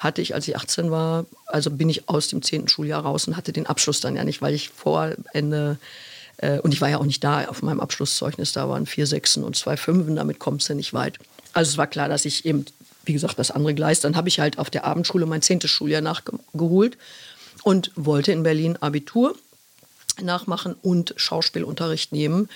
hatte 0.04 0.22
ich, 0.22 0.34
als 0.34 0.46
ich 0.46 0.56
18 0.56 0.92
war, 0.92 1.26
also 1.46 1.70
bin 1.70 1.88
ich 1.88 2.08
aus 2.08 2.28
dem 2.28 2.42
10. 2.42 2.68
Schuljahr 2.68 3.02
raus 3.02 3.26
und 3.26 3.36
hatte 3.36 3.52
den 3.52 3.66
Abschluss 3.66 4.00
dann 4.00 4.14
ja 4.14 4.22
nicht, 4.22 4.40
weil 4.40 4.54
ich 4.54 4.68
vor 4.68 5.12
Ende 5.32 5.78
Äh, 6.38 6.58
und 6.60 6.72
ich 6.72 6.80
war 6.80 6.88
ja 6.88 6.98
auch 6.98 7.04
nicht 7.04 7.22
da 7.22 7.46
auf 7.46 7.62
meinem 7.62 7.80
Abschlusszeugnis, 7.80 8.52
da 8.52 8.68
waren 8.68 8.86
vier 8.86 9.06
Sechsen 9.06 9.44
und 9.44 9.56
zwei 9.56 9.76
Fünfen, 9.76 10.16
damit 10.16 10.38
kommst 10.38 10.68
du 10.68 10.74
nicht 10.74 10.92
weit. 10.92 11.18
Also 11.52 11.70
es 11.70 11.78
war 11.78 11.86
klar, 11.86 12.08
dass 12.08 12.24
ich 12.24 12.44
eben, 12.44 12.64
wie 13.04 13.12
gesagt, 13.12 13.38
das 13.38 13.50
andere 13.50 13.74
Gleis, 13.74 14.00
dann 14.00 14.16
habe 14.16 14.28
ich 14.28 14.40
halt 14.40 14.58
auf 14.58 14.70
der 14.70 14.84
Abendschule 14.84 15.26
mein 15.26 15.42
zehntes 15.42 15.70
Schuljahr 15.70 16.00
nachgeholt 16.00 16.98
und 17.62 17.92
wollte 17.94 18.32
in 18.32 18.42
Berlin 18.42 18.76
Abitur 18.76 19.36
nachmachen 20.20 20.74
und 20.82 21.14
Schauspielunterricht 21.16 22.12
nehmen. 22.12 22.48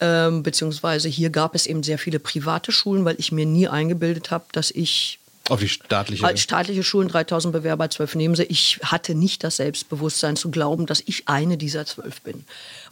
Ähm, 0.00 0.42
beziehungsweise 0.42 1.08
hier 1.08 1.30
gab 1.30 1.54
es 1.54 1.66
eben 1.66 1.82
sehr 1.82 1.98
viele 1.98 2.20
private 2.20 2.70
Schulen, 2.72 3.04
weil 3.04 3.16
ich 3.18 3.32
mir 3.32 3.46
nie 3.46 3.68
eingebildet 3.68 4.30
habe, 4.30 4.44
dass 4.52 4.70
ich 4.70 5.18
auf 5.50 5.60
die 5.60 5.68
staatliche. 5.68 6.24
Als 6.24 6.40
staatliche 6.40 6.82
Schulen 6.82 7.08
3000 7.08 7.52
Bewerber, 7.52 7.88
12 7.88 8.14
nehmen 8.14 8.34
sie. 8.34 8.44
Ich 8.44 8.80
hatte 8.82 9.14
nicht 9.14 9.44
das 9.44 9.56
Selbstbewusstsein 9.56 10.36
zu 10.36 10.50
glauben, 10.50 10.86
dass 10.86 11.02
ich 11.06 11.28
eine 11.28 11.56
dieser 11.56 11.86
zwölf 11.86 12.20
bin. 12.22 12.44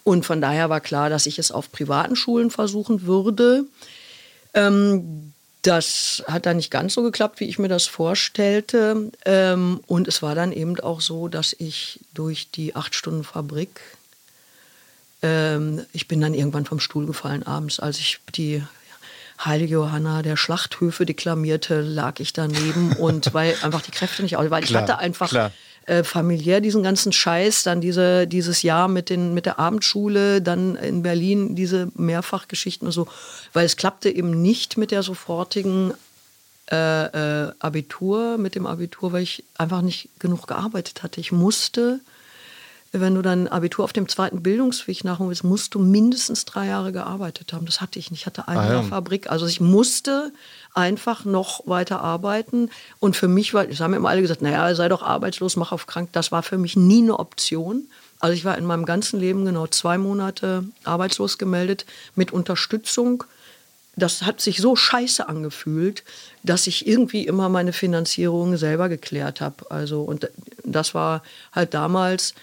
Und 0.04 0.24
von 0.24 0.40
daher 0.40 0.70
war 0.70 0.80
klar, 0.80 1.10
dass 1.10 1.26
ich 1.26 1.38
es 1.38 1.50
auf 1.50 1.72
privaten 1.72 2.16
Schulen 2.16 2.50
versuchen 2.50 3.02
würde. 3.02 3.64
Ähm, 4.54 5.32
das 5.62 6.22
hat 6.28 6.46
dann 6.46 6.58
nicht 6.58 6.70
ganz 6.70 6.94
so 6.94 7.02
geklappt, 7.02 7.40
wie 7.40 7.46
ich 7.46 7.58
mir 7.58 7.68
das 7.68 7.86
vorstellte. 7.86 9.10
Ähm, 9.24 9.80
und 9.86 10.08
es 10.08 10.22
war 10.22 10.34
dann 10.34 10.52
eben 10.52 10.78
auch 10.80 11.00
so, 11.00 11.28
dass 11.28 11.54
ich 11.58 12.00
durch 12.14 12.50
die 12.50 12.76
acht 12.76 12.94
Stunden 12.94 13.24
Fabrik 13.24 13.80
ähm, 15.22 15.84
ich 15.92 16.08
bin 16.08 16.20
dann 16.20 16.34
irgendwann 16.34 16.66
vom 16.66 16.80
Stuhl 16.80 17.06
gefallen 17.06 17.42
abends, 17.42 17.80
als 17.80 17.98
ich 17.98 18.20
die 18.34 18.62
Heilige 19.44 19.74
Johanna 19.74 20.22
der 20.22 20.36
Schlachthöfe 20.36 21.06
deklamierte, 21.06 21.80
lag 21.80 22.20
ich 22.20 22.32
daneben 22.32 22.92
und 22.98 23.34
weil 23.34 23.54
einfach 23.62 23.82
die 23.82 23.90
Kräfte 23.90 24.22
nicht 24.22 24.36
aus, 24.36 24.50
weil 24.50 24.64
ich 24.64 24.70
klar, 24.70 24.82
hatte 24.82 24.98
einfach 24.98 25.50
äh, 25.86 26.02
familiär 26.02 26.60
diesen 26.60 26.82
ganzen 26.82 27.12
Scheiß, 27.12 27.62
dann 27.62 27.80
diese, 27.80 28.26
dieses 28.26 28.62
Jahr 28.62 28.88
mit, 28.88 29.08
den, 29.08 29.34
mit 29.34 29.46
der 29.46 29.58
Abendschule, 29.58 30.42
dann 30.42 30.76
in 30.76 31.02
Berlin 31.02 31.54
diese 31.54 31.88
Mehrfachgeschichten 31.94 32.86
und 32.86 32.92
so, 32.92 33.06
weil 33.52 33.66
es 33.66 33.76
klappte 33.76 34.10
eben 34.10 34.42
nicht 34.42 34.76
mit 34.78 34.90
der 34.90 35.02
sofortigen 35.02 35.94
äh, 36.72 37.44
äh, 37.46 37.52
Abitur, 37.60 38.38
mit 38.38 38.56
dem 38.56 38.66
Abitur, 38.66 39.12
weil 39.12 39.22
ich 39.22 39.44
einfach 39.56 39.82
nicht 39.82 40.08
genug 40.18 40.48
gearbeitet 40.48 41.04
hatte. 41.04 41.20
Ich 41.20 41.30
musste 41.30 42.00
wenn 43.00 43.14
du 43.14 43.22
dann 43.22 43.48
Abitur 43.48 43.84
auf 43.84 43.92
dem 43.92 44.08
zweiten 44.08 44.42
Bildungsweg 44.42 45.04
nachholen 45.04 45.30
willst, 45.30 45.44
musst 45.44 45.74
du 45.74 45.78
mindestens 45.78 46.44
drei 46.44 46.66
Jahre 46.66 46.92
gearbeitet 46.92 47.52
haben. 47.52 47.66
Das 47.66 47.80
hatte 47.80 47.98
ich 47.98 48.10
nicht. 48.10 48.20
Ich 48.20 48.26
hatte 48.26 48.48
eine 48.48 48.60
ah, 48.60 48.72
ja. 48.72 48.82
Fabrik. 48.82 49.30
Also 49.30 49.46
ich 49.46 49.60
musste 49.60 50.32
einfach 50.74 51.24
noch 51.24 51.66
weiter 51.66 52.00
arbeiten. 52.00 52.70
Und 52.98 53.16
für 53.16 53.28
mich 53.28 53.54
war, 53.54 53.66
das 53.66 53.80
haben 53.80 53.94
immer 53.94 54.10
alle 54.10 54.22
gesagt, 54.22 54.42
naja, 54.42 54.74
sei 54.74 54.88
doch 54.88 55.02
arbeitslos, 55.02 55.56
mach 55.56 55.72
auf 55.72 55.86
krank. 55.86 56.10
Das 56.12 56.32
war 56.32 56.42
für 56.42 56.58
mich 56.58 56.76
nie 56.76 57.02
eine 57.02 57.18
Option. 57.18 57.88
Also 58.20 58.34
ich 58.34 58.44
war 58.44 58.56
in 58.56 58.64
meinem 58.64 58.86
ganzen 58.86 59.20
Leben 59.20 59.44
genau 59.44 59.66
zwei 59.66 59.98
Monate 59.98 60.64
arbeitslos 60.84 61.38
gemeldet 61.38 61.86
mit 62.14 62.32
Unterstützung. 62.32 63.24
Das 63.96 64.22
hat 64.22 64.40
sich 64.40 64.58
so 64.58 64.76
scheiße 64.76 65.26
angefühlt, 65.28 66.04
dass 66.42 66.66
ich 66.66 66.86
irgendwie 66.86 67.26
immer 67.26 67.48
meine 67.48 67.72
Finanzierung 67.72 68.56
selber 68.56 68.88
geklärt 68.88 69.40
habe. 69.40 69.70
Also 69.70 70.02
und 70.02 70.28
das 70.64 70.94
war 70.94 71.22
halt 71.52 71.72
damals 71.72 72.34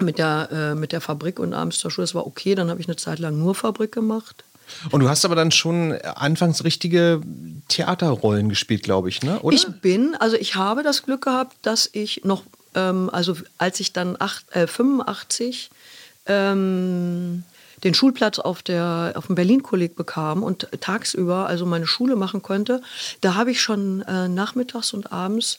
mit 0.00 0.18
der, 0.18 0.48
äh, 0.52 0.74
mit 0.74 0.92
der 0.92 1.00
Fabrik 1.00 1.38
und 1.38 1.54
abends 1.54 1.78
zur 1.78 1.90
Schule. 1.90 2.04
Das 2.04 2.14
war 2.14 2.26
okay. 2.26 2.54
Dann 2.54 2.70
habe 2.70 2.80
ich 2.80 2.88
eine 2.88 2.96
Zeit 2.96 3.18
lang 3.18 3.38
nur 3.38 3.54
Fabrik 3.54 3.92
gemacht. 3.92 4.44
Und 4.90 5.00
du 5.00 5.08
hast 5.08 5.24
aber 5.24 5.34
dann 5.34 5.50
schon 5.50 5.92
anfangs 6.02 6.64
richtige 6.64 7.20
Theaterrollen 7.68 8.48
gespielt, 8.48 8.82
glaube 8.82 9.08
ich, 9.08 9.22
ne? 9.22 9.40
Oder? 9.40 9.56
Ich 9.56 9.66
bin, 9.80 10.14
also 10.18 10.36
ich 10.36 10.54
habe 10.56 10.82
das 10.82 11.02
Glück 11.02 11.22
gehabt, 11.24 11.56
dass 11.62 11.88
ich 11.92 12.22
noch, 12.24 12.42
ähm, 12.74 13.10
also 13.12 13.36
als 13.56 13.80
ich 13.80 13.92
dann 13.92 14.16
acht, 14.18 14.44
äh, 14.54 14.66
85 14.66 15.70
ähm, 16.26 17.44
den 17.84 17.94
Schulplatz 17.94 18.38
auf, 18.38 18.62
der, 18.62 19.12
auf 19.14 19.26
dem 19.26 19.36
Berlin-Kolleg 19.36 19.96
bekam 19.96 20.42
und 20.42 20.68
tagsüber 20.80 21.46
also 21.46 21.64
meine 21.64 21.86
Schule 21.86 22.16
machen 22.16 22.42
konnte, 22.42 22.82
da 23.20 23.34
habe 23.34 23.52
ich 23.52 23.60
schon 23.60 24.02
äh, 24.02 24.28
nachmittags 24.28 24.92
und 24.92 25.12
abends 25.12 25.58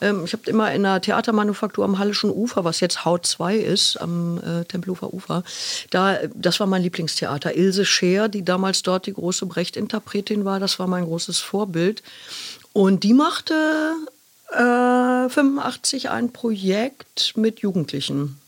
ähm, 0.00 0.24
ich 0.24 0.32
habe 0.32 0.48
immer 0.50 0.72
in 0.72 0.82
der 0.82 1.00
Theatermanufaktur 1.00 1.84
am 1.84 1.98
Hallischen 1.98 2.30
Ufer, 2.30 2.64
was 2.64 2.80
jetzt 2.80 3.04
Haut 3.04 3.26
2 3.26 3.56
ist, 3.56 3.96
am 3.96 4.38
äh, 4.38 4.64
Tempelhofer 4.64 5.12
Ufer, 5.12 5.42
da, 5.90 6.18
das 6.34 6.60
war 6.60 6.66
mein 6.66 6.82
Lieblingstheater. 6.82 7.56
Ilse 7.56 7.84
Scheer, 7.84 8.28
die 8.28 8.44
damals 8.44 8.82
dort 8.82 9.06
die 9.06 9.14
große 9.14 9.46
Brecht-Interpretin 9.46 10.44
war, 10.44 10.60
das 10.60 10.78
war 10.78 10.86
mein 10.86 11.04
großes 11.04 11.38
Vorbild. 11.38 12.02
Und 12.72 13.04
die 13.04 13.14
machte 13.14 13.94
äh, 14.52 15.28
85 15.28 16.10
ein 16.10 16.32
Projekt 16.32 17.34
mit 17.36 17.60
Jugendlichen. 17.60 18.38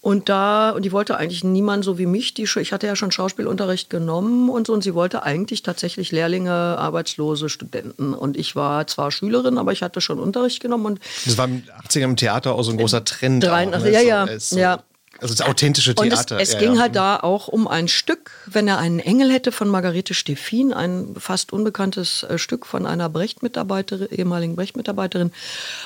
Und 0.00 0.28
da, 0.28 0.70
und 0.70 0.84
die 0.84 0.92
wollte 0.92 1.16
eigentlich 1.16 1.42
niemand 1.42 1.84
so 1.84 1.98
wie 1.98 2.06
mich, 2.06 2.32
die, 2.32 2.44
ich 2.44 2.72
hatte 2.72 2.86
ja 2.86 2.94
schon 2.94 3.10
Schauspielunterricht 3.10 3.90
genommen 3.90 4.48
und 4.48 4.68
so, 4.68 4.72
und 4.72 4.84
sie 4.84 4.94
wollte 4.94 5.24
eigentlich 5.24 5.62
tatsächlich 5.62 6.12
Lehrlinge, 6.12 6.52
arbeitslose 6.52 7.48
Studenten. 7.48 8.14
Und 8.14 8.36
ich 8.36 8.54
war 8.54 8.86
zwar 8.86 9.10
Schülerin, 9.10 9.58
aber 9.58 9.72
ich 9.72 9.82
hatte 9.82 10.00
schon 10.00 10.20
Unterricht 10.20 10.60
genommen. 10.60 10.86
Und 10.86 11.00
das 11.24 11.36
war 11.36 11.46
im 11.46 11.64
80er 11.88 12.04
im 12.04 12.16
Theater 12.16 12.54
auch 12.54 12.62
so 12.62 12.70
ein 12.70 12.78
großer 12.78 13.04
Trend. 13.04 13.42
83, 13.42 13.74
auch, 13.74 13.84
ne? 13.84 14.08
Ja, 14.08 14.26
ja, 14.26 14.38
so, 14.38 14.58
ja. 14.58 14.82
Also 15.20 15.34
das 15.34 15.46
authentische 15.46 15.96
Theater. 15.96 16.36
Und 16.36 16.40
es, 16.40 16.48
es 16.50 16.54
ja, 16.54 16.60
ging 16.60 16.74
ja. 16.74 16.82
halt 16.82 16.94
da 16.94 17.16
auch 17.16 17.48
um 17.48 17.66
ein 17.66 17.88
Stück, 17.88 18.30
wenn 18.46 18.68
er 18.68 18.78
einen 18.78 19.00
Engel 19.00 19.32
hätte 19.32 19.50
von 19.50 19.68
Margarete 19.68 20.14
Steffin, 20.14 20.72
ein 20.72 21.16
fast 21.18 21.52
unbekanntes 21.52 22.22
äh, 22.22 22.38
Stück 22.38 22.66
von 22.66 22.86
einer 22.86 23.08
Brecht-Mitarbeiterin, 23.08 24.08
ehemaligen 24.10 24.54
Brecht-Mitarbeiterin. 24.54 25.32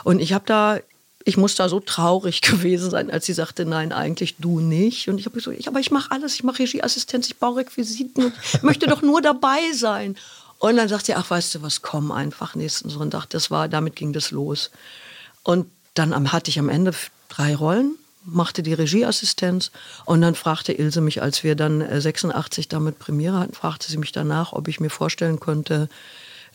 Und 0.04 0.20
ich 0.20 0.34
habe 0.34 0.44
da 0.46 0.78
ich 1.24 1.36
muss 1.36 1.54
da 1.54 1.68
so 1.68 1.80
traurig 1.80 2.40
gewesen 2.42 2.90
sein, 2.90 3.10
als 3.10 3.26
sie 3.26 3.32
sagte, 3.32 3.64
nein, 3.64 3.92
eigentlich 3.92 4.36
du 4.36 4.60
nicht. 4.60 5.08
Und 5.08 5.18
ich 5.18 5.26
habe 5.26 5.36
gesagt, 5.36 5.68
aber 5.68 5.80
ich 5.80 5.90
mache 5.90 6.10
alles, 6.10 6.34
ich 6.34 6.44
mache 6.44 6.60
Regieassistenz, 6.60 7.26
ich 7.26 7.36
baue 7.36 7.58
Requisiten, 7.58 8.32
ich 8.52 8.62
möchte 8.62 8.86
doch 8.86 9.02
nur 9.02 9.20
dabei 9.22 9.72
sein. 9.74 10.16
Und 10.58 10.76
dann 10.76 10.88
sagt 10.88 11.06
sie, 11.06 11.14
ach, 11.14 11.28
weißt 11.28 11.56
du 11.56 11.62
was, 11.62 11.82
komm 11.82 12.12
einfach 12.12 12.54
nächsten 12.54 12.88
Sonntag. 12.88 13.26
Das 13.26 13.50
war, 13.50 13.68
damit 13.68 13.96
ging 13.96 14.12
das 14.12 14.30
los. 14.30 14.70
Und 15.42 15.66
dann 15.94 16.32
hatte 16.32 16.50
ich 16.50 16.58
am 16.58 16.68
Ende 16.68 16.92
drei 17.28 17.56
Rollen, 17.56 17.96
machte 18.24 18.62
die 18.62 18.72
Regieassistenz 18.72 19.72
und 20.04 20.20
dann 20.20 20.36
fragte 20.36 20.72
Ilse 20.72 21.00
mich, 21.00 21.20
als 21.20 21.42
wir 21.42 21.56
dann 21.56 21.84
86 22.00 22.66
äh, 22.66 22.68
damit 22.68 23.00
Premiere 23.00 23.40
hatten, 23.40 23.54
fragte 23.54 23.90
sie 23.90 23.98
mich 23.98 24.12
danach, 24.12 24.52
ob 24.52 24.68
ich 24.68 24.78
mir 24.78 24.90
vorstellen 24.90 25.40
könnte, 25.40 25.88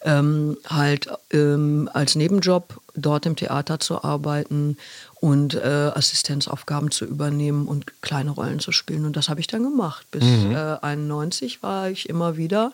ähm, 0.08 0.58
halt 0.66 1.10
ähm, 1.32 1.90
als 1.94 2.16
Nebenjob 2.16 2.80
dort 2.96 3.26
im 3.26 3.36
Theater 3.36 3.80
zu 3.80 4.04
arbeiten 4.04 4.78
und 5.20 5.54
äh, 5.54 5.92
Assistenzaufgaben 5.94 6.92
zu 6.92 7.06
übernehmen 7.06 7.68
und 7.68 8.02
kleine 8.02 8.32
Rollen 8.32 8.60
zu 8.60 8.72
spielen. 8.72 9.06
Und 9.06 9.18
das 9.18 9.28
habe 9.28 9.42
ich 9.42 9.48
dann 9.48 9.64
gemacht. 9.64 10.08
Bis 10.10 10.24
mhm. 10.24 10.52
äh, 10.56 11.62
war 11.62 11.90
ich 11.90 12.08
immer 12.08 12.38
wieder 12.38 12.72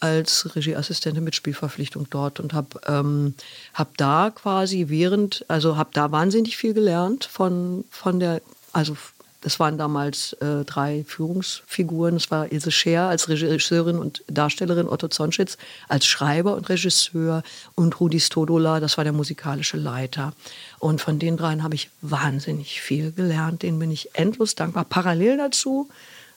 als 0.00 0.56
Regieassistentin 0.56 1.22
mit 1.22 1.36
Spielverpflichtung 1.36 2.08
dort 2.10 2.40
und 2.40 2.52
habe 2.52 2.80
ähm, 2.88 3.34
hab 3.74 3.96
da 3.96 4.32
quasi 4.34 4.86
während, 4.88 5.44
also 5.46 5.76
habe 5.76 5.90
da 5.92 6.10
wahnsinnig 6.10 6.56
viel 6.56 6.74
gelernt 6.74 7.24
von, 7.24 7.84
von 7.90 8.18
der, 8.18 8.42
also 8.72 8.96
das 9.42 9.58
waren 9.58 9.76
damals 9.76 10.32
äh, 10.34 10.64
drei 10.64 11.04
Führungsfiguren. 11.06 12.14
Das 12.14 12.30
war 12.30 12.50
Ilse 12.50 12.70
Scher 12.70 13.08
als 13.08 13.28
Regisseurin 13.28 13.98
und 13.98 14.22
Darstellerin, 14.28 14.88
Otto 14.88 15.08
Zonschitz 15.08 15.58
als 15.88 16.06
Schreiber 16.06 16.54
und 16.54 16.68
Regisseur 16.68 17.42
und 17.74 18.00
Rudi 18.00 18.20
Stodola, 18.20 18.80
das 18.80 18.96
war 18.96 19.04
der 19.04 19.12
musikalische 19.12 19.76
Leiter. 19.76 20.32
Und 20.78 21.00
von 21.00 21.18
den 21.18 21.36
dreien 21.36 21.62
habe 21.62 21.74
ich 21.74 21.90
wahnsinnig 22.00 22.80
viel 22.80 23.12
gelernt. 23.12 23.62
Denen 23.62 23.78
bin 23.78 23.90
ich 23.90 24.14
endlos 24.14 24.54
dankbar. 24.54 24.84
Parallel 24.84 25.36
dazu 25.36 25.88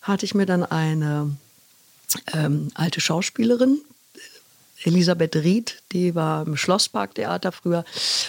hatte 0.02 0.26
ich 0.26 0.34
mir 0.34 0.48
dann 0.48 0.64
eine 0.64 1.36
ähm, 2.34 2.70
alte 2.74 3.02
Schauspielerin 3.02 3.82
Elisabeth 4.84 5.36
Ried, 5.38 5.82
die 5.92 6.16
war 6.16 6.46
im 6.46 6.58
Schlossparktheater 6.58 7.52
früher 7.52 7.86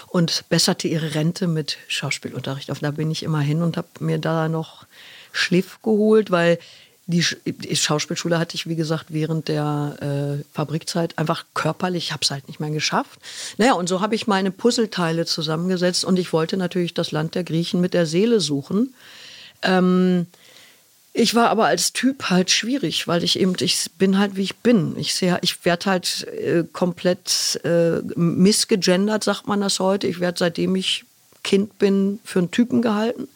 und 0.08 0.44
besserte 0.48 0.88
ihre 0.88 1.14
Rente 1.14 1.46
mit 1.46 1.78
Schauspielunterricht 1.88 2.70
auf. 2.70 2.78
Da 2.78 2.92
bin 2.92 3.10
ich 3.10 3.22
immer 3.22 3.40
hin 3.40 3.62
und 3.62 3.76
habe 3.76 3.88
mir 4.00 4.18
da 4.18 4.48
noch 4.48 4.86
Schliff 5.32 5.80
geholt, 5.82 6.30
weil 6.30 6.58
die, 7.08 7.22
Schauspielschule 7.22 8.38
hatte 8.38 8.56
ich, 8.56 8.68
wie 8.68 8.74
gesagt, 8.74 9.06
während 9.10 9.46
der 9.46 10.40
äh, 10.40 10.44
Fabrikzeit 10.52 11.16
einfach 11.18 11.44
körperlich, 11.54 12.06
ich 12.06 12.12
habe 12.12 12.22
es 12.24 12.32
halt 12.32 12.48
nicht 12.48 12.58
mehr 12.58 12.70
geschafft. 12.70 13.20
Naja, 13.58 13.74
und 13.74 13.88
so 13.88 14.00
habe 14.00 14.16
ich 14.16 14.26
meine 14.26 14.50
Puzzleteile 14.50 15.24
zusammengesetzt 15.24 16.04
und 16.04 16.18
ich 16.18 16.32
wollte 16.32 16.56
natürlich 16.56 16.94
das 16.94 17.12
Land 17.12 17.36
der 17.36 17.44
Griechen 17.44 17.80
mit 17.80 17.94
der 17.94 18.06
Seele 18.06 18.40
suchen. 18.40 18.92
Ähm, 19.62 20.26
ich 21.18 21.34
war 21.34 21.48
aber 21.48 21.64
als 21.64 21.94
Typ 21.94 22.24
halt 22.24 22.50
schwierig, 22.50 23.08
weil 23.08 23.24
ich 23.24 23.38
eben, 23.40 23.54
ich 23.60 23.90
bin 23.96 24.18
halt 24.18 24.36
wie 24.36 24.42
ich 24.42 24.56
bin. 24.56 24.96
Ich 24.98 25.14
sehe, 25.14 25.38
ich 25.40 25.64
werde 25.64 25.86
halt 25.86 26.26
äh, 26.28 26.64
komplett 26.70 27.58
äh, 27.64 28.02
missgegendert, 28.16 29.24
sagt 29.24 29.46
man 29.46 29.62
das 29.62 29.80
heute. 29.80 30.06
Ich 30.06 30.20
werde 30.20 30.38
seitdem 30.38 30.76
ich 30.76 31.04
Kind 31.42 31.78
bin 31.78 32.18
für 32.22 32.40
einen 32.40 32.50
Typen 32.50 32.82
gehalten. 32.82 33.28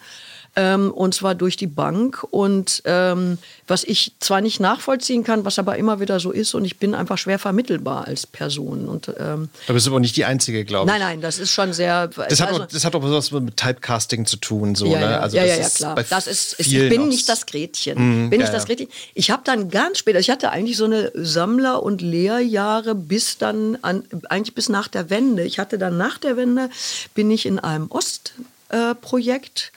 Ähm, 0.57 0.91
und 0.91 1.15
zwar 1.15 1.35
durch 1.35 1.57
die 1.57 1.67
Bank. 1.67 2.25
Und 2.31 2.83
ähm, 2.85 3.39
was 3.67 3.85
ich 3.85 4.13
zwar 4.21 4.41
nicht 4.41 4.61
nachvollziehen 4.61 5.25
kann, 5.25 5.45
was 5.45 5.59
aber 5.59 5.77
immer 5.77 6.01
wieder 6.01 6.21
so 6.21 6.31
ist, 6.31 6.55
und 6.55 6.65
ich 6.65 6.79
bin 6.79 6.95
einfach 6.95 7.19
schwer 7.19 7.39
vermittelbar 7.39 8.07
als 8.07 8.27
Person. 8.27 8.89
Und, 8.89 9.09
ähm, 9.19 9.49
aber 9.67 9.75
bist 9.75 9.87
aber 9.87 10.01
nicht 10.01 10.17
die 10.17 10.25
Einzige, 10.25 10.65
glaube 10.65 10.91
ich. 10.91 10.93
Nein, 10.93 11.01
nein, 11.01 11.21
das 11.21 11.39
ist 11.39 11.53
schon 11.53 11.73
sehr. 11.73 12.09
Das, 12.09 12.19
also, 12.19 12.45
hat, 12.45 12.53
auch, 12.53 12.67
das 12.67 12.85
hat 12.85 12.95
auch 12.95 13.03
was 13.03 13.31
mit 13.31 13.57
Typecasting 13.57 14.27
zu 14.27 14.37
tun, 14.37 14.75
so, 14.75 14.87
ja, 14.87 14.99
ne? 14.99 15.05
Ja, 15.05 15.21
also 15.21 15.37
ja, 15.37 15.45
ja, 15.45 15.55
ist 15.55 15.77
klar. 15.77 16.03
Das 16.09 16.27
ist, 16.27 16.57
ich 16.59 16.71
bin 16.71 17.03
auch- 17.03 17.07
nicht 17.07 17.29
das 17.29 17.47
Gretchen. 17.47 18.31
bin 18.31 18.41
ja, 18.41 18.47
ich 18.47 18.53
das 18.53 18.63
ja. 18.63 18.67
Gretchen? 18.75 18.89
Ich 19.15 19.31
habe 19.31 19.43
dann 19.45 19.71
ganz 19.71 19.99
später, 19.99 20.19
ich 20.19 20.31
hatte 20.31 20.51
eigentlich 20.51 20.77
so 20.77 20.85
eine 20.85 21.13
Sammler- 21.15 21.83
und 21.83 22.03
Lehrjahre 22.03 22.95
bis 22.95 23.39
dann, 23.39 23.79
an, 23.83 24.05
eigentlich 24.29 24.55
bis 24.55 24.69
nach 24.69 24.89
der 24.89 25.11
Wende. 25.11 25.45
Ich 25.45 25.59
hatte 25.59 25.79
dann 25.79 25.97
nach 25.97 26.19
der 26.19 26.37
Wende, 26.37 26.71
bin 27.15 27.31
ich 27.31 27.47
in 27.47 27.59
einem 27.59 27.89
Ostprojekt. 27.91 29.73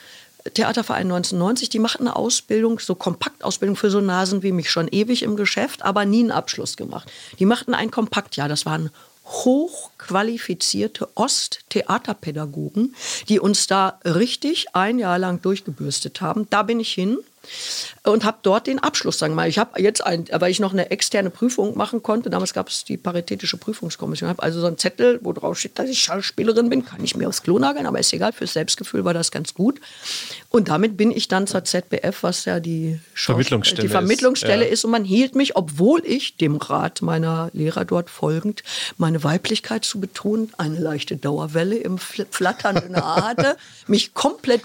Theaterverein 0.52 1.12
1990, 1.12 1.70
die 1.70 1.80
machten 1.80 2.08
eine 2.08 2.16
Ausbildung, 2.16 2.80
so 2.80 2.96
Kompaktausbildung 2.96 3.76
für 3.76 3.90
so 3.90 4.02
Nasen 4.02 4.44
wie 4.44 4.52
mich, 4.52 4.70
schon 4.70 4.88
ewig 4.90 5.24
im 5.24 5.36
Geschäft, 5.36 5.84
aber 5.84 6.06
nie 6.06 6.20
einen 6.20 6.32
Abschluss 6.32 6.76
gemacht. 6.76 7.10
Die 7.40 7.46
machten 7.46 7.74
ein 7.74 7.92
Kompaktjahr, 7.92 8.50
das 8.50 8.66
waren 8.66 8.90
hochqualifizierte 9.26 11.08
Osttheaterpädagogen, 11.16 12.94
die 13.30 13.40
uns 13.40 13.68
da 13.68 14.00
richtig 14.04 14.76
ein 14.76 15.00
Jahr 15.00 15.18
lang 15.18 15.42
durchgebürstet 15.42 16.20
haben. 16.20 16.48
Da 16.50 16.64
bin 16.64 16.80
ich 16.80 16.94
hin 16.94 17.18
und 18.04 18.24
habe 18.26 18.38
dort 18.42 18.68
den 18.68 18.80
Abschluss, 18.80 19.20
sagen 19.20 19.34
wir 19.34 19.38
mal. 19.38 19.50
Ich 19.50 19.58
habe 19.58 19.82
jetzt, 19.82 20.06
ein, 20.06 20.26
weil 20.32 20.52
ich 20.52 20.60
noch 20.60 20.74
eine 20.74 20.92
externe 20.92 21.30
Prüfung 21.30 21.78
machen 21.78 22.04
konnte, 22.04 22.30
damals 22.30 22.54
gab 22.54 22.70
es 22.70 22.84
die 22.84 22.98
Paritätische 22.98 23.58
Prüfungskommission, 23.58 24.30
habe 24.30 24.44
also 24.44 24.60
so 24.60 24.68
einen 24.68 24.78
Zettel, 24.78 25.20
wo 25.22 25.34
drauf 25.34 25.60
steht, 25.60 25.78
dass 25.80 25.90
ich 25.90 26.00
Schauspielerin 26.02 26.70
bin, 26.70 26.86
kann 26.86 27.04
ich 27.04 27.16
mir 27.16 27.28
aufs 27.28 27.44
Klo 27.44 27.60
nageln, 27.60 27.86
aber 27.86 28.00
ist 28.00 28.14
egal, 28.14 28.34
fürs 28.34 28.54
Selbstgefühl 28.54 29.06
war 29.06 29.14
das 29.14 29.32
ganz 29.32 29.54
gut. 29.54 29.80
Und 30.50 30.70
damit 30.70 30.98
bin 30.98 31.12
ich 31.12 31.28
dann 31.28 31.48
zur 31.48 31.64
ZBF, 31.64 32.24
was 32.24 32.46
ja 32.46 32.60
die, 32.60 33.00
Schaus- 33.14 33.34
Vermittlungsstelle 33.34 33.82
die 33.82 33.86
ist, 33.88 33.92
Vermittlungsstelle 33.92 34.66
ja. 34.66 34.72
ist. 34.72 34.86
Und 34.86 34.92
man 34.92 35.04
hielt 35.04 35.36
mich, 35.36 35.56
obwohl 35.56 36.02
ich 36.06 36.38
dem 36.38 36.58
Rat 36.58 37.02
meiner 37.02 37.50
Lehrer 37.54 37.86
dort 37.86 38.10
folgend, 38.10 38.64
meine 38.98 39.24
Weiblichkeit 39.24 39.86
zu 39.86 40.00
betonen, 40.00 40.52
eine 40.58 40.80
leichte 40.80 41.18
Dauerwelle 41.18 41.78
im 41.78 41.98
fl- 41.98 42.28
flatternden 42.30 42.96
hatte, 42.96 43.58
mich 43.88 44.14
komplett 44.14 44.62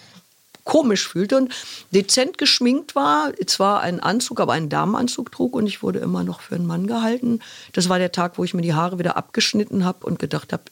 komisch 0.68 1.08
fühlte 1.08 1.38
und 1.38 1.52
dezent 1.92 2.36
geschminkt 2.36 2.94
war, 2.94 3.32
zwar 3.46 3.80
ein 3.80 4.00
Anzug, 4.00 4.38
aber 4.38 4.52
einen 4.52 4.68
Damenanzug 4.68 5.32
trug 5.32 5.56
und 5.56 5.66
ich 5.66 5.82
wurde 5.82 5.98
immer 5.98 6.24
noch 6.24 6.42
für 6.42 6.56
einen 6.56 6.66
Mann 6.66 6.86
gehalten. 6.86 7.40
Das 7.72 7.88
war 7.88 7.98
der 7.98 8.12
Tag, 8.12 8.36
wo 8.36 8.44
ich 8.44 8.52
mir 8.52 8.60
die 8.60 8.74
Haare 8.74 8.98
wieder 8.98 9.16
abgeschnitten 9.16 9.86
habe 9.86 10.04
und 10.04 10.18
gedacht 10.18 10.52
habe, 10.52 10.64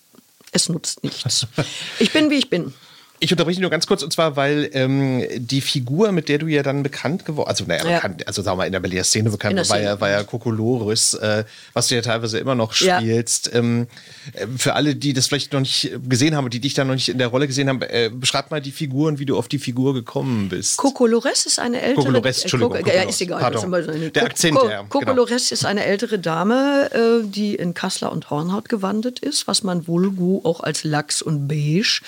es 0.53 0.69
nutzt 0.69 1.03
nichts. 1.03 1.47
Ich 1.99 2.13
bin, 2.13 2.29
wie 2.29 2.35
ich 2.35 2.51
bin. 2.51 2.75
Ich 3.19 3.31
unterbreche 3.33 3.61
nur 3.61 3.71
ganz 3.71 3.87
kurz 3.87 4.03
und 4.03 4.13
zwar, 4.13 4.37
weil 4.37 4.69
ähm, 4.73 5.25
die 5.37 5.61
Figur, 5.61 6.13
mit 6.13 6.29
der 6.29 6.39
du 6.39 6.47
ja 6.49 6.63
dann 6.63 6.83
bekannt 6.83 7.25
geworden, 7.25 7.49
also 7.49 7.65
naja, 7.67 7.85
Ja. 7.89 7.95
bekannt, 7.97 8.27
also 8.27 8.43
sagen 8.43 8.55
wir 8.57 8.63
mal 8.63 8.67
in 8.67 8.73
der 8.73 8.81
Berliner 8.81 9.05
Szene 9.05 9.31
bekannt, 9.31 9.57
war, 9.71 9.81
ja, 9.81 10.01
war 10.01 10.11
ja 10.11 10.23
Kokolores, 10.23 11.15
äh, 11.15 11.45
was 11.73 11.89
du 11.89 11.95
ja 11.95 12.03
teilweise 12.03 12.39
immer 12.39 12.55
noch 12.55 12.75
Ja. 12.75 12.99
spielst. 13.01 13.51
Ähm, 13.55 13.87
äh, 14.35 14.47
für 14.59 14.75
alle, 14.75 14.95
die 14.95 15.13
das 15.15 15.29
vielleicht 15.29 15.53
noch 15.53 15.61
nicht 15.61 15.91
gesehen 16.09 16.37
haben 16.37 16.51
die 16.51 16.61
dich 16.61 16.75
da 16.75 16.85
noch 16.85 16.95
nicht 16.95 17.09
in 17.09 17.19
der 17.19 17.29
Rolle 17.29 17.47
gesehen 17.47 17.69
haben, 17.69 17.81
äh, 17.83 18.11
beschreib 18.13 18.51
mal 18.51 18.61
die 18.61 18.71
Figur 18.71 19.09
und 19.09 19.19
wie 19.19 19.25
du 19.25 19.37
auf 19.39 19.49
die 19.49 19.59
Figur 19.59 19.95
gekommen 19.95 20.49
bist. 20.49 20.77
Coco 20.77 21.07
Lores 21.07 21.47
ist 21.47 21.59
eine 21.59 21.81
ältere. 21.81 22.05
Coco-Lores, 22.05 22.43
Entschuldigung, 22.43 22.75
Äh, 22.77 22.83
Coco- 22.83 22.89
ja, 22.89 22.93
Coco-Lores. 22.95 23.15
ist 23.15 23.21
egal. 23.23 23.41
Pardon. 23.41 23.73
ist 24.05 24.17
Der 24.17 24.25
Akzent, 24.25 24.57
Co- 24.59 24.69
ja, 24.69 24.83
Coco 24.83 24.99
genau. 25.05 25.25
Ist 25.25 25.65
eine 25.65 25.85
ältere 25.85 26.19
Dame, 26.19 26.91
äh, 26.93 27.27
die 27.27 27.55
in 27.55 27.73
Kassler 27.75 28.13
und 28.13 28.31
Hornhaut 28.31 28.69
gewandelt 28.69 29.19
ist, 29.21 29.47
was 29.49 29.63
man 29.63 29.87
vulgu 29.89 30.41
auch 30.45 30.61
als 30.61 30.85
Lachs 30.85 31.23
und 31.23 31.49
Beige 31.49 32.01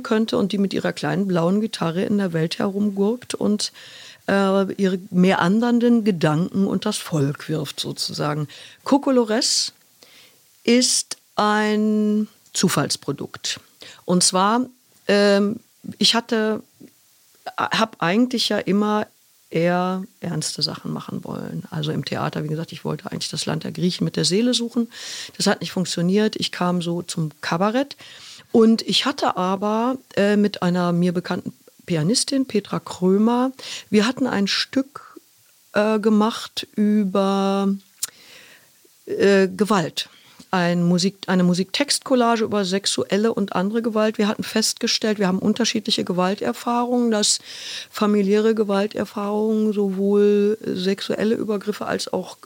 bezeichnen 0.00 0.02
könnte 0.02 0.36
und 0.36 0.52
die 0.52 0.58
mit 0.58 0.74
ihrer 0.74 0.92
kleinen 0.92 1.26
blauen 1.26 1.60
Gitarre 1.60 2.02
in 2.02 2.18
der 2.18 2.32
Welt 2.32 2.58
herumgurkt 2.58 3.34
und 3.34 3.72
äh, 4.26 4.72
ihre 4.74 4.98
meandernden 5.10 6.04
Gedanken 6.04 6.66
und 6.66 6.84
das 6.84 6.96
Volk 6.96 7.48
wirft 7.48 7.80
sozusagen. 7.80 8.48
Coco 8.84 9.10
Lores 9.10 9.72
ist 10.64 11.16
ein 11.36 12.28
Zufallsprodukt. 12.52 13.60
Und 14.04 14.22
zwar, 14.22 14.66
ähm, 15.08 15.60
ich 15.98 16.14
hatte, 16.14 16.62
habe 17.56 17.96
eigentlich 18.00 18.48
ja 18.50 18.58
immer 18.58 19.06
eher 19.50 20.04
ernste 20.20 20.62
Sachen 20.62 20.92
machen 20.92 21.24
wollen. 21.24 21.64
Also 21.70 21.90
im 21.90 22.04
Theater, 22.04 22.44
wie 22.44 22.48
gesagt, 22.48 22.72
ich 22.72 22.84
wollte 22.84 23.10
eigentlich 23.10 23.30
das 23.30 23.46
Land 23.46 23.64
der 23.64 23.72
Griechen 23.72 24.04
mit 24.04 24.14
der 24.14 24.24
Seele 24.24 24.54
suchen. 24.54 24.88
Das 25.36 25.48
hat 25.48 25.60
nicht 25.60 25.72
funktioniert. 25.72 26.36
Ich 26.36 26.52
kam 26.52 26.82
so 26.82 27.02
zum 27.02 27.30
Kabarett. 27.40 27.96
Und 28.52 28.82
ich 28.82 29.06
hatte 29.06 29.36
aber 29.36 29.96
äh, 30.16 30.36
mit 30.36 30.62
einer 30.62 30.92
mir 30.92 31.12
bekannten 31.12 31.52
Pianistin, 31.86 32.46
Petra 32.46 32.80
Krömer, 32.80 33.52
wir 33.90 34.06
hatten 34.06 34.26
ein 34.26 34.46
Stück 34.46 35.18
äh, 35.72 35.98
gemacht 35.98 36.66
über 36.76 37.68
äh, 39.06 39.48
Gewalt. 39.48 40.08
Ein 40.52 40.82
Musik, 40.82 41.16
eine 41.28 41.44
Musiktextcollage 41.44 42.42
über 42.42 42.64
sexuelle 42.64 43.32
und 43.32 43.54
andere 43.54 43.82
Gewalt. 43.82 44.18
Wir 44.18 44.26
hatten 44.26 44.42
festgestellt, 44.42 45.20
wir 45.20 45.28
haben 45.28 45.38
unterschiedliche 45.38 46.02
Gewalterfahrungen, 46.02 47.12
dass 47.12 47.38
familiäre 47.88 48.56
Gewalterfahrungen 48.56 49.72
sowohl 49.72 50.58
sexuelle 50.60 51.36
Übergriffe 51.36 51.86
als 51.86 52.12
auch 52.12 52.36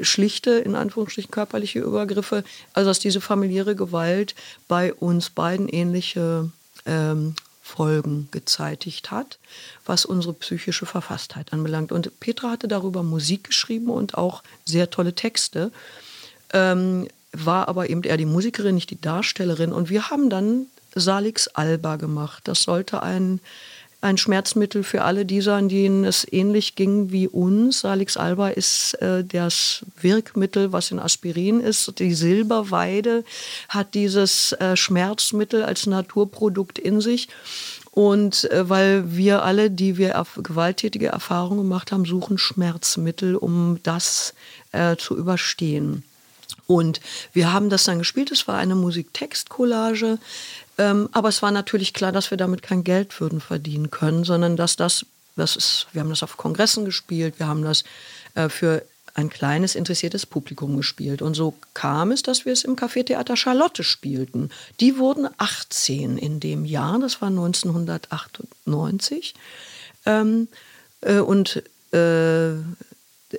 schlichte, 0.00 0.50
in 0.52 0.74
Anführungsstrichen 0.74 1.30
körperliche 1.30 1.80
Übergriffe, 1.80 2.44
also 2.72 2.90
dass 2.90 2.98
diese 2.98 3.20
familiäre 3.20 3.76
Gewalt 3.76 4.34
bei 4.68 4.92
uns 4.94 5.30
beiden 5.30 5.68
ähnliche 5.68 6.50
ähm, 6.86 7.34
Folgen 7.62 8.28
gezeitigt 8.30 9.10
hat, 9.10 9.38
was 9.86 10.04
unsere 10.04 10.34
psychische 10.34 10.84
Verfasstheit 10.84 11.52
anbelangt. 11.52 11.92
Und 11.92 12.20
Petra 12.20 12.50
hatte 12.50 12.68
darüber 12.68 13.02
Musik 13.02 13.44
geschrieben 13.44 13.88
und 13.88 14.18
auch 14.18 14.42
sehr 14.64 14.90
tolle 14.90 15.14
Texte, 15.14 15.70
ähm, 16.52 17.08
war 17.32 17.68
aber 17.68 17.88
eben 17.88 18.02
eher 18.02 18.18
die 18.18 18.26
Musikerin, 18.26 18.74
nicht 18.74 18.90
die 18.90 19.00
Darstellerin. 19.00 19.72
Und 19.72 19.88
wir 19.88 20.10
haben 20.10 20.28
dann 20.28 20.66
Salix 20.94 21.48
Alba 21.48 21.96
gemacht. 21.96 22.42
Das 22.44 22.64
sollte 22.64 23.02
ein, 23.02 23.40
ein 24.02 24.18
Schmerzmittel 24.18 24.82
für 24.82 25.02
alle 25.02 25.24
dieser, 25.24 25.54
an 25.54 25.68
denen 25.68 26.04
es 26.04 26.26
ähnlich 26.30 26.74
ging 26.74 27.12
wie 27.12 27.28
uns. 27.28 27.80
Salix 27.80 28.16
Alba 28.16 28.48
ist 28.48 28.94
äh, 28.94 29.24
das 29.24 29.86
Wirkmittel, 30.00 30.72
was 30.72 30.90
in 30.90 30.98
Aspirin 30.98 31.60
ist. 31.60 31.98
Die 32.00 32.12
Silberweide 32.12 33.24
hat 33.68 33.94
dieses 33.94 34.52
äh, 34.54 34.76
Schmerzmittel 34.76 35.62
als 35.62 35.86
Naturprodukt 35.86 36.80
in 36.80 37.00
sich. 37.00 37.28
Und 37.92 38.50
äh, 38.50 38.68
weil 38.68 39.14
wir 39.16 39.44
alle, 39.44 39.70
die 39.70 39.98
wir 39.98 40.20
gewalttätige 40.42 41.06
Erfahrungen 41.06 41.58
gemacht 41.62 41.92
haben, 41.92 42.04
suchen 42.04 42.38
Schmerzmittel, 42.38 43.36
um 43.36 43.78
das 43.84 44.34
äh, 44.72 44.96
zu 44.96 45.16
überstehen. 45.16 46.02
Und 46.66 47.00
wir 47.32 47.52
haben 47.52 47.70
das 47.70 47.84
dann 47.84 47.98
gespielt. 47.98 48.30
Es 48.30 48.48
war 48.48 48.56
eine 48.56 48.74
Musiktextcollage. 48.74 50.18
Ähm, 50.78 51.08
aber 51.12 51.28
es 51.28 51.42
war 51.42 51.50
natürlich 51.50 51.94
klar, 51.94 52.12
dass 52.12 52.30
wir 52.30 52.38
damit 52.38 52.62
kein 52.62 52.84
Geld 52.84 53.20
würden 53.20 53.40
verdienen 53.40 53.90
können, 53.90 54.24
sondern 54.24 54.56
dass 54.56 54.76
das, 54.76 55.06
das 55.36 55.56
ist, 55.56 55.86
wir 55.92 56.00
haben 56.00 56.10
das 56.10 56.22
auf 56.22 56.36
Kongressen 56.36 56.84
gespielt, 56.84 57.38
wir 57.38 57.46
haben 57.46 57.62
das 57.62 57.84
äh, 58.34 58.48
für 58.48 58.82
ein 59.14 59.28
kleines 59.28 59.74
interessiertes 59.74 60.24
Publikum 60.24 60.76
gespielt. 60.76 61.20
Und 61.20 61.34
so 61.34 61.54
kam 61.74 62.12
es, 62.12 62.22
dass 62.22 62.46
wir 62.46 62.52
es 62.52 62.64
im 62.64 62.76
Café-Theater 62.76 63.36
Charlotte 63.36 63.84
spielten. 63.84 64.50
Die 64.80 64.96
wurden 64.96 65.28
18 65.36 66.16
in 66.16 66.40
dem 66.40 66.64
Jahr, 66.64 66.98
das 66.98 67.20
war 67.20 67.28
1998. 67.28 69.34
Ähm, 70.06 70.48
äh, 71.02 71.18
und 71.18 71.62
äh, 71.92 72.54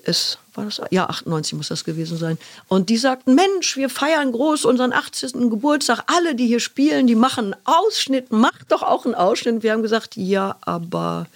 es 0.04 0.38
war 0.54 0.66
das, 0.66 0.82
ja, 0.92 1.08
98 1.08 1.54
muss 1.54 1.70
das 1.70 1.84
gewesen 1.84 2.18
sein. 2.18 2.38
Und 2.68 2.90
die 2.90 2.98
sagten, 2.98 3.36
Mensch, 3.36 3.76
wir 3.78 3.90
feiern 3.90 4.32
groß 4.32 4.66
unseren 4.66 4.94
80. 4.94 5.34
Geburtstag. 5.50 6.04
Alle, 6.08 6.36
die 6.36 6.48
hier 6.48 6.60
spielen, 6.60 7.08
die 7.08 7.16
machen 7.16 7.54
einen 7.54 7.62
Ausschnitt. 7.66 8.32
Macht 8.32 8.72
doch 8.72 8.84
auch 8.84 9.06
einen 9.06 9.16
Ausschnitt. 9.16 9.64
Wir 9.64 9.72
haben 9.72 9.82
gesagt, 9.82 10.16
ja, 10.16 10.58
aber 10.62 11.28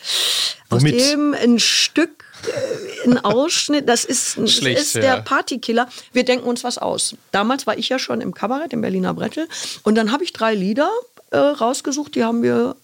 aus 0.70 0.82
Womit? 0.82 1.00
dem 1.00 1.34
ein 1.34 1.60
Stück, 1.60 2.26
äh, 2.46 3.10
ein 3.10 3.24
Ausschnitt, 3.24 3.88
das 3.88 4.04
ist, 4.06 4.38
das 4.38 4.52
Schlecht, 4.52 4.82
ist 4.82 4.96
ja. 4.96 5.02
der 5.02 5.22
Partykiller. 5.22 5.88
Wir 6.12 6.26
denken 6.26 6.48
uns 6.48 6.64
was 6.64 6.78
aus. 6.78 7.16
Damals 7.32 7.66
war 7.68 7.78
ich 7.78 7.90
ja 7.90 8.00
schon 8.00 8.22
im 8.22 8.34
Kabarett, 8.34 8.74
im 8.74 8.82
Berliner 8.82 9.14
Brettel. 9.14 9.48
Und 9.84 9.96
dann 9.96 10.12
habe 10.12 10.24
ich 10.24 10.34
drei 10.34 10.54
Lieder 10.54 10.90
äh, 11.32 11.38
rausgesucht, 11.38 12.16
die 12.16 12.24
haben 12.24 12.44
wir 12.44 12.76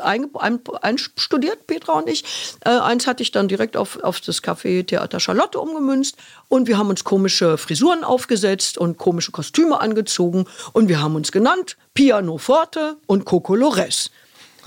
einstudiert, 0.00 1.66
Petra 1.66 1.94
und 1.94 2.08
ich. 2.08 2.24
Äh, 2.64 2.70
eins 2.70 3.06
hatte 3.06 3.22
ich 3.22 3.30
dann 3.30 3.48
direkt 3.48 3.76
auf, 3.76 4.02
auf 4.02 4.20
das 4.20 4.42
Café 4.42 4.86
Theater 4.86 5.20
Charlotte 5.20 5.58
umgemünzt 5.58 6.16
und 6.48 6.68
wir 6.68 6.78
haben 6.78 6.88
uns 6.88 7.04
komische 7.04 7.58
Frisuren 7.58 8.04
aufgesetzt 8.04 8.78
und 8.78 8.98
komische 8.98 9.32
Kostüme 9.32 9.80
angezogen 9.80 10.46
und 10.72 10.88
wir 10.88 11.00
haben 11.00 11.14
uns 11.14 11.32
genannt 11.32 11.76
Piano 11.94 12.38
Forte 12.38 12.96
und 13.06 13.24
Coco 13.24 13.54
Lores. 13.54 14.10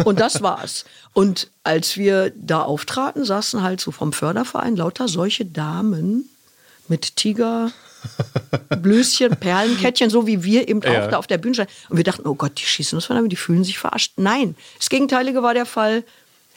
Und 0.03 0.19
das 0.19 0.41
war's. 0.41 0.85
Und 1.13 1.49
als 1.63 1.97
wir 1.97 2.31
da 2.35 2.61
auftraten, 2.63 3.25
saßen 3.25 3.61
halt 3.61 3.81
so 3.81 3.91
vom 3.91 4.13
Förderverein 4.13 4.75
lauter 4.75 5.07
solche 5.07 5.45
Damen 5.45 6.29
mit 6.87 7.15
Tiger. 7.17 7.71
Blöschen, 8.81 9.35
Perlenkettchen, 9.39 10.09
so 10.09 10.27
wie 10.27 10.43
wir 10.43 10.67
eben 10.67 10.81
Ja. 10.81 11.05
auch 11.05 11.09
da 11.11 11.17
auf 11.17 11.27
der 11.27 11.37
Bühne 11.37 11.53
standen. 11.55 11.71
Und 11.89 11.97
wir 11.97 12.03
dachten, 12.03 12.27
oh 12.27 12.35
Gott, 12.35 12.53
die 12.59 12.65
schießen 12.65 12.95
uns 12.97 13.05
von 13.05 13.17
einem, 13.17 13.29
die 13.29 13.35
fühlen 13.35 13.63
sich 13.63 13.77
verarscht. 13.77 14.13
Nein, 14.17 14.55
das 14.77 14.89
Gegenteilige 14.89 15.43
war 15.43 15.53
der 15.53 15.65
Fall. 15.65 16.03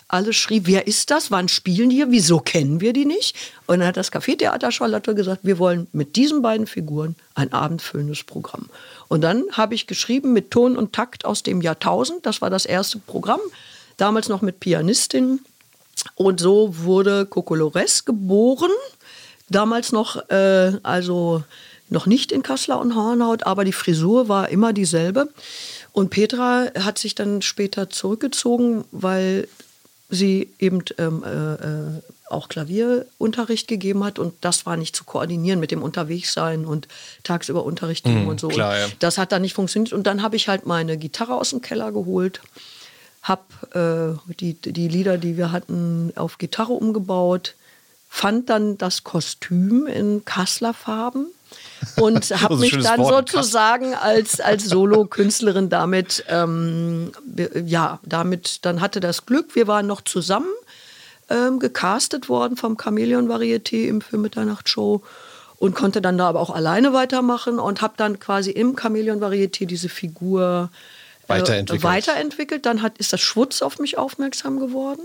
Alles 0.07 0.37
schrieb, 0.37 0.67
wer 0.67 0.87
ist 0.87 1.11
das? 1.11 1.31
Wann 1.31 1.49
spielen 1.49 1.89
die 1.89 1.97
hier? 1.97 2.11
Wieso 2.11 2.39
kennen 2.39 2.81
wir 2.81 2.93
die 2.93 3.07
nicht? 3.07 3.35
Und 3.67 3.79
dann 3.81 3.89
hat 3.89 3.97
das 3.97 4.11
Cafetheater 4.11 4.71
Charlotte 4.71 5.15
gesagt, 5.15 5.41
wir 5.45 5.59
wollen 5.59 5.87
mit 5.93 6.15
diesen 6.17 6.43
beiden 6.43 6.67
Figuren 6.67 7.17
ein 7.35 7.53
abendfüllendes 7.53 8.23
Programm. 8.25 8.69
Und 9.09 9.23
dann 9.23 9.45
habe 9.53 9.75
ich 9.75 9.87
geschrieben 9.87 10.33
mit 10.35 10.51
Ton 10.51 10.77
und 10.77 10.93
Takt 10.93 11.25
aus 11.25 11.43
dem 11.43 11.63
Jahrtausend. 11.63 12.27
Das 12.27 12.43
war 12.43 12.51
das 12.51 12.67
erste 12.67 12.99
Programm. 12.99 13.41
Damals 13.97 14.29
noch 14.29 14.43
mit 14.43 14.61
Pianistin. 14.61 15.41
Und 16.17 16.39
so 16.39 16.75
wurde 16.85 17.25
Kokolores 17.25 18.05
geboren. 18.05 18.71
Damals 19.49 19.93
noch, 19.93 20.29
äh, 20.31 20.73
also 20.83 21.45
noch 21.91 22.07
nicht 22.07 22.33
in 22.33 22.43
Kassler 22.43 22.81
und 22.81 22.95
Hornhaut, 22.95 23.45
aber 23.45 23.65
die 23.65 23.73
Frisur 23.73 24.29
war 24.29 24.49
immer 24.49 24.73
dieselbe. 24.73 25.29
Und 25.93 26.11
Petra 26.11 26.67
hat 26.81 26.99
sich 26.99 27.15
dann 27.15 27.43
später 27.43 27.91
zurückgezogen, 27.91 28.85
weil 28.91 29.47
sie 30.11 30.51
eben 30.59 30.83
ähm, 30.99 31.23
äh, 31.25 31.55
äh, 31.55 32.01
auch 32.31 32.49
Klavierunterricht 32.49 33.69
gegeben 33.69 34.03
hat 34.05 34.19
und 34.19 34.35
das 34.41 34.67
war 34.67 34.77
nicht 34.77 34.97
zu 34.97 35.05
koordinieren 35.05 35.61
mit 35.61 35.71
dem 35.71 35.83
Unterwegssein 35.83 36.65
und 36.65 36.89
tagsüber 37.23 37.65
Unterricht 37.65 38.05
geben 38.05 38.23
Mhm, 38.23 38.29
und 38.29 38.41
so. 38.41 38.49
klar, 38.49 38.79
ja. 38.79 38.87
das 38.99 39.19
hat 39.19 39.33
dann 39.33 39.43
nicht 39.43 39.55
funktioniert 39.55 39.93
und 39.93 40.07
dann 40.07 40.23
habe 40.23 40.37
ich 40.37 40.49
halt 40.49 40.67
meine 40.67 40.97
Gitarre 40.97 41.35
aus 41.35 41.51
dem 41.51 41.61
Keller 41.63 41.93
geholt, 41.93 42.41
habe 43.23 44.19
äh, 44.29 44.35
die, 44.35 44.55
die 44.55 44.89
Lieder, 44.89 45.17
die 45.19 45.37
wir 45.37 45.53
hatten, 45.53 46.13
auf 46.17 46.39
Gitarre 46.39 46.73
umgebaut, 46.73 47.55
fand 48.15 48.49
dann 48.49 48.79
das 48.79 49.03
Kostüm 49.03 49.89
in 49.89 50.25
Kasslerfarben 50.25 51.27
und 51.97 52.31
habe 52.43 52.57
mich 52.59 52.79
dann 52.79 53.01
Wort, 53.01 53.31
sozusagen 53.31 53.93
als, 53.93 54.41
als 54.41 54.67
Solo-Künstlerin 54.67 55.69
damit, 55.69 56.25
ähm, 56.29 57.11
ja, 57.67 57.99
damit, 58.05 58.65
dann 58.65 58.81
hatte 58.81 59.01
das 59.01 59.27
Glück, 59.27 59.57
wir 59.57 59.67
waren 59.67 59.89
noch 59.89 60.01
zusammen 60.01 60.53
ähm, 61.29 61.59
gecastet 61.59 62.29
worden 62.29 62.57
vom 62.57 62.77
Chameleon 62.77 63.29
Varieté 63.29 63.89
im 63.89 64.01
Film 64.01 64.23
Mitternacht-Show 64.23 65.03
und 65.57 65.75
konnte 65.75 66.01
dann 66.01 66.17
da 66.17 66.29
aber 66.29 66.39
auch 66.39 66.55
alleine 66.55 66.93
weitermachen 66.93 67.59
und 67.59 67.83
habe 67.83 67.95
dann 67.97 68.21
quasi 68.21 68.53
im 68.53 68.77
Chameleon 68.77 69.21
Varieté 69.21 69.67
diese 69.67 69.89
Figur 69.89 70.71
äh, 71.25 71.31
Weiterentwickelt. 71.31 71.83
weiterentwickelt. 71.83 72.65
Dann 72.65 72.81
hat, 72.81 72.97
ist 72.99 73.13
das 73.13 73.21
Schwutz 73.21 73.61
auf 73.61 73.81
mich 73.81 73.99
aufmerksam 73.99 74.61
geworden. 74.61 75.03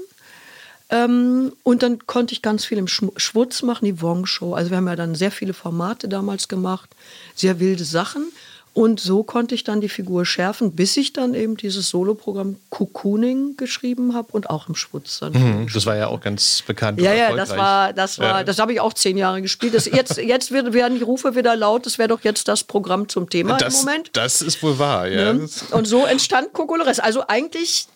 Ähm, 0.92 1.54
und 1.64 1.84
dann 1.84 2.06
konnte 2.08 2.34
ich 2.34 2.42
ganz 2.42 2.66
viel 2.66 2.78
im 2.80 2.88
Schmu- 2.88 3.18
Schwutz 3.18 3.62
machen, 3.62 3.86
die 3.86 4.02
Wong-Show. 4.02 4.54
Also 4.56 4.72
wir 4.72 4.78
haben 4.78 4.88
ja 4.88 4.96
dann 4.96 5.14
sehr 5.16 5.32
viele 5.32 5.54
Formate 5.54 6.08
damals 6.10 6.48
gemacht, 6.48 6.90
sehr 7.36 7.60
wilde 7.60 7.84
Sachen. 7.84 8.32
Und 8.74 9.00
so 9.00 9.24
konnte 9.24 9.56
ich 9.56 9.64
dann 9.64 9.82
die 9.82 9.90
Figur 9.90 10.26
schärfen, 10.26 10.72
bis 10.74 10.96
ich 10.96 11.12
dann 11.12 11.34
eben 11.34 11.58
dieses 11.58 11.90
Soloprogramm 11.90 12.56
Cocooning 12.70 13.58
geschrieben 13.58 14.14
habe 14.14 14.28
und 14.32 14.50
auch 14.50 14.70
im 14.70 14.76
Schwutz 14.76 15.20
dann. 15.20 15.34
Mhm, 15.34 15.68
Das 15.74 15.86
war 15.88 15.96
ja 15.98 16.08
auch 16.08 16.22
ganz 16.22 16.62
bekannt. 16.66 17.02
Ja, 17.02 17.14
ja, 17.14 17.36
das 17.36 17.50
war, 17.58 17.94
das 17.94 18.20
war, 18.20 18.40
Ja. 18.40 18.44
das 18.44 18.60
habe 18.60 18.72
ich 18.72 18.80
auch 18.80 18.94
zehn 18.94 19.18
Jahre 19.18 19.42
gespielt. 19.42 19.74
Das 19.74 19.86
jetzt, 19.86 20.18
jetzt 20.18 20.52
werden 20.52 20.96
die 20.96 21.04
Rufe 21.04 21.36
wieder 21.36 21.56
laut. 21.56 21.86
Das 21.88 21.98
wäre 21.98 22.08
doch 22.10 22.22
jetzt 22.24 22.48
das 22.48 22.64
Programm 22.64 23.10
zum 23.10 23.30
Thema 23.30 23.58
das, 23.58 23.74
im 23.82 23.86
Moment. 23.86 24.12
Das 24.14 24.42
ist 24.42 24.62
wohl 24.64 24.78
wahr, 24.80 25.08
ja. 25.08 25.34
Ne? 25.34 25.50
Und 25.72 25.86
so 25.86 26.06
entstand 26.06 26.54
Kokolores. 26.54 27.00
Also 27.00 27.24
eigentlich 27.28 27.88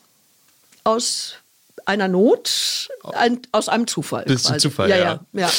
aus 0.84 1.36
einer 1.86 2.08
Not, 2.08 2.90
ein, 3.14 3.40
aus 3.52 3.70
einem 3.70 3.88
Zufall. 3.88 4.24
Bisschen 4.26 4.52
quasi. 4.52 4.60
Zufall, 4.70 4.90
ja. 4.90 4.98
ja. 4.98 5.20
ja, 5.34 5.42
ja. 5.42 5.50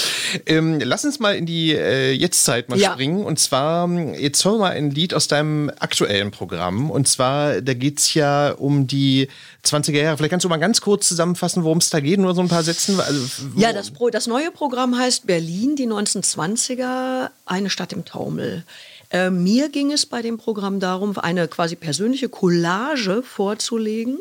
Ähm, 0.46 0.80
lass 0.80 1.04
uns 1.04 1.20
mal 1.20 1.36
in 1.36 1.46
die 1.46 1.72
äh, 1.74 2.12
Jetztzeit 2.12 2.68
mal 2.68 2.78
Ja. 2.78 2.92
springen. 2.92 3.24
Und 3.24 3.38
zwar, 3.38 3.88
jetzt 4.18 4.44
hören 4.44 4.54
wir 4.54 4.58
mal 4.60 4.72
ein 4.72 4.90
Lied 4.90 5.14
aus 5.14 5.28
deinem 5.28 5.70
aktuellen 5.78 6.30
Programm. 6.30 6.90
Und 6.90 7.08
zwar, 7.08 7.60
da 7.60 7.74
geht 7.74 7.98
es 8.00 8.14
ja 8.14 8.52
um 8.52 8.86
die 8.86 9.28
20er 9.64 10.00
Jahre. 10.00 10.16
Vielleicht 10.16 10.30
kannst 10.30 10.44
du 10.44 10.48
mal 10.48 10.56
ganz 10.58 10.80
kurz 10.80 11.08
zusammenfassen, 11.08 11.64
worum 11.64 11.78
es 11.78 11.90
da 11.90 12.00
geht, 12.00 12.18
nur 12.18 12.34
so 12.34 12.40
ein 12.40 12.48
paar 12.48 12.62
Sätzen. 12.62 12.98
Also, 13.00 13.20
Ja, 13.56 13.72
das, 13.72 13.90
Pro, 13.90 14.10
das 14.10 14.26
neue 14.26 14.50
Programm 14.50 14.96
heißt 14.98 15.26
Berlin, 15.26 15.76
die 15.76 15.86
1920er, 15.88 17.30
eine 17.46 17.70
Stadt 17.70 17.92
im 17.92 18.04
Taumel. 18.04 18.64
Äh, 19.10 19.30
mir 19.30 19.68
ging 19.68 19.92
es 19.92 20.06
bei 20.06 20.22
dem 20.22 20.38
Programm 20.38 20.80
darum, 20.80 21.16
eine 21.18 21.46
quasi 21.48 21.76
persönliche 21.76 22.28
Collage 22.28 23.22
vorzulegen, 23.22 24.18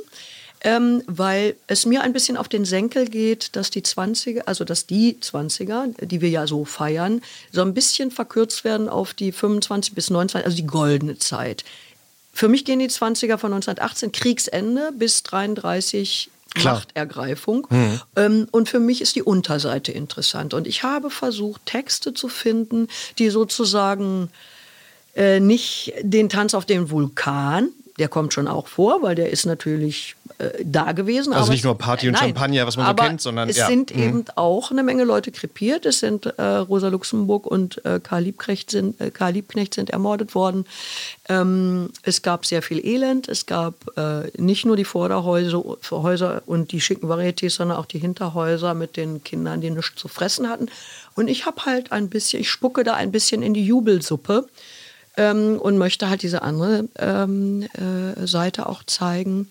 ähm, 0.64 1.04
weil 1.08 1.56
es 1.68 1.86
mir 1.86 2.02
ein 2.02 2.14
bisschen 2.14 2.38
auf 2.38 2.48
den 2.48 2.66
Senkel 2.66 3.08
geht, 3.08 3.56
dass 3.56 3.70
die 3.70 3.82
20er, 3.82 4.42
also 4.46 4.64
dass 4.64 4.86
die 4.88 5.18
20er, 5.22 6.06
die 6.06 6.22
wir 6.22 6.30
ja 6.30 6.48
so 6.48 6.66
feiern, 6.66 7.22
so 7.52 7.62
ein 7.62 7.74
bisschen 7.74 8.12
verkürzt 8.12 8.64
werden 8.64 8.90
auf 8.90 9.14
die 9.14 9.32
25 9.32 9.94
bis 9.94 10.10
29, 10.10 10.46
also 10.46 10.58
die 10.58 10.68
goldene 10.68 11.20
Zeit. 11.20 11.64
Für 12.32 12.48
mich 12.48 12.66
gehen 12.66 12.80
die 12.80 12.90
20er 12.90 13.38
von 13.38 13.54
1918, 13.54 14.12
Kriegsende, 14.12 14.92
bis 14.98 15.22
33 15.24 16.32
Klar. 16.56 16.76
Machtergreifung. 16.76 17.68
Ähm, 18.16 18.48
und 18.52 18.70
für 18.70 18.80
mich 18.80 19.02
ist 19.02 19.16
die 19.16 19.24
Unterseite 19.24 19.92
interessant. 19.92 20.54
Und 20.54 20.68
ich 20.68 20.84
habe 20.84 21.10
versucht, 21.10 21.66
Texte 21.66 22.14
zu 22.14 22.28
finden, 22.28 22.88
die 23.18 23.30
sozusagen 23.30 24.30
äh, 25.16 25.40
nicht 25.40 25.94
den 26.02 26.30
Tanz 26.30 26.54
auf 26.54 26.66
dem 26.66 26.90
Vulkan, 26.90 27.70
der 28.00 28.08
kommt 28.08 28.34
schon 28.34 28.48
auch 28.48 28.68
vor, 28.68 29.04
weil 29.04 29.14
der 29.14 29.30
ist 29.30 29.46
natürlich 29.46 30.16
äh, 30.40 30.50
da 30.64 30.94
gewesen. 30.94 31.32
Also 31.32 31.46
aber 31.46 31.54
nicht 31.54 31.64
nur 31.64 31.78
Party 31.78 32.08
und 32.08 32.18
Champagner, 32.18 32.66
was 32.66 32.76
man 32.76 32.88
so 32.88 33.04
kennt, 33.04 33.22
sondern, 33.22 33.50
es 33.50 33.58
ja. 33.58 33.68
sind 33.68 33.96
Mhm. 33.96 34.02
eben 34.02 34.26
auch 34.36 34.72
eine 34.72 34.82
Menge 34.82 35.04
Leute 35.04 35.32
krepiert. 35.32 35.86
Es 35.86 36.00
sind 36.00 36.26
äh, 36.26 36.42
Rosa 36.42 36.88
Luxemburg 36.88 37.46
und 37.46 37.84
äh, 37.86 38.00
Karl, 38.02 38.24
Liebknecht 38.24 38.72
sind, 38.72 39.00
äh, 39.00 39.12
Karl 39.12 39.34
Liebknecht 39.34 39.76
sind 39.76 39.92
ermordet 39.92 40.34
worden. 40.34 40.66
Ähm, 41.30 41.90
es 42.02 42.24
gab 42.24 42.46
sehr 42.46 42.64
viel 42.64 42.84
Elend. 42.84 43.28
Es 43.28 43.46
gab 43.46 43.76
äh, 43.96 44.32
nicht 44.42 44.66
nur 44.66 44.76
die 44.76 44.86
Vorderhäuser 44.86 45.64
Häuser 45.92 46.42
und 46.48 46.72
die 46.72 46.82
schicken 46.82 47.08
Varietés, 47.08 47.52
sondern 47.52 47.78
auch 47.78 47.86
die 47.86 48.00
Hinterhäuser 48.00 48.74
mit 48.74 48.98
den 48.98 49.24
Kindern, 49.24 49.62
die 49.62 49.70
nichts 49.70 49.96
zu 49.96 50.08
fressen 50.08 50.50
hatten. 50.50 50.68
Und 51.16 51.28
ich 51.28 51.46
habe 51.46 51.66
halt 51.66 51.92
ein 51.92 52.10
bisschen, 52.10 52.42
ich 52.42 52.50
spucke 52.50 52.84
da 52.84 52.96
ein 52.96 53.12
bisschen 53.12 53.44
in 53.44 53.54
die 53.54 53.66
Jubelsuppe 53.66 54.48
ähm, 55.18 55.60
und 55.60 55.78
möchte 55.78 56.10
halt 56.10 56.22
diese 56.22 56.42
andere 56.42 56.88
ähm, 56.98 57.64
äh, 57.74 58.26
Seite 58.26 58.68
auch 58.68 58.84
zeigen, 58.84 59.50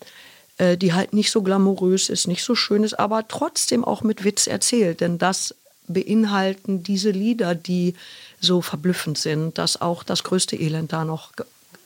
äh, 0.58 0.76
die 0.76 0.92
halt 0.92 1.12
nicht 1.12 1.30
so 1.30 1.42
glamourös 1.42 2.08
ist, 2.08 2.26
nicht 2.26 2.44
so 2.44 2.54
schön 2.54 2.84
ist, 2.84 2.98
aber 2.98 3.26
trotzdem 3.28 3.84
auch 3.84 4.02
mit 4.02 4.24
Witz 4.24 4.46
erzählt. 4.46 5.00
Denn 5.00 5.18
das 5.18 5.54
beinhalten 5.88 6.82
diese 6.82 7.10
Lieder, 7.10 7.54
die 7.54 7.94
so 8.40 8.60
verblüffend 8.60 9.18
sind, 9.18 9.58
dass 9.58 9.80
auch 9.80 10.02
das 10.02 10.24
größte 10.24 10.56
Elend 10.56 10.92
da 10.92 11.04
noch 11.04 11.32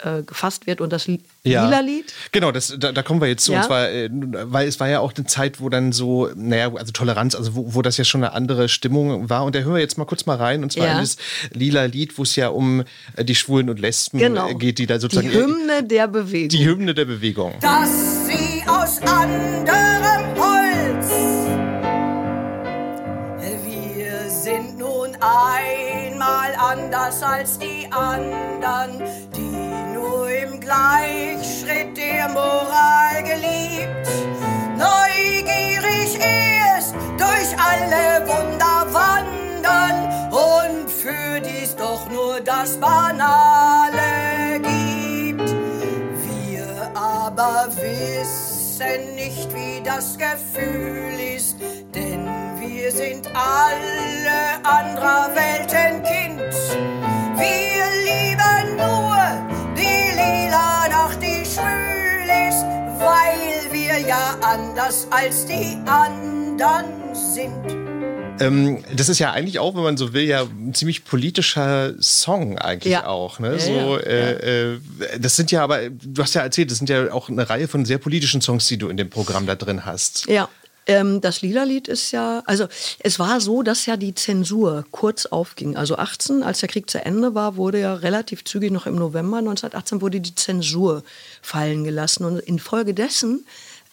äh, 0.05 0.23
gefasst 0.23 0.67
wird 0.67 0.81
und 0.81 0.93
das 0.93 1.07
Li 1.07 1.21
lila 1.45 1.81
Lied. 1.81 2.13
Genau, 2.33 2.53
das, 2.53 2.75
da, 2.79 2.93
da 2.93 3.03
kommen 3.03 3.21
wir 3.21 3.29
jetzt 3.29 3.45
zu. 3.45 3.53
Ja. 3.53 3.59
Und 3.61 3.65
zwar, 3.67 3.91
äh, 3.91 4.09
weil 4.13 4.67
es 4.69 4.79
war 4.81 4.89
ja 4.89 5.01
auch 5.01 5.13
eine 5.17 5.27
Zeit, 5.27 5.61
wo 5.61 5.69
dann 5.69 5.93
so, 5.93 6.29
naja, 6.35 6.73
also 6.75 6.93
Toleranz, 6.93 7.35
also 7.35 7.55
wo, 7.55 7.75
wo 7.75 7.83
das 7.83 7.97
ja 7.97 8.05
schon 8.05 8.23
eine 8.25 8.33
andere 8.33 8.69
Stimmung 8.69 9.29
war. 9.31 9.45
Und 9.45 9.55
da 9.55 9.61
hören 9.61 9.75
wir 9.75 9.81
jetzt 9.81 9.99
mal 9.99 10.05
kurz 10.05 10.27
mal 10.27 10.37
rein. 10.37 10.63
Und 10.63 10.73
zwar 10.73 10.87
Ja. 10.87 10.93
in 10.95 10.99
das 10.99 11.17
lila 11.53 11.85
Lied, 11.85 12.17
wo 12.19 12.23
es 12.23 12.37
ja 12.37 12.49
um 12.49 12.85
äh, 13.17 13.25
die 13.25 13.35
Schwulen 13.35 13.71
und 13.71 13.79
Lesben 13.81 14.19
Genau. 14.19 14.49
äh, 14.49 14.55
geht, 14.55 14.79
die 14.79 14.87
da 14.87 14.99
sozusagen. 15.01 15.31
Die 15.31 15.37
Hymne 15.37 15.83
der 15.85 16.09
Bewegung. 16.09 16.49
die 16.49 16.65
Hymne 16.67 16.95
der 16.95 17.05
Bewegung. 17.05 17.55
dass 17.61 18.27
sie 18.27 18.63
aus 18.69 19.01
anderem 19.03 20.37
Holz. 20.37 21.11
Wir 23.65 24.31
sind 24.31 24.79
nun 24.79 25.11
einmal 25.21 26.55
anders 26.59 27.23
als 27.23 27.59
die 27.59 27.87
anderen, 27.91 29.03
Gleichschritt 30.67 31.97
der 31.97 32.29
Moral 32.29 33.23
geliebt, 33.23 34.09
neugierig 34.77 36.19
erst 36.19 36.93
durch 37.17 37.55
alle 37.57 38.27
Wunder 38.27 38.85
wandern 38.93 40.33
und 40.33 40.91
für 40.91 41.41
dies 41.41 41.77
doch 41.77 42.11
nur 42.11 42.41
das 42.41 42.81
Banale 42.81 44.59
gibt. 44.59 45.55
Wir 46.25 46.91
aber 46.97 47.69
wissen 47.77 49.15
nicht, 49.15 49.55
wie 49.55 49.81
das 49.85 50.19
Gefühl 50.19 51.15
ist, 51.37 51.59
denn 51.95 52.27
wir 52.59 52.91
sind 52.91 53.29
alle 53.37 54.65
anderer 54.65 55.31
Welten 55.33 56.03
Kind. 56.03 56.43
Wir 57.39 57.76
weil 62.99 63.73
wir 63.73 63.99
ja 64.07 64.37
anders 64.43 65.07
als 65.11 65.47
die 65.47 65.77
anderen 65.87 67.15
sind. 67.15 67.87
Ähm, 68.39 68.85
das 68.95 69.09
ist 69.09 69.19
ja 69.19 69.33
eigentlich 69.33 69.59
auch, 69.59 69.75
wenn 69.75 69.83
man 69.83 69.97
so 69.97 70.13
will, 70.13 70.25
ja 70.25 70.43
ein 70.43 70.75
ziemlich 70.75 71.05
politischer 71.05 71.95
Song 72.01 72.59
eigentlich 72.59 72.93
Ja. 72.93 73.07
auch. 73.07 73.39
Ne? 73.39 73.53
Ja, 73.53 73.59
so, 73.59 73.71
ja, 73.99 74.07
äh, 74.07 74.75
Äh, 74.75 74.79
das 75.19 75.37
sind 75.37 75.51
ja 75.51 75.63
aber, 75.63 75.89
du 75.89 76.23
hast 76.23 76.35
ja 76.35 76.43
erzählt, 76.43 76.71
das 76.71 76.79
sind 76.79 76.91
ja 76.91 77.13
auch 77.13 77.29
eine 77.31 77.49
Reihe 77.49 77.67
von 77.67 77.85
sehr 77.87 77.99
politischen 77.99 78.41
Songs, 78.43 78.67
die 78.69 78.77
du 78.77 78.89
in 78.89 78.97
dem 78.99 79.09
Programm 79.09 79.47
da 79.47 79.55
drin 79.55 79.85
hast. 79.87 80.27
Ja. 80.29 80.49
Ähm, 80.87 81.21
das 81.21 81.43
Lila-Lied 81.43 81.89
ist 81.89 82.13
ja, 82.13 82.43
also 82.47 82.67
es 83.01 83.19
war 83.19 83.41
so, 83.41 83.63
dass 83.63 83.87
ja 83.87 83.97
die 83.97 84.15
Zensur 84.15 84.85
kurz 84.93 85.27
aufging. 85.27 85.77
Also 85.77 85.97
18, 85.97 86.43
als 86.43 86.61
der 86.61 86.69
Krieg 86.69 86.89
zu 86.89 87.05
Ende 87.05 87.35
war, 87.35 87.57
wurde 87.57 87.81
ja 87.81 87.95
relativ 87.95 88.45
zügig, 88.45 88.71
noch 88.71 88.87
im 88.87 88.95
November 88.95 89.39
1918, 89.39 90.01
wurde 90.01 90.21
die 90.21 90.35
Zensur 90.35 91.03
fallen 91.43 91.85
gelassen. 91.85 92.25
Und 92.25 92.39
infolgedessen 92.39 93.45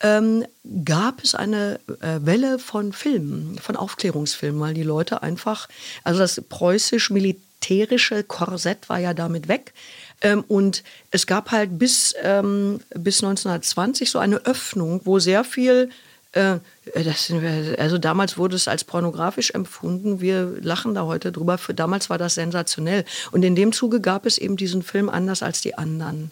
ähm, 0.01 0.45
gab 0.85 1.23
es 1.23 1.33
eine 1.33 1.79
äh, 2.01 2.19
Welle 2.21 2.59
von 2.59 2.93
Filmen, 2.93 3.57
von 3.59 3.75
Aufklärungsfilmen, 3.75 4.61
weil 4.61 4.73
die 4.73 4.83
Leute 4.83 5.23
einfach, 5.23 5.67
also 6.03 6.19
das 6.19 6.41
preußisch-militärische 6.47 8.23
Korsett 8.23 8.89
war 8.89 8.99
ja 8.99 9.15
damit 9.15 9.47
weg. 9.47 9.73
Ähm, 10.21 10.43
und 10.47 10.83
es 11.09 11.25
gab 11.25 11.51
halt 11.51 11.79
bis, 11.79 12.13
ähm, 12.21 12.81
bis 12.89 13.23
1920 13.23 14.11
so 14.11 14.19
eine 14.19 14.45
Öffnung, 14.45 15.01
wo 15.05 15.17
sehr 15.19 15.43
viel 15.43 15.89
äh, 16.33 16.57
das, 16.93 17.31
also 17.77 17.97
damals 17.97 18.37
wurde 18.37 18.55
es 18.55 18.67
als 18.67 18.83
pornografisch 18.83 19.51
empfunden. 19.51 20.19
Wir 20.19 20.53
lachen 20.61 20.93
da 20.93 21.05
heute 21.05 21.31
drüber. 21.31 21.57
Für 21.57 21.73
damals 21.73 22.09
war 22.09 22.17
das 22.17 22.35
sensationell. 22.35 23.05
Und 23.31 23.43
in 23.45 23.55
dem 23.55 23.71
Zuge 23.71 24.01
gab 24.01 24.25
es 24.25 24.37
eben 24.37 24.57
diesen 24.57 24.83
Film 24.83 25.09
anders 25.09 25.43
als 25.43 25.61
die 25.61 25.77
anderen. 25.77 26.31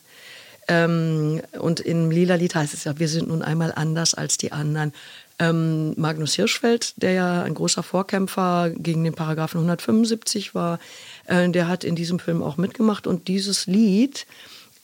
Ähm, 0.67 1.41
und 1.59 1.79
im 1.79 2.11
Lila 2.11 2.35
Lied 2.35 2.55
heißt 2.55 2.73
es 2.73 2.83
ja, 2.83 2.97
wir 2.99 3.07
sind 3.07 3.29
nun 3.29 3.41
einmal 3.41 3.71
anders 3.75 4.13
als 4.13 4.37
die 4.37 4.51
anderen. 4.51 4.93
Ähm, 5.39 5.93
Magnus 5.97 6.35
Hirschfeld, 6.35 6.93
der 7.01 7.13
ja 7.13 7.43
ein 7.43 7.53
großer 7.53 7.83
Vorkämpfer 7.83 8.71
gegen 8.75 9.03
den 9.03 9.13
Paragraphen 9.13 9.57
175 9.57 10.53
war, 10.53 10.79
äh, 11.25 11.49
der 11.49 11.67
hat 11.67 11.83
in 11.83 11.95
diesem 11.95 12.19
Film 12.19 12.43
auch 12.43 12.57
mitgemacht. 12.57 13.07
Und 13.07 13.27
dieses 13.27 13.67
Lied 13.67 14.25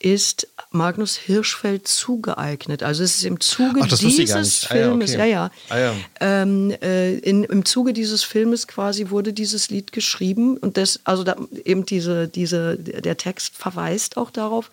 ist 0.00 0.46
Magnus 0.70 1.16
Hirschfeld 1.16 1.88
zugeeignet. 1.88 2.82
Also 2.82 3.02
es 3.02 3.16
ist 3.16 3.24
im 3.24 3.40
Zuge 3.40 3.80
Ach, 3.82 3.98
dieses 3.98 4.64
Filmes, 4.64 4.66
ah, 4.70 4.76
ja, 4.76 4.92
okay. 4.94 5.18
ja, 5.18 5.24
ja, 5.24 5.50
ah, 5.70 5.78
ja. 5.78 5.94
Ähm, 6.20 6.70
äh, 6.82 7.18
in, 7.18 7.42
im 7.44 7.64
Zuge 7.64 7.92
dieses 7.92 8.22
Filmes 8.22 8.68
quasi 8.68 9.10
wurde 9.10 9.32
dieses 9.32 9.70
Lied 9.70 9.92
geschrieben 9.92 10.56
und 10.56 10.76
das, 10.76 11.00
also 11.04 11.24
da, 11.24 11.36
eben 11.64 11.84
diese, 11.84 12.28
diese, 12.28 12.78
der 12.78 13.16
Text 13.16 13.56
verweist 13.56 14.16
auch 14.16 14.30
darauf 14.30 14.70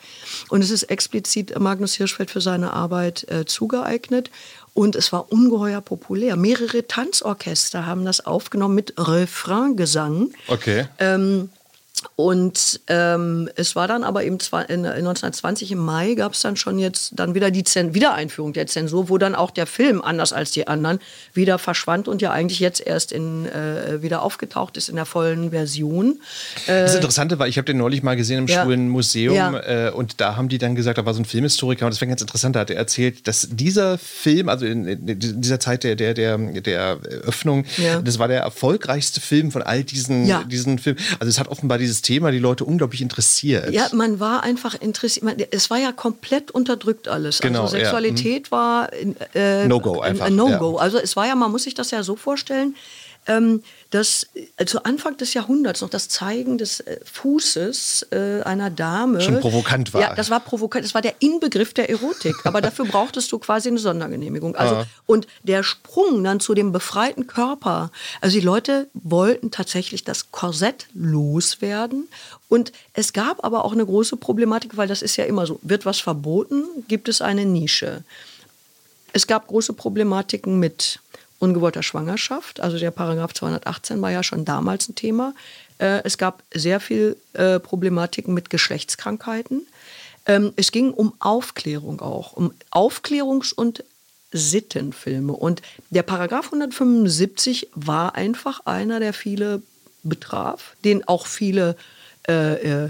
und 0.49 0.61
es 0.61 0.69
ist 0.69 0.83
explizit 0.83 1.57
Magnus 1.59 1.95
Hirschfeld 1.95 2.29
für 2.29 2.41
seine 2.41 2.73
Arbeit 2.73 3.27
äh, 3.29 3.45
zugeeignet 3.45 4.29
und 4.75 4.95
es 4.95 5.11
war 5.11 5.31
ungeheuer 5.31 5.81
populär. 5.81 6.35
Mehrere 6.35 6.85
Tanzorchester 6.85 7.85
haben 7.85 8.05
das 8.05 8.25
aufgenommen 8.25 8.75
mit 8.75 8.93
Refraingesang. 8.97 10.31
Okay. 10.49 10.87
Ähm, 10.99 11.49
und 12.15 12.79
ähm, 12.87 13.49
es 13.55 13.75
war 13.75 13.87
dann 13.87 14.03
aber 14.03 14.23
eben 14.23 14.37
in, 14.67 14.85
1920 14.85 15.71
im 15.71 15.79
Mai 15.79 16.13
gab 16.15 16.33
es 16.33 16.41
dann 16.41 16.55
schon 16.55 16.79
jetzt 16.79 17.13
dann 17.15 17.35
wieder 17.35 17.51
die 17.51 17.63
Zen 17.63 17.93
Wiedereinführung 17.93 18.53
der 18.53 18.67
Zensur, 18.67 19.09
wo 19.09 19.17
dann 19.17 19.35
auch 19.35 19.51
der 19.51 19.67
Film 19.67 20.01
anders 20.01 20.33
als 20.33 20.51
die 20.51 20.67
anderen 20.67 20.99
wieder 21.33 21.57
verschwand 21.57 22.07
und 22.07 22.21
ja 22.21 22.31
eigentlich 22.31 22.59
jetzt 22.59 22.85
erst 22.85 23.11
in, 23.11 23.45
äh, 23.45 24.01
wieder 24.01 24.21
aufgetaucht 24.21 24.77
ist 24.77 24.89
in 24.89 24.95
der 24.95 25.05
vollen 25.05 25.51
Version. 25.51 26.19
Äh, 26.67 26.81
das 26.81 26.95
Interessante 26.95 27.39
war, 27.39 27.47
ich 27.47 27.57
habe 27.57 27.65
den 27.65 27.77
neulich 27.77 28.03
mal 28.03 28.15
gesehen 28.15 28.39
im 28.39 28.47
ja. 28.47 28.63
Schwulen 28.63 28.89
Museum 28.89 29.35
Ja. 29.35 29.87
äh, 29.87 29.91
und 29.91 30.21
da 30.21 30.35
haben 30.35 30.49
die 30.49 30.57
dann 30.57 30.75
gesagt, 30.75 30.97
da 30.97 31.05
war 31.05 31.13
so 31.13 31.21
ein 31.21 31.25
Filmhistoriker 31.25 31.85
und 31.85 31.93
das 31.93 32.01
war 32.01 32.07
ganz 32.07 32.21
interessant, 32.21 32.55
da 32.55 32.61
hat 32.61 32.69
er 32.69 32.77
erzählt, 32.77 33.27
dass 33.27 33.47
dieser 33.51 33.97
Film, 33.97 34.49
also 34.49 34.65
in, 34.65 34.85
in 34.85 35.41
dieser 35.41 35.59
Zeit 35.59 35.83
der, 35.83 35.95
der, 35.95 36.13
der, 36.13 36.37
der 36.37 36.97
Öffnung, 37.23 37.65
Ja. 37.77 38.01
das 38.01 38.19
war 38.19 38.27
der 38.27 38.41
erfolgreichste 38.41 39.21
Film 39.21 39.51
von 39.51 39.61
all 39.61 39.83
diesen, 39.83 40.25
diesen 40.49 40.79
Filmen. 40.79 40.99
Also 41.19 41.29
es 41.29 41.39
hat 41.39 41.47
offenbar 41.47 41.77
dieses 41.77 41.94
Thema 42.01 42.31
die 42.31 42.39
Leute 42.39 42.65
unglaublich 42.65 43.01
interessiert. 43.01 43.71
Ja, 43.71 43.87
man 43.93 44.19
war 44.19 44.43
einfach 44.43 44.75
interessiert. 44.79 45.23
Man, 45.23 45.35
es 45.51 45.69
war 45.69 45.77
ja 45.77 45.91
komplett 45.91 46.51
unterdrückt 46.51 47.07
alles. 47.07 47.39
Genau, 47.39 47.63
also 47.63 47.77
ja, 47.77 47.83
Sexualität 47.83 48.51
war 48.51 48.89
äh, 49.33 49.67
No-go 49.67 49.99
ein- 50.01 50.11
einfach, 50.11 50.25
Ein 50.25 50.35
No-go. 50.35 50.75
ja. 50.77 50.81
Also 50.81 50.97
es 50.97 51.15
war 51.15 51.27
ja, 51.27 51.35
man 51.35 51.51
muss 51.51 51.63
sich 51.63 51.73
das 51.73 51.91
ja 51.91 52.03
so 52.03 52.15
vorstellen, 52.15 52.75
ähm, 53.27 53.63
dass 53.89 54.27
äh, 54.57 54.65
zu 54.65 54.83
Anfang 54.85 55.17
des 55.17 55.33
Jahrhunderts 55.33 55.81
noch 55.81 55.89
das 55.89 56.09
Zeigen 56.09 56.57
des 56.57 56.79
äh, 56.81 56.99
Fußes 57.05 58.07
äh, 58.11 58.41
einer 58.43 58.69
Dame 58.69 59.21
Schon 59.21 59.39
provokant 59.39 59.93
war. 59.93 60.01
Ja, 60.01 60.15
das 60.15 60.29
war 60.29 60.39
provokant. 60.39 60.85
Das 60.85 60.93
war 60.93 61.01
der 61.01 61.15
Inbegriff 61.19 61.73
der 61.73 61.89
Erotik. 61.89 62.35
Aber 62.43 62.61
dafür 62.61 62.85
brauchtest 62.85 63.31
du 63.31 63.39
quasi 63.39 63.69
eine 63.69 63.79
Sondergenehmigung. 63.79 64.55
Also 64.55 64.75
Ah. 64.75 64.85
und 65.05 65.27
der 65.43 65.63
Sprung 65.63 66.23
dann 66.23 66.39
zu 66.39 66.53
dem 66.53 66.71
befreiten 66.71 67.27
Körper. 67.27 67.91
Also 68.21 68.37
die 68.39 68.45
Leute 68.45 68.87
wollten 68.93 69.51
tatsächlich 69.51 70.03
das 70.03 70.31
Korsett 70.31 70.87
loswerden. 70.93 72.07
Und 72.49 72.71
es 72.93 73.13
gab 73.13 73.43
aber 73.43 73.65
auch 73.65 73.73
eine 73.73 73.85
große 73.85 74.17
Problematik, 74.17 74.77
weil 74.77 74.87
das 74.87 75.01
ist 75.01 75.15
ja 75.15 75.25
immer 75.25 75.45
so: 75.45 75.59
Wird 75.63 75.85
was 75.85 75.99
verboten, 75.99 76.63
gibt 76.87 77.09
es 77.09 77.21
eine 77.21 77.45
Nische. 77.45 78.03
Es 79.13 79.27
gab 79.27 79.47
große 79.47 79.73
Problematiken 79.73 80.59
mit 80.59 80.99
ungewollter 81.39 81.83
Schwangerschaft. 81.83 82.59
Also 82.59 82.77
der 82.79 82.91
Paragraph 82.91 83.33
218 83.33 84.01
war 84.01 84.11
ja 84.11 84.23
schon 84.23 84.45
damals 84.45 84.89
ein 84.89 84.95
Thema. 84.95 85.33
Äh, 85.77 86.01
es 86.03 86.17
gab 86.17 86.43
sehr 86.53 86.79
viel 86.79 87.17
äh, 87.33 87.59
Problematiken 87.59 88.33
mit 88.33 88.49
Geschlechtskrankheiten. 88.49 89.67
Ähm, 90.25 90.53
es 90.55 90.71
ging 90.71 90.91
um 90.91 91.13
Aufklärung 91.19 92.01
auch, 92.01 92.33
um 92.33 92.53
Aufklärungs- 92.71 93.53
und 93.53 93.83
Sittenfilme. 94.31 95.33
Und 95.33 95.61
der 95.89 96.03
Paragraph 96.03 96.45
175 96.45 97.69
war 97.73 98.15
einfach 98.15 98.65
einer, 98.65 98.99
der 98.99 99.13
viele 99.13 99.61
betraf, 100.03 100.75
den 100.83 101.07
auch 101.07 101.25
viele 101.27 101.75
äh, 102.27 102.85
äh, 102.85 102.89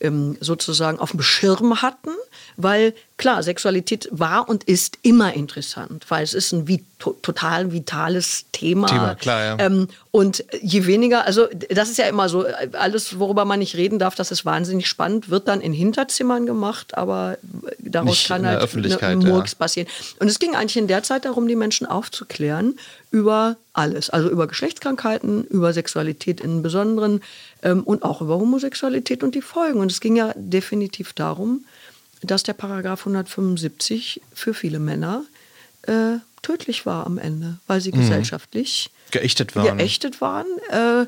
ähm, 0.00 0.36
sozusagen 0.40 0.98
auf 0.98 1.12
dem 1.12 1.22
Schirm 1.22 1.82
hatten, 1.82 2.10
weil 2.56 2.94
klar, 3.16 3.42
Sexualität 3.42 4.08
war 4.10 4.48
und 4.48 4.64
ist 4.64 4.98
immer 5.02 5.34
interessant, 5.34 6.04
weil 6.08 6.24
es 6.24 6.34
ist 6.34 6.52
ein 6.52 6.66
vi 6.66 6.84
to 6.98 7.12
total 7.22 7.72
vitales 7.72 8.46
Thema. 8.52 8.86
Thema, 8.86 9.14
klar, 9.14 9.44
ja. 9.44 9.58
Ähm, 9.58 9.88
und 10.10 10.44
je 10.62 10.86
weniger, 10.86 11.26
also 11.26 11.46
das 11.68 11.90
ist 11.90 11.98
ja 11.98 12.06
immer 12.06 12.28
so, 12.28 12.44
alles, 12.72 13.18
worüber 13.18 13.44
man 13.44 13.58
nicht 13.58 13.76
reden 13.76 13.98
darf, 13.98 14.14
das 14.14 14.30
ist 14.30 14.44
wahnsinnig 14.44 14.88
spannend, 14.88 15.28
wird 15.28 15.48
dann 15.48 15.60
in 15.60 15.72
Hinterzimmern 15.72 16.46
gemacht, 16.46 16.96
aber 16.96 17.38
daraus 17.78 18.10
Nicht 18.10 18.28
kann 18.28 18.46
halt 18.46 18.62
Öffentlichkeit, 18.62 19.18
ne, 19.18 19.24
ja. 19.24 19.30
Murks 19.30 19.54
passieren. 19.54 19.88
Und 20.18 20.28
es 20.28 20.38
ging 20.38 20.54
eigentlich 20.54 20.76
in 20.76 20.88
der 20.88 21.02
Zeit 21.02 21.24
darum, 21.24 21.46
die 21.46 21.56
Menschen 21.56 21.86
aufzuklären 21.86 22.76
über 23.10 23.56
alles. 23.72 24.10
Also 24.10 24.28
über 24.28 24.46
Geschlechtskrankheiten, 24.46 25.44
über 25.44 25.72
Sexualität 25.72 26.40
im 26.40 26.62
Besonderen 26.62 27.20
ähm, 27.62 27.82
und 27.82 28.02
auch 28.02 28.20
über 28.20 28.38
Homosexualität 28.38 29.22
und 29.22 29.34
die 29.34 29.42
Folgen. 29.42 29.80
Und 29.80 29.90
es 29.90 30.00
ging 30.00 30.16
ja 30.16 30.32
definitiv 30.36 31.12
darum, 31.12 31.64
dass 32.26 32.42
der 32.42 32.54
Paragraph 32.54 33.00
175 33.00 34.20
für 34.32 34.54
viele 34.54 34.78
Männer 34.78 35.24
äh, 35.82 36.18
tödlich 36.42 36.86
war 36.86 37.06
am 37.06 37.18
Ende, 37.18 37.58
weil 37.66 37.80
sie 37.80 37.90
gesellschaftlich 37.90 38.90
Geächtet 39.10 39.54
waren. 39.56 39.78
geächtet 39.78 40.20
waren. 40.20 40.46
Äh, 40.70 41.06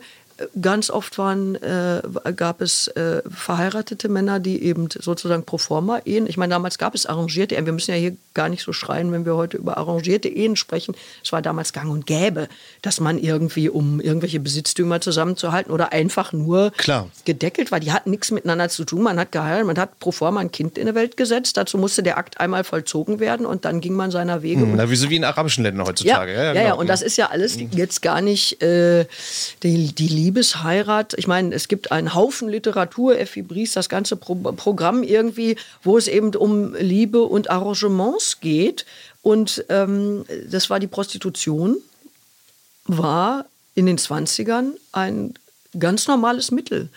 ganz 0.60 0.90
oft 0.90 1.18
waren, 1.18 1.54
äh, 1.56 2.02
gab 2.34 2.60
es 2.60 2.88
äh, 2.88 3.22
verheiratete 3.28 4.08
Männer, 4.08 4.40
die 4.40 4.62
eben 4.62 4.88
sozusagen 4.90 5.44
pro 5.44 5.58
forma 5.58 6.00
Ehen, 6.04 6.26
ich 6.26 6.36
meine, 6.36 6.52
damals 6.52 6.78
gab 6.78 6.94
es 6.94 7.06
arrangierte 7.06 7.54
Ehen, 7.54 7.66
wir 7.66 7.72
müssen 7.72 7.92
ja 7.92 7.96
hier 7.96 8.16
gar 8.34 8.48
nicht 8.48 8.62
so 8.62 8.72
schreien, 8.72 9.12
wenn 9.12 9.24
wir 9.24 9.36
heute 9.36 9.56
über 9.56 9.78
arrangierte 9.78 10.28
Ehen 10.28 10.56
sprechen. 10.56 10.94
Es 11.24 11.32
war 11.32 11.40
damals 11.40 11.72
gang 11.72 11.90
und 11.90 12.06
gäbe, 12.06 12.48
dass 12.82 13.00
man 13.00 13.18
irgendwie, 13.18 13.70
um 13.70 14.00
irgendwelche 14.00 14.40
Besitztümer 14.40 15.00
zusammenzuhalten 15.00 15.72
oder 15.72 15.92
einfach 15.92 16.32
nur 16.32 16.70
Klar. 16.72 17.08
gedeckelt 17.24 17.72
war. 17.72 17.80
Die 17.80 17.92
hatten 17.92 18.10
nichts 18.10 18.30
miteinander 18.30 18.68
zu 18.68 18.84
tun. 18.84 19.02
Man 19.02 19.18
hat 19.18 19.32
geheiratet, 19.32 19.66
man 19.66 19.78
hat 19.78 19.98
pro 19.98 20.12
forma 20.12 20.40
ein 20.40 20.52
Kind 20.52 20.76
in 20.76 20.86
die 20.86 20.94
Welt 20.94 21.16
gesetzt. 21.16 21.56
Dazu 21.56 21.78
musste 21.78 22.02
der 22.02 22.18
Akt 22.18 22.38
einmal 22.40 22.64
vollzogen 22.64 23.20
werden 23.20 23.46
und 23.46 23.64
dann 23.64 23.80
ging 23.80 23.94
man 23.94 24.10
seiner 24.10 24.42
Wege. 24.42 24.64
Und 24.64 24.76
Na, 24.76 24.90
wie 24.90 24.96
so 24.96 25.08
wie 25.08 25.16
in 25.16 25.24
arabischen 25.24 25.64
Ländern 25.64 25.86
heutzutage. 25.86 26.32
ja, 26.32 26.38
ja, 26.38 26.52
ja, 26.52 26.62
genau. 26.62 26.78
und 26.78 26.88
das 26.88 27.00
ist 27.00 27.16
ja 27.16 27.30
alles 27.30 27.58
jetzt 27.72 28.02
gar 28.02 28.20
nicht 28.20 28.62
äh, 28.62 29.06
die, 29.62 29.94
die 29.94 30.08
Liebesheirat. 30.26 31.14
Ich 31.16 31.28
meine, 31.28 31.54
es 31.54 31.68
gibt 31.68 31.92
einen 31.92 32.14
Haufen 32.14 32.48
Literatur, 32.48 33.18
Effi 33.18 33.42
Bries, 33.42 33.72
das 33.72 33.88
ganze 33.88 34.16
Pro 34.16 34.34
Programm 34.34 35.04
irgendwie, 35.04 35.56
wo 35.82 35.96
es 35.96 36.08
eben 36.08 36.34
um 36.34 36.74
Liebe 36.74 37.22
und 37.22 37.48
Arrangements 37.48 38.40
geht. 38.40 38.86
Und 39.22 39.64
ähm, 39.68 40.24
das 40.50 40.68
war 40.68 40.80
die 40.80 40.88
Prostitution, 40.88 41.76
war 42.86 43.46
in 43.74 43.86
den 43.86 43.98
20ern 43.98 44.72
ein 44.92 45.34
ganz 45.78 46.08
normales 46.08 46.50
Mittel, 46.50 46.88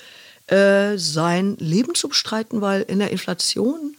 äh, 0.47 0.97
sein 0.97 1.55
Leben 1.59 1.93
zu 1.93 2.09
bestreiten, 2.09 2.61
weil 2.61 2.82
in 2.82 2.97
der 2.97 3.11
Inflation 3.11 3.95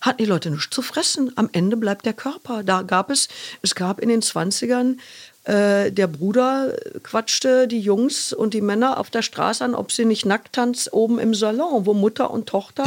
hatten 0.00 0.18
die 0.18 0.28
Leute 0.28 0.50
nichts 0.50 0.70
zu 0.70 0.82
fressen. 0.82 1.32
Am 1.36 1.48
Ende 1.52 1.76
bleibt 1.76 2.04
der 2.04 2.12
Körper. 2.12 2.62
Da 2.62 2.82
gab 2.82 3.10
es, 3.10 3.28
es 3.62 3.74
gab 3.74 4.00
in 4.00 4.10
den 4.10 4.20
20ern, 4.20 4.98
äh, 5.44 5.92
der 5.92 6.06
Bruder 6.06 6.72
quatschte 7.02 7.68
die 7.68 7.80
Jungs 7.80 8.32
und 8.32 8.54
die 8.54 8.60
Männer 8.60 8.98
auf 8.98 9.10
der 9.10 9.22
Straße 9.22 9.64
an, 9.64 9.74
ob 9.74 9.92
sie 9.92 10.04
nicht 10.04 10.24
Nacktanz 10.24 10.88
oben 10.90 11.18
im 11.18 11.34
Salon, 11.34 11.84
wo 11.86 11.94
Mutter 11.94 12.30
und 12.30 12.46
Tochter 12.46 12.84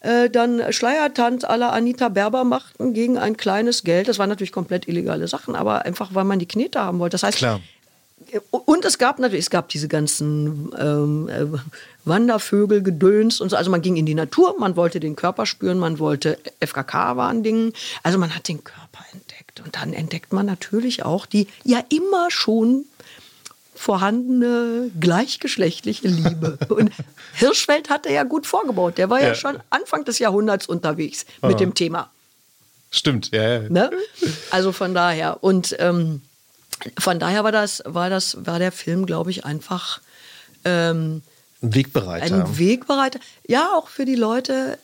äh, 0.00 0.30
dann 0.30 0.72
Schleiertanz 0.72 1.42
la 1.42 1.70
Anita 1.70 2.08
Berber 2.08 2.44
machten 2.44 2.94
gegen 2.94 3.18
ein 3.18 3.36
kleines 3.36 3.84
Geld. 3.84 4.08
Das 4.08 4.18
waren 4.18 4.28
natürlich 4.28 4.52
komplett 4.52 4.88
illegale 4.88 5.28
Sachen, 5.28 5.54
aber 5.54 5.84
einfach, 5.84 6.14
weil 6.14 6.24
man 6.24 6.38
die 6.38 6.48
Knete 6.48 6.80
haben 6.80 6.98
wollte. 6.98 7.14
Das 7.14 7.22
heißt, 7.22 7.38
Klar. 7.38 7.60
und 8.50 8.84
es 8.84 8.96
gab 8.96 9.18
natürlich, 9.18 9.44
es 9.44 9.50
gab 9.50 9.68
diese 9.68 9.88
ganzen 9.88 10.72
ähm, 10.78 11.28
äh, 11.28 11.58
Wandervögel, 12.04 12.82
Gedöns 12.82 13.40
und 13.40 13.50
so. 13.50 13.56
Also 13.56 13.70
man 13.70 13.82
ging 13.82 13.96
in 13.96 14.06
die 14.06 14.14
Natur, 14.14 14.56
man 14.58 14.76
wollte 14.76 15.00
den 15.00 15.16
Körper 15.16 15.44
spüren, 15.44 15.78
man 15.78 15.98
wollte 15.98 16.38
FKK 16.60 17.16
war 17.16 17.28
ein 17.28 17.42
Ding. 17.42 17.74
Also 18.02 18.18
man 18.18 18.34
hat 18.34 18.48
den 18.48 18.64
Körper 18.64 19.04
entdeckt. 19.12 19.29
Und 19.64 19.74
dann 19.76 19.92
entdeckt 19.92 20.32
man 20.32 20.46
natürlich 20.46 21.04
auch 21.04 21.26
die 21.26 21.48
ja 21.64 21.82
immer 21.88 22.30
schon 22.30 22.84
vorhandene 23.74 24.90
gleichgeschlechtliche 25.00 26.06
Liebe. 26.08 26.58
Und 26.68 26.90
Hirschfeld 27.34 27.88
hatte 27.90 28.12
ja 28.12 28.24
gut 28.24 28.46
vorgebaut. 28.46 28.98
Der 28.98 29.08
war 29.10 29.20
ja, 29.20 29.28
Ja. 29.28 29.34
schon 29.34 29.58
Anfang 29.70 30.04
des 30.04 30.18
Jahrhunderts 30.18 30.66
unterwegs 30.66 31.24
mit 31.42 31.60
dem 31.60 31.74
Thema. 31.74 32.10
Stimmt, 32.90 33.30
ja. 33.32 33.62
ja. 33.62 33.68
Ne? 33.70 33.90
Also 34.50 34.72
von 34.72 34.94
daher. 34.94 35.42
Und 35.42 35.74
ähm, 35.78 36.20
von 36.98 37.18
daher 37.18 37.42
war 37.44 37.52
das, 37.52 37.82
war 37.86 38.10
das, 38.10 38.44
war 38.44 38.58
der 38.58 38.72
Film, 38.72 39.06
glaube 39.06 39.30
ich, 39.30 39.44
einfach 39.44 40.00
ähm, 40.64 41.22
Ein 41.62 41.74
Wegbereiter. 41.74 42.34
ein 42.34 42.58
Wegbereiter. 42.58 43.20
Ja, 43.46 43.70
auch 43.74 43.88
für 43.88 44.04
die 44.04 44.14
Leute. 44.16 44.78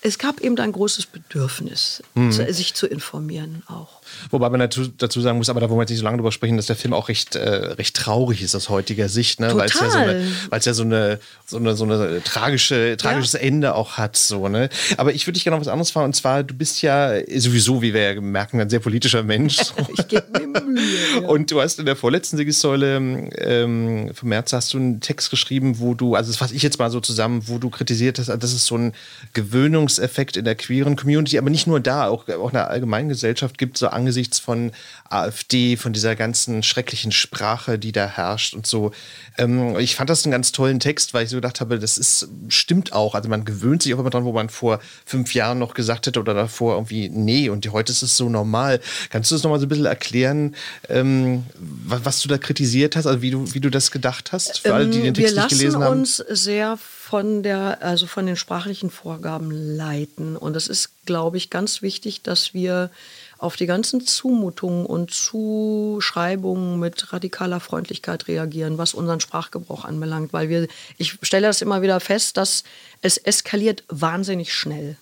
Es 0.00 0.18
gab 0.18 0.40
eben 0.40 0.58
ein 0.58 0.72
großes 0.72 1.06
Bedürfnis, 1.06 2.02
Mhm. 2.14 2.30
sich 2.32 2.74
zu 2.74 2.86
informieren 2.86 3.62
auch. 3.66 3.97
Wobei 4.30 4.50
man 4.50 4.60
dazu, 4.60 5.20
sagen 5.20 5.38
muss, 5.38 5.48
aber 5.48 5.60
da 5.60 5.68
wollen 5.68 5.78
wir 5.78 5.82
jetzt 5.82 5.90
nicht 5.90 5.98
so 5.98 6.04
lange 6.04 6.18
drüber 6.18 6.32
sprechen, 6.32 6.56
dass 6.56 6.66
der 6.66 6.76
Film 6.76 6.94
auch 6.94 7.08
recht, 7.08 7.36
äh, 7.36 7.48
recht 7.48 7.96
traurig 7.96 8.42
ist 8.42 8.54
aus 8.54 8.68
heutiger 8.68 9.08
Sicht, 9.08 9.40
ne? 9.40 9.54
weil 9.54 9.66
es 9.66 9.74
ja 9.74 9.90
so 9.90 9.98
eine, 9.98 10.32
es 10.50 10.64
ja 10.64 10.74
so 10.74 10.82
eine, 10.82 11.20
so 11.46 11.56
eine, 11.56 11.76
so 11.76 11.84
eine 11.84 12.22
tragische, 12.22 12.96
tragisches 12.96 13.34
Ende 13.34 13.74
auch 13.74 13.98
hat, 13.98 14.16
so, 14.16 14.48
ne? 14.48 14.68
Aber 14.96 15.12
ich 15.12 15.26
würde 15.26 15.34
dich 15.34 15.44
gerne 15.44 15.56
noch 15.56 15.60
was 15.60 15.72
anderes 15.72 15.90
fragen, 15.90 16.06
und 16.06 16.14
zwar, 16.14 16.42
du 16.42 16.54
bist 16.54 16.82
ja 16.82 17.14
sowieso, 17.36 17.82
wie 17.82 17.94
wir 17.94 18.12
ja 18.12 18.20
merken, 18.20 18.60
ein 18.60 18.70
sehr 18.70 18.80
politischer 18.80 19.22
Mensch. 19.22 19.58
Ich 19.98 20.06
gebe 20.08 20.26
mir 20.30 20.60
Mühe. 20.60 21.22
Ja. 21.22 21.28
Und 21.28 21.50
du 21.50 21.60
hast 21.60 21.78
in 21.78 21.86
der 21.86 21.96
vorletzten 21.96 22.36
Siegessäule 22.36 22.96
ähm, 23.36 24.10
vom 24.14 24.28
März 24.28 24.52
hast 24.52 24.74
du 24.74 24.78
einen 24.78 25.00
Text 25.00 25.30
geschrieben, 25.30 25.78
wo 25.78 25.94
du, 25.94 26.14
also 26.14 26.30
das 26.30 26.36
fasse 26.36 26.54
ich 26.54 26.62
jetzt 26.62 26.78
mal 26.78 26.90
so 26.90 27.00
zusammen, 27.00 27.42
wo 27.46 27.58
du 27.58 27.70
kritisiert 27.70 28.18
hast, 28.18 28.28
dass 28.28 28.52
es 28.52 28.66
so 28.66 28.74
einen 28.74 28.92
Gewöhnungseffekt 29.32 30.36
in 30.36 30.44
der 30.44 30.54
queeren 30.54 30.96
Community, 30.96 31.38
aber 31.38 31.50
nicht 31.50 31.66
nur 31.66 31.80
da, 31.80 32.08
auch, 32.08 32.28
auch 32.28 32.48
in 32.48 32.54
der 32.54 32.70
allgemeinen 32.70 33.08
Gesellschaft 33.08 33.58
gibt, 33.58 33.78
so 33.78 33.88
angesichts 33.98 34.38
von 34.38 34.72
AfD, 35.10 35.76
von 35.76 35.92
dieser 35.92 36.16
ganzen 36.16 36.62
schrecklichen 36.62 37.12
Sprache, 37.12 37.78
die 37.78 37.92
da 37.92 38.06
herrscht 38.06 38.54
und 38.54 38.66
so. 38.66 38.92
Ähm, 39.36 39.78
ich 39.78 39.96
fand 39.96 40.08
das 40.08 40.24
einen 40.24 40.32
ganz 40.32 40.52
tollen 40.52 40.80
Text, 40.80 41.14
weil 41.14 41.24
ich 41.24 41.30
so 41.30 41.36
gedacht 41.36 41.60
habe, 41.60 41.78
das 41.78 41.98
ist, 41.98 42.28
stimmt 42.48 42.92
auch. 42.92 43.14
Also 43.14 43.28
man 43.28 43.44
gewöhnt 43.44 43.82
sich 43.82 43.94
auch 43.94 43.98
immer 43.98 44.10
dran, 44.10 44.24
wo 44.24 44.32
man 44.32 44.48
vor 44.48 44.80
fünf 45.04 45.34
Jahren 45.34 45.58
noch 45.58 45.74
gesagt 45.74 46.06
hätte 46.06 46.20
oder 46.20 46.34
davor 46.34 46.74
irgendwie, 46.74 47.08
nee, 47.08 47.48
und 47.48 47.70
heute 47.72 47.92
ist 47.92 48.02
es 48.02 48.16
so 48.16 48.28
normal. 48.28 48.80
Kannst 49.10 49.30
du 49.30 49.34
das 49.34 49.42
nochmal 49.42 49.60
so 49.60 49.66
ein 49.66 49.68
bisschen 49.68 49.86
erklären, 49.86 50.54
ähm, 50.88 51.44
was, 51.58 52.04
was 52.04 52.22
du 52.22 52.28
da 52.28 52.38
kritisiert 52.38 52.96
hast, 52.96 53.06
also 53.06 53.22
wie 53.22 53.30
du, 53.30 53.52
wie 53.52 53.60
du 53.60 53.70
das 53.70 53.90
gedacht 53.90 54.32
hast, 54.32 54.60
für 54.60 54.74
alle, 54.74 54.86
die 54.86 55.02
den 55.02 55.06
Ähm, 55.06 55.16
wir 55.16 55.24
Text 55.24 55.34
nicht 55.34 55.36
lassen 55.36 55.58
gelesen 55.58 55.82
haben? 55.84 56.00
uns 56.00 56.16
sehr 56.16 56.78
von 57.08 57.42
der, 57.42 57.82
also 57.82 58.06
von 58.06 58.26
den 58.26 58.36
sprachlichen 58.36 58.90
Vorgaben 58.90 59.50
leiten. 59.50 60.36
Und 60.36 60.56
es 60.56 60.68
ist, 60.68 60.90
glaube 61.06 61.38
ich, 61.38 61.48
ganz 61.48 61.80
wichtig, 61.80 62.22
dass 62.22 62.52
wir 62.52 62.90
auf 63.38 63.56
die 63.56 63.66
ganzen 63.66 64.00
Zumutungen 64.04 64.84
und 64.84 65.12
Zuschreibungen 65.12 66.78
mit 66.78 67.12
radikaler 67.12 67.60
Freundlichkeit 67.60 68.28
reagieren, 68.28 68.78
was 68.78 68.94
unseren 68.94 69.20
Sprachgebrauch 69.20 69.84
anbelangt. 69.84 70.32
Weil 70.32 70.48
wir, 70.48 70.66
ich 70.98 71.18
stelle 71.22 71.46
das 71.46 71.62
immer 71.62 71.80
wieder 71.80 72.00
fest, 72.00 72.36
dass 72.36 72.64
es 73.00 73.16
eskaliert 73.16 73.84
wahnsinnig 73.88 74.52
schnell. 74.52 74.96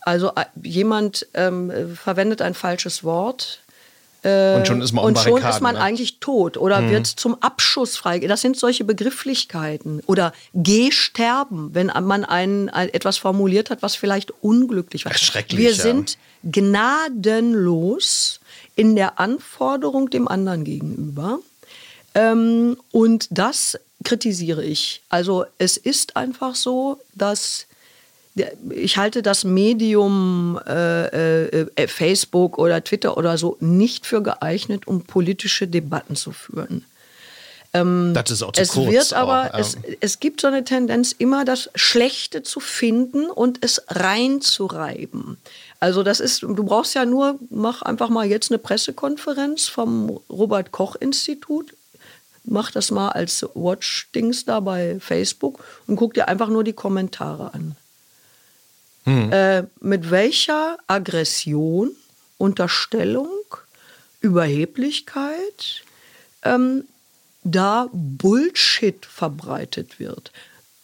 Also 0.00 0.32
äh, 0.36 0.44
jemand 0.62 1.26
ähm, 1.34 1.70
äh, 1.70 1.88
verwendet 1.88 2.40
ein 2.40 2.54
falsches 2.54 3.04
Wort, 3.04 3.60
und 4.26 4.66
schon 4.66 4.82
ist 4.82 4.92
man 4.92 5.04
und 5.04 5.18
schon 5.18 5.40
ist 5.40 5.60
man 5.60 5.76
ne? 5.76 5.80
eigentlich 5.80 6.18
tot 6.18 6.56
oder 6.56 6.90
wird 6.90 7.06
zum 7.06 7.40
Abschuss 7.42 7.96
frei. 7.96 8.18
Das 8.18 8.40
sind 8.40 8.58
solche 8.58 8.82
Begrifflichkeiten. 8.82 10.02
Oder 10.06 10.32
geh 10.52 10.90
sterben, 10.90 11.74
wenn 11.74 11.92
man 12.02 12.24
ein, 12.24 12.68
ein, 12.68 12.88
etwas 12.88 13.18
formuliert 13.18 13.70
hat, 13.70 13.82
was 13.82 13.94
vielleicht 13.94 14.32
unglücklich 14.42 15.04
war. 15.04 15.14
Schrecklich, 15.14 15.60
Wir 15.60 15.70
ja. 15.70 15.76
sind 15.76 16.18
gnadenlos 16.42 18.40
in 18.74 18.96
der 18.96 19.20
Anforderung 19.20 20.10
dem 20.10 20.26
anderen 20.26 20.64
gegenüber. 20.64 21.38
Ähm, 22.14 22.78
und 22.90 23.28
das 23.30 23.78
kritisiere 24.04 24.64
ich. 24.64 25.02
Also 25.08 25.44
es 25.58 25.76
ist 25.76 26.16
einfach 26.16 26.54
so, 26.54 26.98
dass 27.14 27.66
ich 28.70 28.96
halte 28.98 29.22
das 29.22 29.44
Medium 29.44 30.60
äh, 30.66 31.62
äh, 31.62 31.88
Facebook 31.88 32.58
oder 32.58 32.82
Twitter 32.84 33.16
oder 33.16 33.38
so 33.38 33.56
nicht 33.60 34.06
für 34.06 34.22
geeignet, 34.22 34.86
um 34.86 35.02
politische 35.02 35.66
Debatten 35.66 36.16
zu 36.16 36.32
führen. 36.32 36.84
das 37.72 38.30
ist 38.30 38.42
auch 38.42 38.52
zu 38.52 38.60
Es 38.60 38.72
kurz. 38.72 38.92
wird 38.92 39.12
aber, 39.14 39.50
auch, 39.54 39.58
es, 39.58 39.74
ja. 39.74 39.94
es 40.00 40.20
gibt 40.20 40.40
so 40.40 40.48
eine 40.48 40.64
Tendenz, 40.64 41.12
immer 41.12 41.44
das 41.44 41.70
Schlechte 41.74 42.42
zu 42.42 42.60
finden 42.60 43.26
und 43.30 43.64
es 43.64 43.82
reinzureiben. 43.88 45.38
Also 45.80 46.02
das 46.02 46.20
ist, 46.20 46.42
du 46.42 46.64
brauchst 46.64 46.94
ja 46.94 47.04
nur, 47.04 47.38
mach 47.50 47.82
einfach 47.82 48.08
mal 48.08 48.26
jetzt 48.26 48.50
eine 48.50 48.58
Pressekonferenz 48.58 49.68
vom 49.68 50.20
Robert 50.30 50.72
Koch 50.72 50.96
Institut, 50.96 51.74
mach 52.44 52.70
das 52.70 52.90
mal 52.90 53.10
als 53.10 53.46
Watch-Dings 53.54 54.44
da 54.44 54.60
bei 54.60 54.98
Facebook 55.00 55.62
und 55.86 55.96
guck 55.96 56.14
dir 56.14 56.28
einfach 56.28 56.48
nur 56.48 56.64
die 56.64 56.72
Kommentare 56.72 57.52
an. 57.54 57.76
Äh, 59.06 59.64
mit 59.80 60.10
welcher 60.10 60.78
Aggression, 60.88 61.92
Unterstellung, 62.38 63.28
Überheblichkeit 64.20 65.82
ähm, 66.42 66.84
da 67.44 67.88
Bullshit 67.92 69.06
verbreitet 69.06 70.00
wird. 70.00 70.32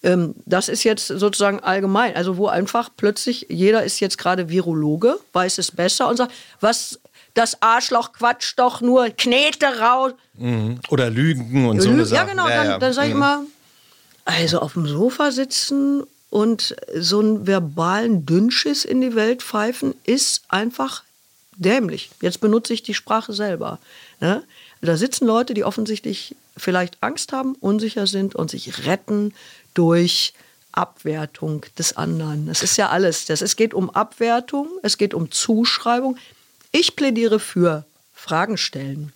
Ähm, 0.05 0.35
das 0.47 0.69
ist 0.69 0.85
jetzt 0.85 1.09
sozusagen 1.09 1.61
allgemein, 1.61 2.15
also 2.15 2.37
wo 2.37 2.47
einfach 2.47 2.91
plötzlich 2.97 3.47
jeder 3.49 3.83
ist 3.85 4.01
jetzt 4.01 4.19
gerade 4.19 4.49
Virologe, 4.49 5.19
weiß 5.33 5.59
es 5.59 5.71
besser 5.73 6.09
und 6.09 6.17
sagt, 6.17 6.33
was 6.61 7.01
das 7.35 7.61
Arschloch 7.63 8.13
quatscht 8.13 8.59
doch 8.59 8.81
nur 8.81 9.09
Knete 9.11 9.67
raus. 9.81 10.13
Oder 10.91 11.11
Lügen 11.11 11.67
und 11.67 11.81
so 11.81 11.91
eine 11.91 12.05
ja, 12.05 12.25
genau, 12.25 12.47
dann, 12.49 12.79
dann 12.79 12.93
sage 12.93 13.09
ich 13.09 13.15
Mhm. 13.15 13.21
immer, 13.21 13.43
also 14.25 14.61
auf 14.61 14.75
dem 14.75 14.87
Sofa 14.87 15.31
sitzen 15.33 16.05
und 16.33 16.75
so 16.97 17.21
einen 17.21 17.47
verbalen 17.47 18.25
Dünnschiss 18.25 18.87
in 18.87 19.03
die 19.03 19.15
Welt 19.15 19.43
pfeifen, 19.43 19.95
ist 20.05 20.41
einfach 20.49 21.03
dämlich. 21.59 22.11
Jetzt 22.23 22.41
benutze 22.41 22.73
ich 22.73 22.83
die 22.83 22.95
Sprache 22.95 23.35
selber. 23.35 23.79
Ne? 24.19 24.43
Da 24.81 24.97
sitzen 24.97 25.27
Leute, 25.27 25.53
die 25.53 25.63
offensichtlich 25.63 26.35
vielleicht 26.57 26.97
Angst 27.03 27.35
haben, 27.35 27.55
unsicher 27.61 28.07
sind 28.07 28.35
und 28.35 28.51
sich 28.51 28.87
retten 28.87 29.35
durch 29.75 30.33
Abwertung 30.73 31.67
des 31.77 31.99
anderen. 31.99 32.47
Das 32.47 32.63
ist 32.63 32.79
ja 32.79 32.89
alles. 32.89 33.27
Das, 33.27 33.43
es 33.43 33.57
geht 33.57 33.75
um 33.75 33.91
Abwertung, 33.91 34.69
es 34.83 34.97
geht 34.97 35.13
um 35.13 35.31
Zuschreibung. 35.31 36.17
Ich 36.71 36.97
plädiere 36.97 37.41
für 37.41 37.85
Fragen 38.15 38.57
stellen. 38.57 39.13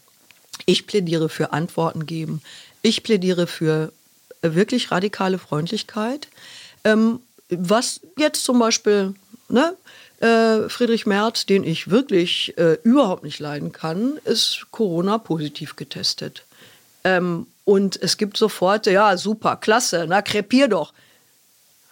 Ich 0.67 0.87
plädiere 0.87 1.31
für 1.31 1.55
Antworten 1.55 2.05
geben. 2.05 2.43
Ich 2.83 3.03
plädiere 3.03 3.47
für 3.47 3.91
wirklich 4.43 4.91
radikale 4.91 5.39
Freundlichkeit. 5.39 6.29
Ähm, 6.87 7.21
was 7.51 8.01
jetzt 8.17 8.45
zum 8.45 8.59
Beispiel 8.59 9.15
ne, 9.49 9.77
äh, 10.21 10.69
Friedrich 10.69 11.05
Merz, 11.07 11.47
den 11.47 11.65
ich 11.65 11.91
wirklich 11.91 12.57
äh, 12.59 12.79
überhaupt 12.83 13.25
nicht 13.25 13.39
leiden 13.39 13.73
kann, 13.73 14.19
ist 14.25 14.67
Corona 14.71 15.19
positiv 15.19 15.77
getestet. 15.77 16.45
Ähm, 17.05 17.47
und 17.65 18.01
es 18.01 18.17
gibt 18.17 18.37
sofort, 18.37 18.87
ja, 18.87 19.17
super, 19.17 19.57
klasse, 19.57 20.07
na, 20.09 20.23
krepier 20.23 20.69
doch. 20.69 20.93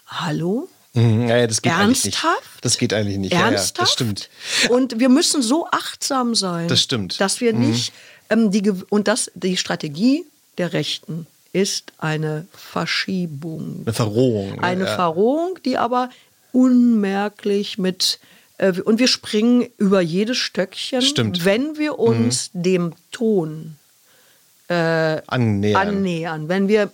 Hallo? 0.06 0.68
Mhm, 0.92 1.28
ja, 1.28 1.44
das 1.46 1.60
geht. 1.60 1.72
Ernsthaft? 1.72 2.62
Das 2.62 2.78
geht 2.78 2.92
eigentlich 2.94 3.18
nicht. 3.18 3.32
Ja, 3.32 3.40
ja, 3.40 3.46
Ernsthaft? 3.46 3.80
das 3.80 3.92
stimmt. 3.92 4.30
Und 4.68 5.00
wir 5.00 5.08
müssen 5.08 5.42
so 5.42 5.66
achtsam 5.72 6.36
sein. 6.36 6.68
Das 6.68 6.80
stimmt. 6.80 7.14
Mhm. 7.14 7.18
Dass 7.18 7.40
wir 7.40 7.52
nicht 7.52 7.92
ähm, 8.30 8.52
die 8.52 8.70
und 8.90 9.08
das 9.08 9.30
die 9.34 9.56
Strategie 9.56 10.24
der 10.56 10.72
Rechten 10.72 11.26
ist 11.54 11.92
eine 11.98 12.46
Verschiebung, 12.52 13.82
Eine 13.86 13.92
Verrohung. 13.94 14.56
ne? 14.56 14.62
eine 14.62 14.84
ja. 14.84 14.94
Verrohung, 14.94 15.58
die 15.64 15.78
aber 15.78 16.10
unmerklich 16.52 17.78
mit 17.78 18.18
äh, 18.58 18.72
und 18.80 18.98
wir 18.98 19.08
springen 19.08 19.66
über 19.78 20.00
jedes 20.00 20.36
Stöckchen, 20.36 21.00
Stimmt. 21.02 21.40
Mhm. 21.40 21.44
wenn 21.44 21.78
wir 21.78 21.98
uns 21.98 22.50
dem 22.52 22.92
Ton 23.10 23.76
Annähern. 24.68 25.76
annähern, 25.76 26.48
wenn 26.48 26.68
wir 26.68 26.90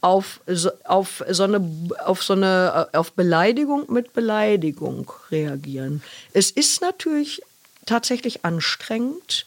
auf 0.00 0.40
so, 0.46 0.70
auf 0.84 1.24
so 1.30 1.44
eine 1.44 1.60
auf 2.04 2.22
so 2.22 2.34
eine 2.34 2.88
auf 2.92 3.12
Beleidigung 3.12 3.90
mit 3.90 4.12
Beleidigung 4.12 5.10
reagieren. 5.30 6.02
Es 6.32 6.50
ist 6.50 6.80
natürlich 6.82 7.40
tatsächlich 7.86 8.44
anstrengend, 8.44 9.46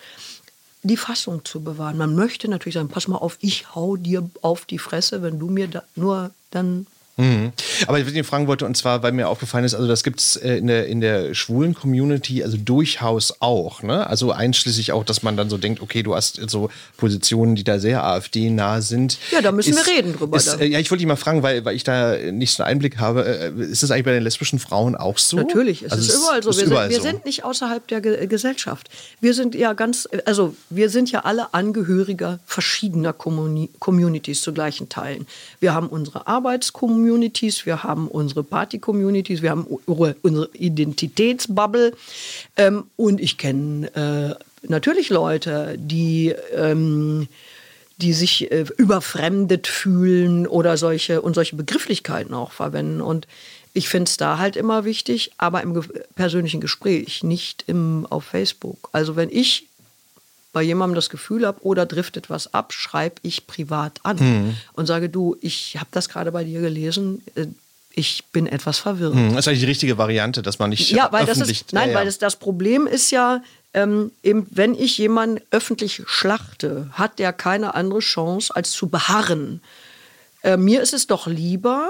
die 0.88 0.98
Fassung 0.98 1.46
zu 1.46 1.62
bewahren. 1.62 1.98
Man 1.98 2.16
möchte 2.16 2.48
natürlich 2.48 2.76
sagen, 2.76 2.90
pass 2.90 3.08
mal 3.08 3.18
auf, 3.18 3.38
ich 3.42 3.76
hau 3.76 3.98
dir 3.98 4.30
auf 4.42 4.66
die 4.66 4.80
Fresse, 4.80 5.22
wenn 5.22 5.40
du 5.40 5.48
mir 5.50 5.68
da 5.68 5.84
nur 5.96 6.32
dann 6.52 6.88
Mhm. 7.18 7.52
Aber 7.88 8.06
was 8.06 8.14
ich 8.14 8.26
fragen 8.28 8.48
wollte, 8.48 8.66
und 8.66 8.78
zwar, 8.78 9.02
weil 9.02 9.12
mir 9.12 9.28
aufgefallen 9.28 9.66
ist, 9.66 9.74
also 9.74 9.88
das 9.88 10.04
gibt 10.04 10.20
es 10.20 10.36
äh, 10.36 10.58
in, 10.58 10.68
der, 10.68 10.86
in 10.86 11.02
der 11.02 11.34
schwulen 11.34 11.74
Community 11.74 12.44
also 12.44 12.58
durchaus 12.58 13.36
auch. 13.40 13.82
Ne? 13.82 14.06
Also 14.06 14.32
einschließlich 14.32 14.92
auch, 14.92 15.04
dass 15.04 15.24
man 15.24 15.36
dann 15.36 15.50
so 15.50 15.58
denkt, 15.58 15.82
okay, 15.82 16.04
du 16.04 16.16
hast 16.16 16.40
so 16.50 16.70
Positionen, 16.96 17.56
die 17.56 17.64
da 17.64 17.80
sehr 17.80 18.04
AfD-nah 18.04 18.82
sind. 18.82 19.18
Ja, 19.32 19.42
da 19.42 19.52
müssen 19.52 19.76
wir 19.76 19.88
reden 19.88 20.14
drüber 20.14 20.38
Ist, 20.38 20.60
äh, 20.60 20.66
ja, 20.66 20.80
ich 20.80 20.92
wollte 20.92 21.00
dich 21.00 21.08
mal 21.08 21.16
fragen, 21.16 21.42
weil, 21.42 21.66
weil 21.66 21.76
ich 21.76 21.84
da 21.84 22.16
nicht 22.18 22.54
so 22.54 22.62
einen 22.62 22.74
Einblick 22.74 23.00
habe. 23.00 23.26
Äh, 23.26 23.64
ist 23.64 23.82
das 23.82 23.90
eigentlich 23.90 24.06
bei 24.06 24.14
den 24.14 24.24
lesbischen 24.24 24.60
Frauen 24.60 24.96
auch 24.96 25.18
so? 25.18 25.38
Natürlich, 25.38 25.82
es 25.82 25.92
Also 25.94 26.04
ist 26.08 26.18
überall 26.20 26.44
so. 26.44 26.50
ist 26.52 26.58
Wir, 26.60 26.66
überall 26.68 26.92
sind, 26.92 26.98
wir 26.98 27.02
so. 27.02 27.16
sind 27.16 27.26
nicht 27.26 27.44
außerhalb 27.44 27.88
der 27.88 28.02
Ge 28.02 28.28
Gesellschaft. 28.28 28.90
Wir 29.22 29.34
sind 29.34 29.56
ja 29.56 29.74
ganz, 29.74 30.08
also 30.26 30.56
wir 30.70 30.92
sind 30.92 31.12
ja 31.12 31.22
alle 31.22 31.54
Angehöriger 31.56 32.40
verschiedener 32.46 33.14
Communi 33.14 33.70
Communities 33.80 34.42
zu 34.42 34.54
gleichen 34.54 34.90
Teilen. 34.90 35.26
Wir 35.60 35.74
haben 35.74 35.88
unsere 35.88 36.28
Arbeitscommunity, 36.28 37.07
Communities, 37.08 37.66
wir 37.66 37.84
haben 37.84 38.10
unsere 38.10 38.44
Party-Communities, 38.44 39.42
wir 39.42 39.52
haben 39.52 39.66
unsere, 39.86 40.50
Identitätsbubble. 40.54 41.94
Ähm, 42.58 42.84
und 42.98 43.22
ich 43.22 43.38
kenne 43.38 43.88
äh, 43.96 44.68
natürlich 44.68 45.10
Leute, 45.10 45.76
die, 45.78 46.36
ähm, 46.54 47.28
die 47.98 48.12
sich 48.12 48.52
äh, 48.52 48.66
überfremdet 48.78 49.68
fühlen 49.68 50.48
oder 50.48 50.76
solche 50.76 51.22
und 51.22 51.34
solche 51.34 51.56
Begrifflichkeiten 51.56 52.34
auch 52.34 52.52
verwenden. 52.52 53.00
Und 53.00 53.26
ich 53.74 53.88
finde 53.88 54.10
es 54.10 54.18
da 54.18 54.38
halt 54.38 54.58
immer 54.58 54.84
wichtig, 54.84 55.32
aber 55.38 55.64
im 55.64 55.82
persönlichen 56.16 56.60
Gespräch, 56.60 57.24
nicht 57.24 57.64
im, 57.68 58.06
auf 58.10 58.26
Facebook. 58.26 58.90
Also 58.92 59.16
wenn 59.16 59.30
ich 59.30 59.67
bei 60.54 60.64
jemandem 60.64 60.96
das 60.96 61.10
Gefühl 61.10 61.46
habe, 61.46 61.64
oder 61.64 61.86
driftet 61.86 62.30
was 62.30 62.54
ab, 62.54 62.74
schreibe 62.74 63.16
ich 63.22 63.48
privat 63.48 64.00
an 64.04 64.18
mhm. 64.20 64.58
und 64.74 64.86
sage, 64.86 65.10
du, 65.10 65.38
ich 65.42 65.76
habe 65.78 65.90
das 65.92 66.10
gerade 66.10 66.32
bei 66.32 66.44
dir 66.44 66.62
gelesen, 66.62 67.24
äh, 67.36 67.48
ich 67.92 68.26
bin 68.32 68.46
etwas 68.46 68.78
verwirrt. 68.78 69.16
Mhm, 69.16 69.30
das 69.30 69.40
ist 69.40 69.48
eigentlich 69.48 69.60
die 69.62 69.66
richtige 69.66 69.98
Variante, 69.98 70.44
dass 70.44 70.60
man 70.60 70.70
nicht 70.70 70.92
ja, 70.92 71.12
weil 71.12 71.24
öffentlich... 71.24 71.60
Das 71.60 71.68
ist, 71.68 71.74
nein, 71.74 71.88
ja, 71.88 71.94
ja. 71.94 72.00
weil 72.00 72.06
das, 72.06 72.20
das 72.20 72.36
Problem 72.36 72.86
ist 72.86 73.10
ja, 73.10 73.42
ähm, 73.74 74.12
eben, 74.22 74.46
wenn 74.52 74.76
ich 74.76 74.98
jemanden 75.00 75.42
öffentlich 75.50 76.04
schlachte, 76.06 76.90
hat 76.94 77.18
der 77.18 77.34
keine 77.34 77.74
andere 77.74 78.00
Chance, 78.00 78.56
als 78.56 78.72
zu 78.72 78.88
beharren. 78.88 79.62
Äh, 80.44 80.58
mir 80.58 80.82
ist 80.82 80.94
es 80.94 81.08
doch 81.08 81.26
lieber, 81.26 81.90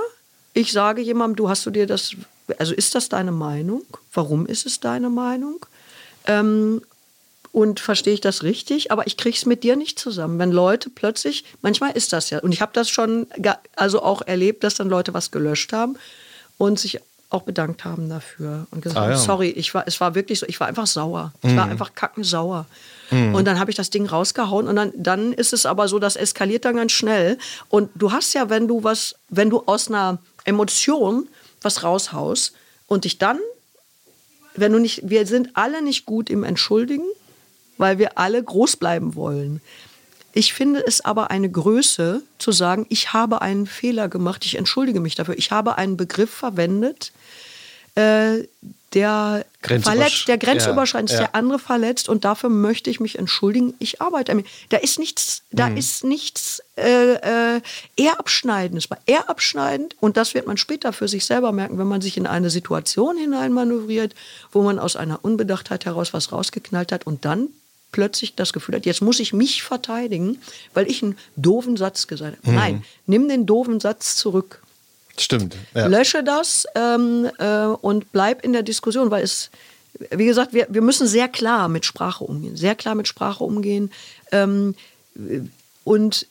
ich 0.54 0.72
sage 0.72 1.02
jemandem, 1.02 1.36
du 1.36 1.50
hast 1.50 1.66
du 1.66 1.72
dir 1.72 1.88
das, 1.88 2.16
also 2.58 2.74
ist 2.74 2.96
das 2.96 3.10
deine 3.10 3.34
Meinung? 3.34 3.84
Warum 4.14 4.46
ist 4.46 4.66
es 4.66 4.80
deine 4.80 5.10
Meinung? 5.10 5.66
Ähm, 6.26 6.82
und 7.52 7.80
verstehe 7.80 8.14
ich 8.14 8.22
das 8.22 8.44
richtig? 8.44 8.92
Aber 8.92 9.08
ich 9.08 9.18
kriege 9.18 9.36
es 9.36 9.46
mit 9.46 9.64
dir 9.64 9.76
nicht 9.76 10.00
zusammen. 10.00 10.40
Wenn 10.40 10.52
Leute 10.52 10.90
plötzlich, 10.90 11.44
manchmal 11.62 11.92
ist 11.92 12.14
das 12.14 12.30
ja, 12.30 12.40
und 12.40 12.52
ich 12.52 12.62
habe 12.62 12.72
das 12.74 12.90
schon 12.90 13.28
also 13.76 14.02
auch 14.02 14.22
erlebt, 14.22 14.64
dass 14.64 14.76
dann 14.76 14.90
Leute 14.90 15.14
was 15.14 15.32
gelöscht 15.32 15.74
haben 15.74 15.98
und 16.58 16.80
sich 16.80 17.00
auch 17.30 17.42
bedankt 17.42 17.84
haben 17.84 18.10
dafür 18.10 18.68
und 18.72 18.82
gesagt, 18.82 19.06
ah, 19.06 19.10
ja. 19.12 19.18
sorry, 19.18 19.50
ich 19.50 19.74
war, 19.74 19.86
es 19.86 20.00
war 20.00 20.16
wirklich 20.16 20.40
so, 20.40 20.46
ich 20.46 20.60
war 20.60 20.68
einfach 20.68 20.88
sauer. 20.88 21.34
Ich 21.42 21.52
mhm. 21.52 21.58
war 21.58 21.66
einfach 21.66 21.94
kackensauer. 21.94 22.66
Mhm. 23.12 23.36
Und 23.36 23.46
dann 23.46 23.60
habe 23.60 23.70
ich 23.70 23.76
das 23.76 23.90
Ding 23.90 24.06
rausgehauen 24.06 24.68
und 24.68 24.76
dann, 24.76 24.94
dann 24.96 25.34
ist 25.34 25.52
es 25.52 25.66
aber 25.66 25.88
so, 25.88 26.00
das 26.00 26.16
eskaliert 26.16 26.64
dann 26.64 26.78
ganz 26.78 26.94
schnell. 26.94 27.38
Und 27.70 27.90
du 27.96 28.12
hast 28.14 28.34
ja, 28.34 28.50
wenn 28.50 28.68
du 28.68 28.84
was, 28.84 29.16
wenn 29.30 29.50
du 29.50 29.64
aus 29.66 29.90
einer 29.90 30.20
Emotion 30.46 31.28
was 31.62 31.84
raushaust 31.84 32.54
und 32.88 33.04
dich 33.04 33.18
dann, 33.18 33.40
wenn 34.56 34.72
du 34.72 34.80
nicht, 34.80 35.10
wir 35.10 35.26
sind 35.28 35.50
alle 35.54 35.82
nicht 35.82 36.06
gut 36.06 36.30
im 36.30 36.44
Entschuldigen, 36.44 37.06
weil 37.78 37.98
wir 37.98 38.18
alle 38.18 38.42
groß 38.42 38.78
bleiben 38.78 39.16
wollen. 39.16 39.62
Ich 40.34 40.54
finde 40.54 40.86
es 40.86 41.02
aber 41.04 41.32
eine 41.32 41.50
Größe 41.50 42.22
zu 42.38 42.52
sagen, 42.52 42.86
ich 42.90 43.12
habe 43.14 43.42
einen 43.42 43.66
Fehler 43.66 44.08
gemacht, 44.08 44.46
ich 44.46 44.56
entschuldige 44.56 45.00
mich 45.00 45.16
dafür. 45.16 45.36
Ich 45.38 45.50
habe 45.50 45.80
einen 45.80 45.98
Begriff 45.98 46.30
verwendet, 46.30 47.12
äh, 47.96 48.44
der 48.94 49.46
verletzt, 49.62 50.28
der 50.28 50.38
grenzüberschreitend 50.38 51.10
ja, 51.10 51.16
ja. 51.16 51.22
der 51.24 51.36
andere 51.36 51.60
verletzt 51.60 52.08
und 52.08 52.24
dafür 52.24 52.50
möchte 52.50 52.90
ich 52.90 53.00
mich 53.00 53.18
entschuldigen. 53.18 53.74
Ich 53.80 54.02
arbeite 54.02 54.32
an 54.32 54.38
mir. 54.38 54.44
Da 54.70 54.78
ist 54.78 54.98
nichts, 55.00 55.42
da 55.52 55.70
mhm. 55.70 55.78
ist 55.78 56.04
nichts 56.04 56.62
äh, 56.78 57.14
äh, 57.56 57.62
eher 57.96 58.20
abschneidendes. 58.20 58.88
Eher 59.08 59.30
abschneidend 59.30 59.96
und 60.00 60.16
das 60.16 60.36
wird 60.36 60.48
man 60.48 60.58
später 60.58 60.94
für 60.94 61.08
sich 61.08 61.26
selber 61.26 61.52
merken, 61.52 61.80
wenn 61.80 61.88
man 61.88 62.02
sich 62.02 62.16
in 62.16 62.28
eine 62.28 62.50
Situation 62.50 63.18
hineinmanövriert, 63.18 64.14
wo 64.52 64.62
man 64.62 64.80
aus 64.80 64.96
einer 64.96 65.26
Unbedachtheit 65.26 65.86
heraus 65.86 66.14
was 66.14 66.32
rausgeknallt 66.32 66.92
hat 66.92 67.08
und 67.08 67.26
dann 67.26 67.50
plötzlich 67.98 68.36
das 68.36 68.54
Gefühl 68.54 68.76
hat, 68.76 68.86
jetzt 68.86 69.02
muss 69.02 69.20
ich 69.20 69.34
mich 69.34 69.64
verteidigen, 69.64 70.40
weil 70.76 70.88
ich 70.88 71.02
einen 71.02 71.18
doofen 71.36 71.78
Satz 71.78 72.06
gesagt 72.06 72.38
habe. 72.38 72.52
Mhm. 72.52 72.56
Nein, 72.56 72.84
nimm 73.08 73.28
den 73.28 73.48
doofen 73.48 73.80
Satz 73.80 74.16
zurück. 74.18 74.62
Stimmt. 75.18 75.56
Ja. 75.74 75.88
Lösche 75.88 76.24
das 76.24 76.68
ähm, 76.76 77.28
äh, 77.40 77.66
und 77.66 78.12
bleib 78.12 78.46
in 78.46 78.54
der 78.54 78.62
Diskussion, 78.62 79.10
weil 79.10 79.24
es, 79.24 79.50
wie 80.12 80.28
gesagt, 80.28 80.54
wir, 80.54 80.68
wir 80.70 80.84
müssen 80.84 81.08
sehr 81.08 81.28
klar 81.28 81.70
mit 81.70 81.86
Sprache 81.86 82.24
umgehen, 82.24 82.56
sehr 82.56 82.76
klar 82.76 82.94
mit 82.94 83.08
Sprache 83.08 83.44
umgehen. 83.44 83.92
Ähm, 84.32 84.76
und 85.84 86.28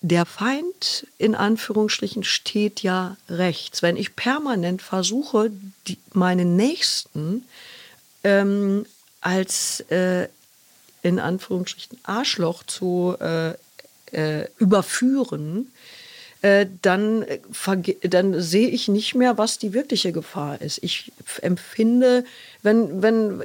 der 0.00 0.24
Feind 0.24 1.06
in 1.18 1.34
Anführungsstrichen 1.34 2.24
steht 2.24 2.82
ja 2.82 3.18
rechts. 3.28 3.82
Wenn 3.82 3.98
ich 3.98 4.16
permanent 4.16 4.80
versuche, 4.80 5.50
die, 5.86 5.98
meinen 6.14 6.56
Nächsten 6.56 7.44
ähm, 8.24 8.86
als 9.20 9.80
äh, 9.90 10.28
in 11.02 11.18
Anführungsstrichen 11.18 11.98
Arschloch 12.04 12.62
zu 12.64 13.16
äh, 13.20 13.54
äh, 14.12 14.46
überführen, 14.58 15.72
äh, 16.42 16.66
dann, 16.82 17.22
äh, 17.22 17.38
dann 18.08 18.40
sehe 18.40 18.68
ich 18.68 18.88
nicht 18.88 19.14
mehr, 19.14 19.36
was 19.36 19.58
die 19.58 19.74
wirkliche 19.74 20.10
Gefahr 20.10 20.60
ist. 20.60 20.82
Ich 20.82 21.12
empfinde, 21.42 22.24
wenn, 22.62 23.02
wenn, 23.02 23.42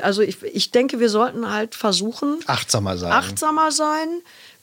also 0.00 0.22
ich, 0.22 0.42
ich 0.42 0.70
denke, 0.70 1.00
wir 1.00 1.08
sollten 1.08 1.50
halt 1.50 1.74
versuchen, 1.74 2.38
achtsamer 2.46 2.96
sein. 2.98 3.12
Achtsamer 3.12 3.72
sein, 3.72 4.08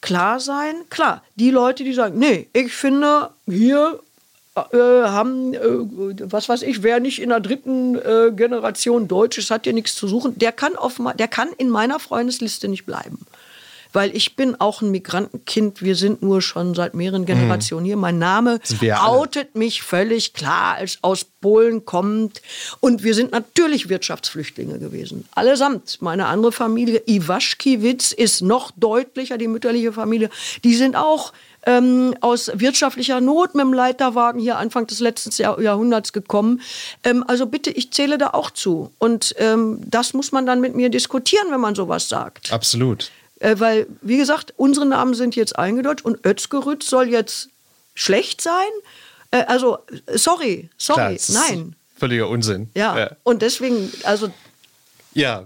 klar 0.01 0.39
sein. 0.39 0.75
Klar, 0.89 1.23
die 1.35 1.51
Leute, 1.51 1.83
die 1.83 1.93
sagen, 1.93 2.17
nee, 2.17 2.47
ich 2.53 2.73
finde, 2.73 3.31
hier 3.45 3.99
äh, 4.55 4.77
haben, 4.77 5.55
äh, 5.55 5.59
was 6.31 6.47
weiß 6.47 6.61
ich, 6.61 6.83
wer 6.83 6.99
nicht 6.99 7.19
in 7.19 7.29
der 7.29 7.39
dritten 7.39 7.95
äh, 7.95 8.31
Generation 8.35 9.07
Deutsch 9.07 9.39
ist, 9.39 9.49
hat 9.49 9.63
hier 9.63 9.73
nichts 9.73 9.95
zu 9.95 10.07
suchen. 10.07 10.37
Der 10.37 10.51
kann, 10.51 10.75
auf, 10.75 11.01
der 11.17 11.27
kann 11.27 11.49
in 11.57 11.69
meiner 11.69 11.99
Freundesliste 11.99 12.67
nicht 12.67 12.85
bleiben. 12.85 13.25
Weil 13.93 14.15
ich 14.15 14.35
bin 14.35 14.59
auch 14.59 14.81
ein 14.81 14.89
Migrantenkind. 14.89 15.83
Wir 15.83 15.95
sind 15.95 16.23
nur 16.23 16.41
schon 16.41 16.73
seit 16.73 16.95
mehreren 16.95 17.25
Generationen 17.25 17.83
mhm. 17.83 17.87
hier. 17.87 17.97
Mein 17.97 18.17
Name 18.17 18.59
outet 18.99 19.55
mich 19.55 19.83
völlig 19.83 20.33
klar 20.33 20.75
als 20.75 20.97
aus 21.03 21.25
Polen 21.25 21.85
kommt. 21.85 22.41
Und 22.79 23.03
wir 23.03 23.13
sind 23.13 23.31
natürlich 23.31 23.89
Wirtschaftsflüchtlinge 23.89 24.79
gewesen. 24.79 25.27
Allesamt. 25.33 26.01
Meine 26.01 26.25
andere 26.25 26.51
Familie, 26.51 27.03
Iwaschkiewicz, 27.05 28.13
ist 28.13 28.41
noch 28.41 28.71
deutlicher, 28.75 29.37
die 29.37 29.47
mütterliche 29.47 29.93
Familie. 29.93 30.31
Die 30.63 30.75
sind 30.75 30.95
auch 30.95 31.33
ähm, 31.65 32.15
aus 32.21 32.51
wirtschaftlicher 32.53 33.21
Not 33.21 33.55
mit 33.55 33.63
dem 33.63 33.73
Leiterwagen 33.73 34.39
hier 34.39 34.57
Anfang 34.57 34.87
des 34.87 34.99
letzten 34.99 35.31
Jahr 35.41 35.59
Jahrhunderts 35.59 36.13
gekommen. 36.13 36.61
Ähm, 37.03 37.23
also 37.27 37.45
bitte, 37.45 37.71
ich 37.71 37.91
zähle 37.91 38.17
da 38.17 38.31
auch 38.31 38.51
zu. 38.51 38.91
Und 38.99 39.35
ähm, 39.37 39.79
das 39.85 40.13
muss 40.13 40.31
man 40.31 40.45
dann 40.45 40.61
mit 40.61 40.75
mir 40.75 40.89
diskutieren, 40.89 41.47
wenn 41.51 41.61
man 41.61 41.75
sowas 41.75 42.09
sagt. 42.09 42.51
Absolut. 42.51 43.11
Äh, 43.39 43.59
weil, 43.59 43.87
wie 44.01 44.17
gesagt, 44.17 44.53
unsere 44.57 44.85
Namen 44.85 45.13
sind 45.13 45.35
jetzt 45.35 45.57
eingedeutscht 45.57 46.05
und 46.05 46.25
Özgerüt 46.25 46.83
soll 46.83 47.09
jetzt 47.09 47.49
schlecht 47.95 48.41
sein. 48.41 48.53
Äh, 49.31 49.43
also, 49.47 49.79
sorry, 50.13 50.69
sorry, 50.77 51.17
Klar, 51.17 51.43
nein. 51.49 51.75
Völliger 51.97 52.27
Unsinn. 52.27 52.69
Ja. 52.73 52.97
ja. 52.97 53.11
Und 53.23 53.41
deswegen, 53.41 53.91
also. 54.03 54.29
Ja, 55.13 55.45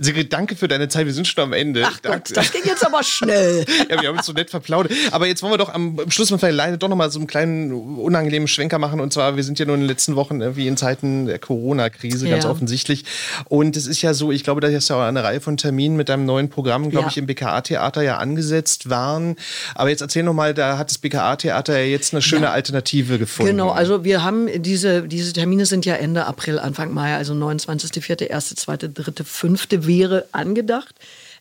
Sigrid, 0.00 0.32
danke 0.32 0.56
für 0.56 0.68
deine 0.68 0.88
Zeit. 0.88 1.06
Wir 1.06 1.12
sind 1.12 1.26
schon 1.26 1.44
am 1.44 1.52
Ende. 1.52 1.84
Ach 1.86 2.00
Gott, 2.02 2.36
das 2.36 2.52
ging 2.52 2.62
jetzt 2.64 2.84
aber 2.84 3.02
schnell. 3.02 3.64
ja, 3.90 4.00
wir 4.00 4.08
haben 4.08 4.16
uns 4.16 4.26
so 4.26 4.32
nett 4.32 4.50
verplaudert. 4.50 4.92
Aber 5.10 5.26
jetzt 5.26 5.42
wollen 5.42 5.52
wir 5.52 5.58
doch 5.58 5.72
am 5.72 5.98
Schluss 6.08 6.30
mal 6.30 6.38
vielleicht 6.38 6.56
leider 6.56 6.76
doch 6.76 6.88
noch 6.88 6.96
mal 6.96 7.10
so 7.10 7.18
einen 7.18 7.26
kleinen 7.26 7.72
unangenehmen 7.72 8.48
Schwenker 8.48 8.78
machen. 8.78 9.00
Und 9.00 9.12
zwar, 9.12 9.36
wir 9.36 9.44
sind 9.44 9.58
ja 9.58 9.66
nur 9.66 9.74
in 9.74 9.82
den 9.82 9.88
letzten 9.88 10.16
Wochen 10.16 10.56
wie 10.56 10.66
in 10.66 10.76
Zeiten 10.76 11.26
der 11.26 11.38
Corona-Krise, 11.38 12.28
ganz 12.28 12.44
ja. 12.44 12.50
offensichtlich. 12.50 13.04
Und 13.48 13.76
es 13.76 13.86
ist 13.86 14.02
ja 14.02 14.14
so, 14.14 14.32
ich 14.32 14.44
glaube, 14.44 14.60
da 14.60 14.68
ist 14.68 14.88
ja 14.88 14.96
auch 14.96 15.02
eine 15.02 15.22
Reihe 15.22 15.40
von 15.40 15.56
Terminen 15.56 15.96
mit 15.96 16.08
deinem 16.08 16.26
neuen 16.26 16.48
Programm, 16.48 16.90
glaube 16.90 17.06
ja. 17.06 17.10
ich, 17.10 17.18
im 17.18 17.26
BKA-Theater 17.26 18.02
ja 18.02 18.18
angesetzt 18.18 18.90
waren. 18.90 19.36
Aber 19.74 19.90
jetzt 19.90 20.00
erzähl 20.00 20.22
noch 20.22 20.34
mal, 20.34 20.54
da 20.54 20.78
hat 20.78 20.90
das 20.90 20.98
BKA-Theater 20.98 21.78
ja 21.78 21.84
jetzt 21.84 22.12
eine 22.12 22.22
schöne 22.22 22.46
ja. 22.46 22.52
Alternative 22.52 23.18
gefunden. 23.18 23.52
Genau, 23.52 23.70
also 23.70 24.04
wir 24.04 24.22
haben 24.22 24.48
diese, 24.62 25.02
diese 25.02 25.32
Termine 25.32 25.66
sind 25.66 25.86
ja 25.86 25.94
Ende 25.94 26.26
April, 26.26 26.58
Anfang 26.58 26.92
Mai, 26.92 27.14
also 27.14 27.34
29.4., 27.34 28.30
1., 28.30 28.54
2., 28.54 28.76
3., 28.76 29.24
5 29.24 29.66
wäre 29.86 30.26
angedacht. 30.32 30.94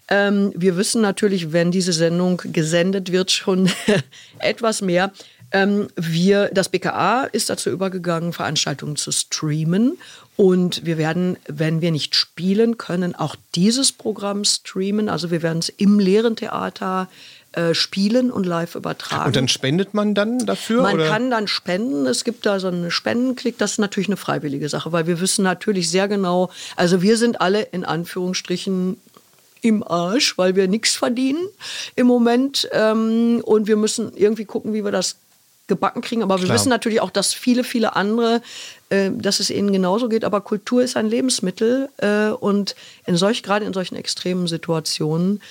Ähm, 0.09 0.51
wir 0.55 0.77
wissen 0.77 1.01
natürlich, 1.01 1.53
wenn 1.53 1.71
diese 1.71 1.93
Sendung 1.93 2.41
gesendet 2.45 3.11
wird, 3.11 3.31
schon 3.31 3.69
etwas 4.39 4.81
mehr. 4.81 5.11
Ähm, 5.51 5.87
wir, 5.95 6.49
das 6.53 6.69
BKA 6.69 7.23
ist 7.25 7.49
dazu 7.49 7.69
übergegangen, 7.69 8.33
Veranstaltungen 8.33 8.95
zu 8.95 9.11
streamen. 9.11 9.97
Und 10.35 10.85
wir 10.85 10.97
werden, 10.97 11.37
wenn 11.47 11.81
wir 11.81 11.91
nicht 11.91 12.15
spielen 12.15 12.77
können, 12.77 13.13
auch 13.13 13.35
dieses 13.53 13.91
Programm 13.91 14.45
streamen. 14.45 15.07
Also 15.07 15.29
wir 15.29 15.43
werden 15.43 15.59
es 15.59 15.69
im 15.69 15.99
leeren 15.99 16.35
Theater 16.35 17.07
äh, 17.07 17.32
spielen 17.73 18.31
und 18.31 18.45
live 18.45 18.75
übertragen. 18.75 19.27
Und 19.27 19.35
dann 19.35 19.47
spendet 19.47 19.93
man 19.93 20.15
dann 20.15 20.39
dafür? 20.45 20.81
Man 20.81 20.95
oder? 20.95 21.07
kann 21.07 21.29
dann 21.29 21.47
spenden. 21.47 22.05
Es 22.07 22.23
gibt 22.23 22.45
da 22.45 22.59
so 22.59 22.67
einen 22.67 22.89
Spendenklick. 22.89 23.57
Das 23.57 23.73
ist 23.73 23.77
natürlich 23.77 24.09
eine 24.09 24.17
freiwillige 24.17 24.69
Sache, 24.69 24.91
weil 24.91 25.05
wir 25.07 25.19
wissen 25.19 25.43
natürlich 25.43 25.89
sehr 25.89 26.07
genau, 26.07 26.49
also 26.75 27.01
wir 27.01 27.17
sind 27.17 27.41
alle 27.41 27.61
in 27.61 27.85
Anführungsstrichen 27.85 28.97
im 29.63 29.81
Arsch, 29.81 30.37
weil 30.37 30.55
wir 30.55 30.67
nichts 30.67 30.95
verdienen 30.95 31.47
im 31.95 32.05
Moment. 32.05 32.67
Ähm, 32.71 33.41
und 33.43 33.67
wir 33.67 33.77
müssen 33.77 34.11
irgendwie 34.15 34.45
gucken, 34.45 34.73
wie 34.73 34.83
wir 34.83 34.91
das 34.91 35.15
gebacken 35.67 36.01
kriegen. 36.01 36.21
Aber 36.21 36.39
wir 36.39 36.45
Klar. 36.45 36.57
wissen 36.57 36.69
natürlich 36.69 37.01
auch, 37.01 37.09
dass 37.09 37.33
viele, 37.33 37.63
viele 37.63 37.95
andere, 37.95 38.41
äh, 38.89 39.09
dass 39.11 39.39
es 39.39 39.49
ihnen 39.49 39.71
genauso 39.71 40.09
geht. 40.09 40.25
Aber 40.25 40.41
Kultur 40.41 40.83
ist 40.83 40.97
ein 40.97 41.09
Lebensmittel. 41.09 41.89
Äh, 41.97 42.29
und 42.29 42.75
in 43.05 43.15
solch, 43.15 43.41
gerade 43.41 43.65
in 43.65 43.73
solchen 43.73 43.95
extremen 43.95 44.47
Situationen 44.47 45.37
äh, 45.37 45.41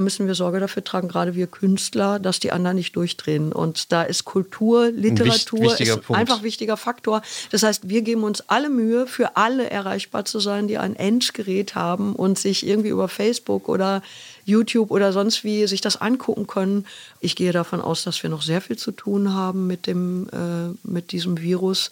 müssen 0.00 0.26
wir 0.26 0.34
Sorge 0.34 0.58
dafür 0.60 0.82
tragen, 0.82 1.08
gerade 1.08 1.34
wir 1.34 1.46
Künstler, 1.46 2.18
dass 2.18 2.40
die 2.40 2.52
anderen 2.52 2.76
nicht 2.76 2.96
durchdrehen. 2.96 3.52
Und 3.52 3.92
da 3.92 4.02
ist 4.02 4.24
Kultur, 4.24 4.90
Literatur 4.90 5.60
Wicht, 5.60 5.80
ist 5.80 6.02
Punkt. 6.02 6.20
einfach 6.20 6.42
wichtiger 6.42 6.76
Faktor. 6.76 7.22
Das 7.50 7.62
heißt, 7.62 7.88
wir 7.88 8.02
geben 8.02 8.24
uns 8.24 8.42
alle 8.48 8.68
Mühe, 8.68 9.06
für 9.06 9.36
alle 9.36 9.70
erreichbar 9.70 10.24
zu 10.24 10.40
sein, 10.40 10.66
die 10.66 10.78
ein 10.78 10.96
Endgerät 10.96 11.74
haben 11.74 12.14
und 12.14 12.38
sich 12.38 12.66
irgendwie 12.66 12.88
über 12.88 13.08
Facebook 13.08 13.68
oder 13.68 14.02
YouTube 14.44 14.90
oder 14.90 15.12
sonst 15.12 15.44
wie 15.44 15.66
sich 15.66 15.80
das 15.80 16.00
angucken 16.00 16.46
können. 16.46 16.86
Ich 17.20 17.36
gehe 17.36 17.52
davon 17.52 17.80
aus, 17.80 18.02
dass 18.02 18.22
wir 18.22 18.30
noch 18.30 18.42
sehr 18.42 18.60
viel 18.60 18.76
zu 18.76 18.92
tun 18.92 19.34
haben 19.34 19.66
mit, 19.66 19.86
dem, 19.86 20.28
äh, 20.32 20.76
mit 20.82 21.12
diesem 21.12 21.40
Virus. 21.40 21.90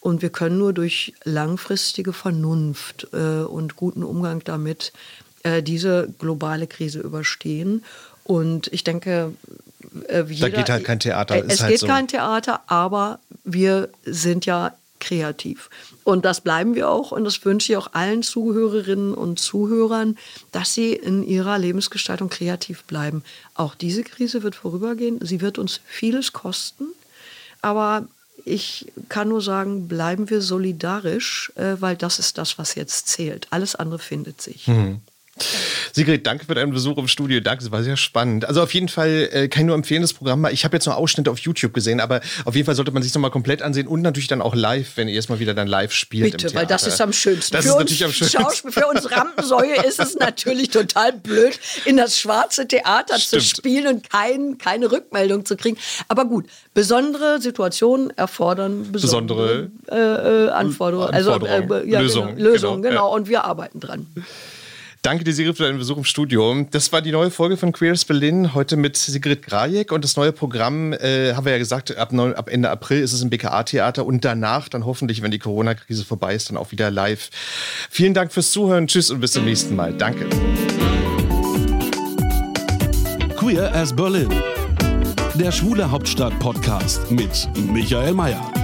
Und 0.00 0.20
wir 0.20 0.28
können 0.28 0.58
nur 0.58 0.74
durch 0.74 1.14
langfristige 1.24 2.12
Vernunft 2.12 3.08
äh, 3.14 3.42
und 3.42 3.76
guten 3.76 4.02
Umgang 4.02 4.42
damit 4.44 4.92
äh, 5.44 5.62
diese 5.62 6.08
globale 6.18 6.66
Krise 6.66 7.00
überstehen. 7.00 7.84
Und 8.24 8.68
ich 8.72 8.82
denke, 8.82 9.32
äh, 10.08 10.24
jeder, 10.28 10.50
da 10.50 10.56
geht 10.56 10.70
halt 10.70 10.84
kein 10.84 11.00
Theater. 11.00 11.36
Äh, 11.36 11.44
es 11.46 11.60
halt 11.60 11.70
geht 11.70 11.80
so. 11.80 11.86
kein 11.86 12.08
Theater, 12.08 12.62
aber 12.66 13.20
wir 13.44 13.90
sind 14.04 14.46
ja 14.46 14.74
kreativ. 15.00 15.68
Und 16.02 16.24
das 16.24 16.40
bleiben 16.40 16.74
wir 16.74 16.88
auch. 16.88 17.12
Und 17.12 17.24
das 17.24 17.44
wünsche 17.44 17.72
ich 17.72 17.76
auch 17.76 17.92
allen 17.92 18.22
Zuhörerinnen 18.22 19.14
und 19.14 19.38
Zuhörern, 19.38 20.16
dass 20.50 20.74
sie 20.74 20.94
in 20.94 21.22
ihrer 21.22 21.58
Lebensgestaltung 21.58 22.30
kreativ 22.30 22.84
bleiben. 22.84 23.22
Auch 23.54 23.74
diese 23.74 24.02
Krise 24.02 24.42
wird 24.42 24.54
vorübergehen. 24.54 25.18
Sie 25.24 25.40
wird 25.40 25.58
uns 25.58 25.80
vieles 25.84 26.32
kosten. 26.32 26.86
Aber 27.60 28.06
ich 28.46 28.92
kann 29.08 29.28
nur 29.28 29.40
sagen, 29.40 29.88
bleiben 29.88 30.30
wir 30.30 30.40
solidarisch, 30.40 31.52
äh, 31.56 31.76
weil 31.80 31.96
das 31.96 32.18
ist 32.18 32.38
das, 32.38 32.58
was 32.58 32.74
jetzt 32.74 33.08
zählt. 33.08 33.46
Alles 33.50 33.74
andere 33.74 33.98
findet 33.98 34.40
sich. 34.40 34.68
Mhm. 34.68 35.00
Sigrid, 35.92 36.26
danke 36.26 36.44
für 36.44 36.54
deinen 36.54 36.72
Besuch 36.72 36.96
im 36.98 37.08
Studio. 37.08 37.40
Danke, 37.40 37.64
das 37.64 37.72
war 37.72 37.82
sehr 37.82 37.96
spannend. 37.96 38.44
Also 38.44 38.62
auf 38.62 38.72
jeden 38.72 38.88
Fall 38.88 39.28
äh, 39.32 39.48
kann 39.48 39.62
ich 39.62 39.66
nur 39.66 39.74
empfehlen, 39.74 40.02
das 40.02 40.12
Programm. 40.12 40.46
Ich 40.46 40.64
habe 40.64 40.76
jetzt 40.76 40.86
nur 40.86 40.96
Ausschnitte 40.96 41.30
auf 41.30 41.38
YouTube 41.38 41.74
gesehen, 41.74 42.00
aber 42.00 42.20
auf 42.44 42.54
jeden 42.54 42.66
Fall 42.66 42.74
sollte 42.74 42.92
man 42.92 43.02
sich 43.02 43.12
nochmal 43.14 43.30
komplett 43.30 43.62
ansehen 43.62 43.86
und 43.86 44.02
natürlich 44.02 44.28
dann 44.28 44.42
auch 44.42 44.54
live, 44.54 44.96
wenn 44.96 45.08
ihr 45.08 45.14
erstmal 45.14 45.40
wieder 45.40 45.54
dann 45.54 45.66
live 45.66 45.92
spielt. 45.92 46.32
Bitte, 46.32 46.54
weil 46.54 46.66
das 46.66 46.86
ist 46.86 47.00
am 47.00 47.12
schönsten. 47.12 47.52
Das 47.52 47.64
für 47.64 47.70
ist 47.70 47.74
uns 47.74 47.82
natürlich 47.84 48.04
am 48.04 48.12
schönsten. 48.12 48.42
Schauspiel, 48.42 48.72
für 48.72 48.86
uns 48.86 49.10
Rampensäue 49.10 49.84
ist 49.86 50.00
es 50.00 50.14
natürlich 50.14 50.70
total 50.70 51.12
blöd, 51.12 51.58
in 51.84 51.96
das 51.96 52.18
schwarze 52.18 52.68
Theater 52.68 53.18
Stimmt. 53.18 53.42
zu 53.42 53.56
spielen 53.56 53.86
und 53.88 54.10
kein, 54.10 54.58
keine 54.58 54.90
Rückmeldung 54.90 55.44
zu 55.44 55.56
kriegen. 55.56 55.76
Aber 56.08 56.24
gut, 56.26 56.46
besondere 56.74 57.40
Situationen 57.40 58.10
erfordern 58.16 58.92
besondere, 58.92 59.70
äh, 59.90 59.96
äh, 59.96 60.50
Anforderungen. 60.50 61.12
Also, 61.12 61.32
äh, 61.44 61.60
Lösungen, 61.84 62.36
Genau, 62.36 62.50
Lösungen, 62.50 62.82
genau, 62.82 62.94
genau. 62.94 63.14
Und 63.14 63.28
wir 63.28 63.44
arbeiten 63.44 63.80
dran. 63.80 64.06
Danke 65.04 65.22
dir, 65.22 65.34
Sigrid, 65.34 65.58
für 65.58 65.64
deinen 65.64 65.76
Besuch 65.76 65.98
im 65.98 66.04
Studio. 66.04 66.64
Das 66.70 66.90
war 66.90 67.02
die 67.02 67.12
neue 67.12 67.30
Folge 67.30 67.58
von 67.58 67.72
Queers 67.72 68.06
Berlin, 68.06 68.54
heute 68.54 68.76
mit 68.76 68.96
Sigrid 68.96 69.42
Grajek. 69.42 69.92
Und 69.92 70.02
das 70.02 70.16
neue 70.16 70.32
Programm, 70.32 70.94
äh, 70.94 71.34
haben 71.34 71.44
wir 71.44 71.52
ja 71.52 71.58
gesagt, 71.58 71.94
ab, 71.98 72.10
neun- 72.12 72.32
ab 72.32 72.48
Ende 72.50 72.70
April 72.70 73.02
ist 73.02 73.12
es 73.12 73.20
im 73.20 73.28
BKA-Theater 73.28 74.06
und 74.06 74.24
danach 74.24 74.70
dann 74.70 74.86
hoffentlich, 74.86 75.20
wenn 75.20 75.30
die 75.30 75.38
Corona-Krise 75.38 76.06
vorbei 76.06 76.34
ist, 76.34 76.48
dann 76.48 76.56
auch 76.56 76.72
wieder 76.72 76.90
live. 76.90 77.28
Vielen 77.90 78.14
Dank 78.14 78.32
fürs 78.32 78.50
Zuhören. 78.50 78.86
Tschüss 78.86 79.10
und 79.10 79.20
bis 79.20 79.32
zum 79.32 79.44
nächsten 79.44 79.76
Mal. 79.76 79.92
Danke. 79.92 80.24
Queer 83.36 83.74
as 83.74 83.94
Berlin. 83.94 84.30
Der 85.34 85.52
Schwule 85.52 85.90
Hauptstadt 85.90 86.38
Podcast 86.38 87.10
mit 87.10 87.46
Michael 87.70 88.14
Mayer. 88.14 88.63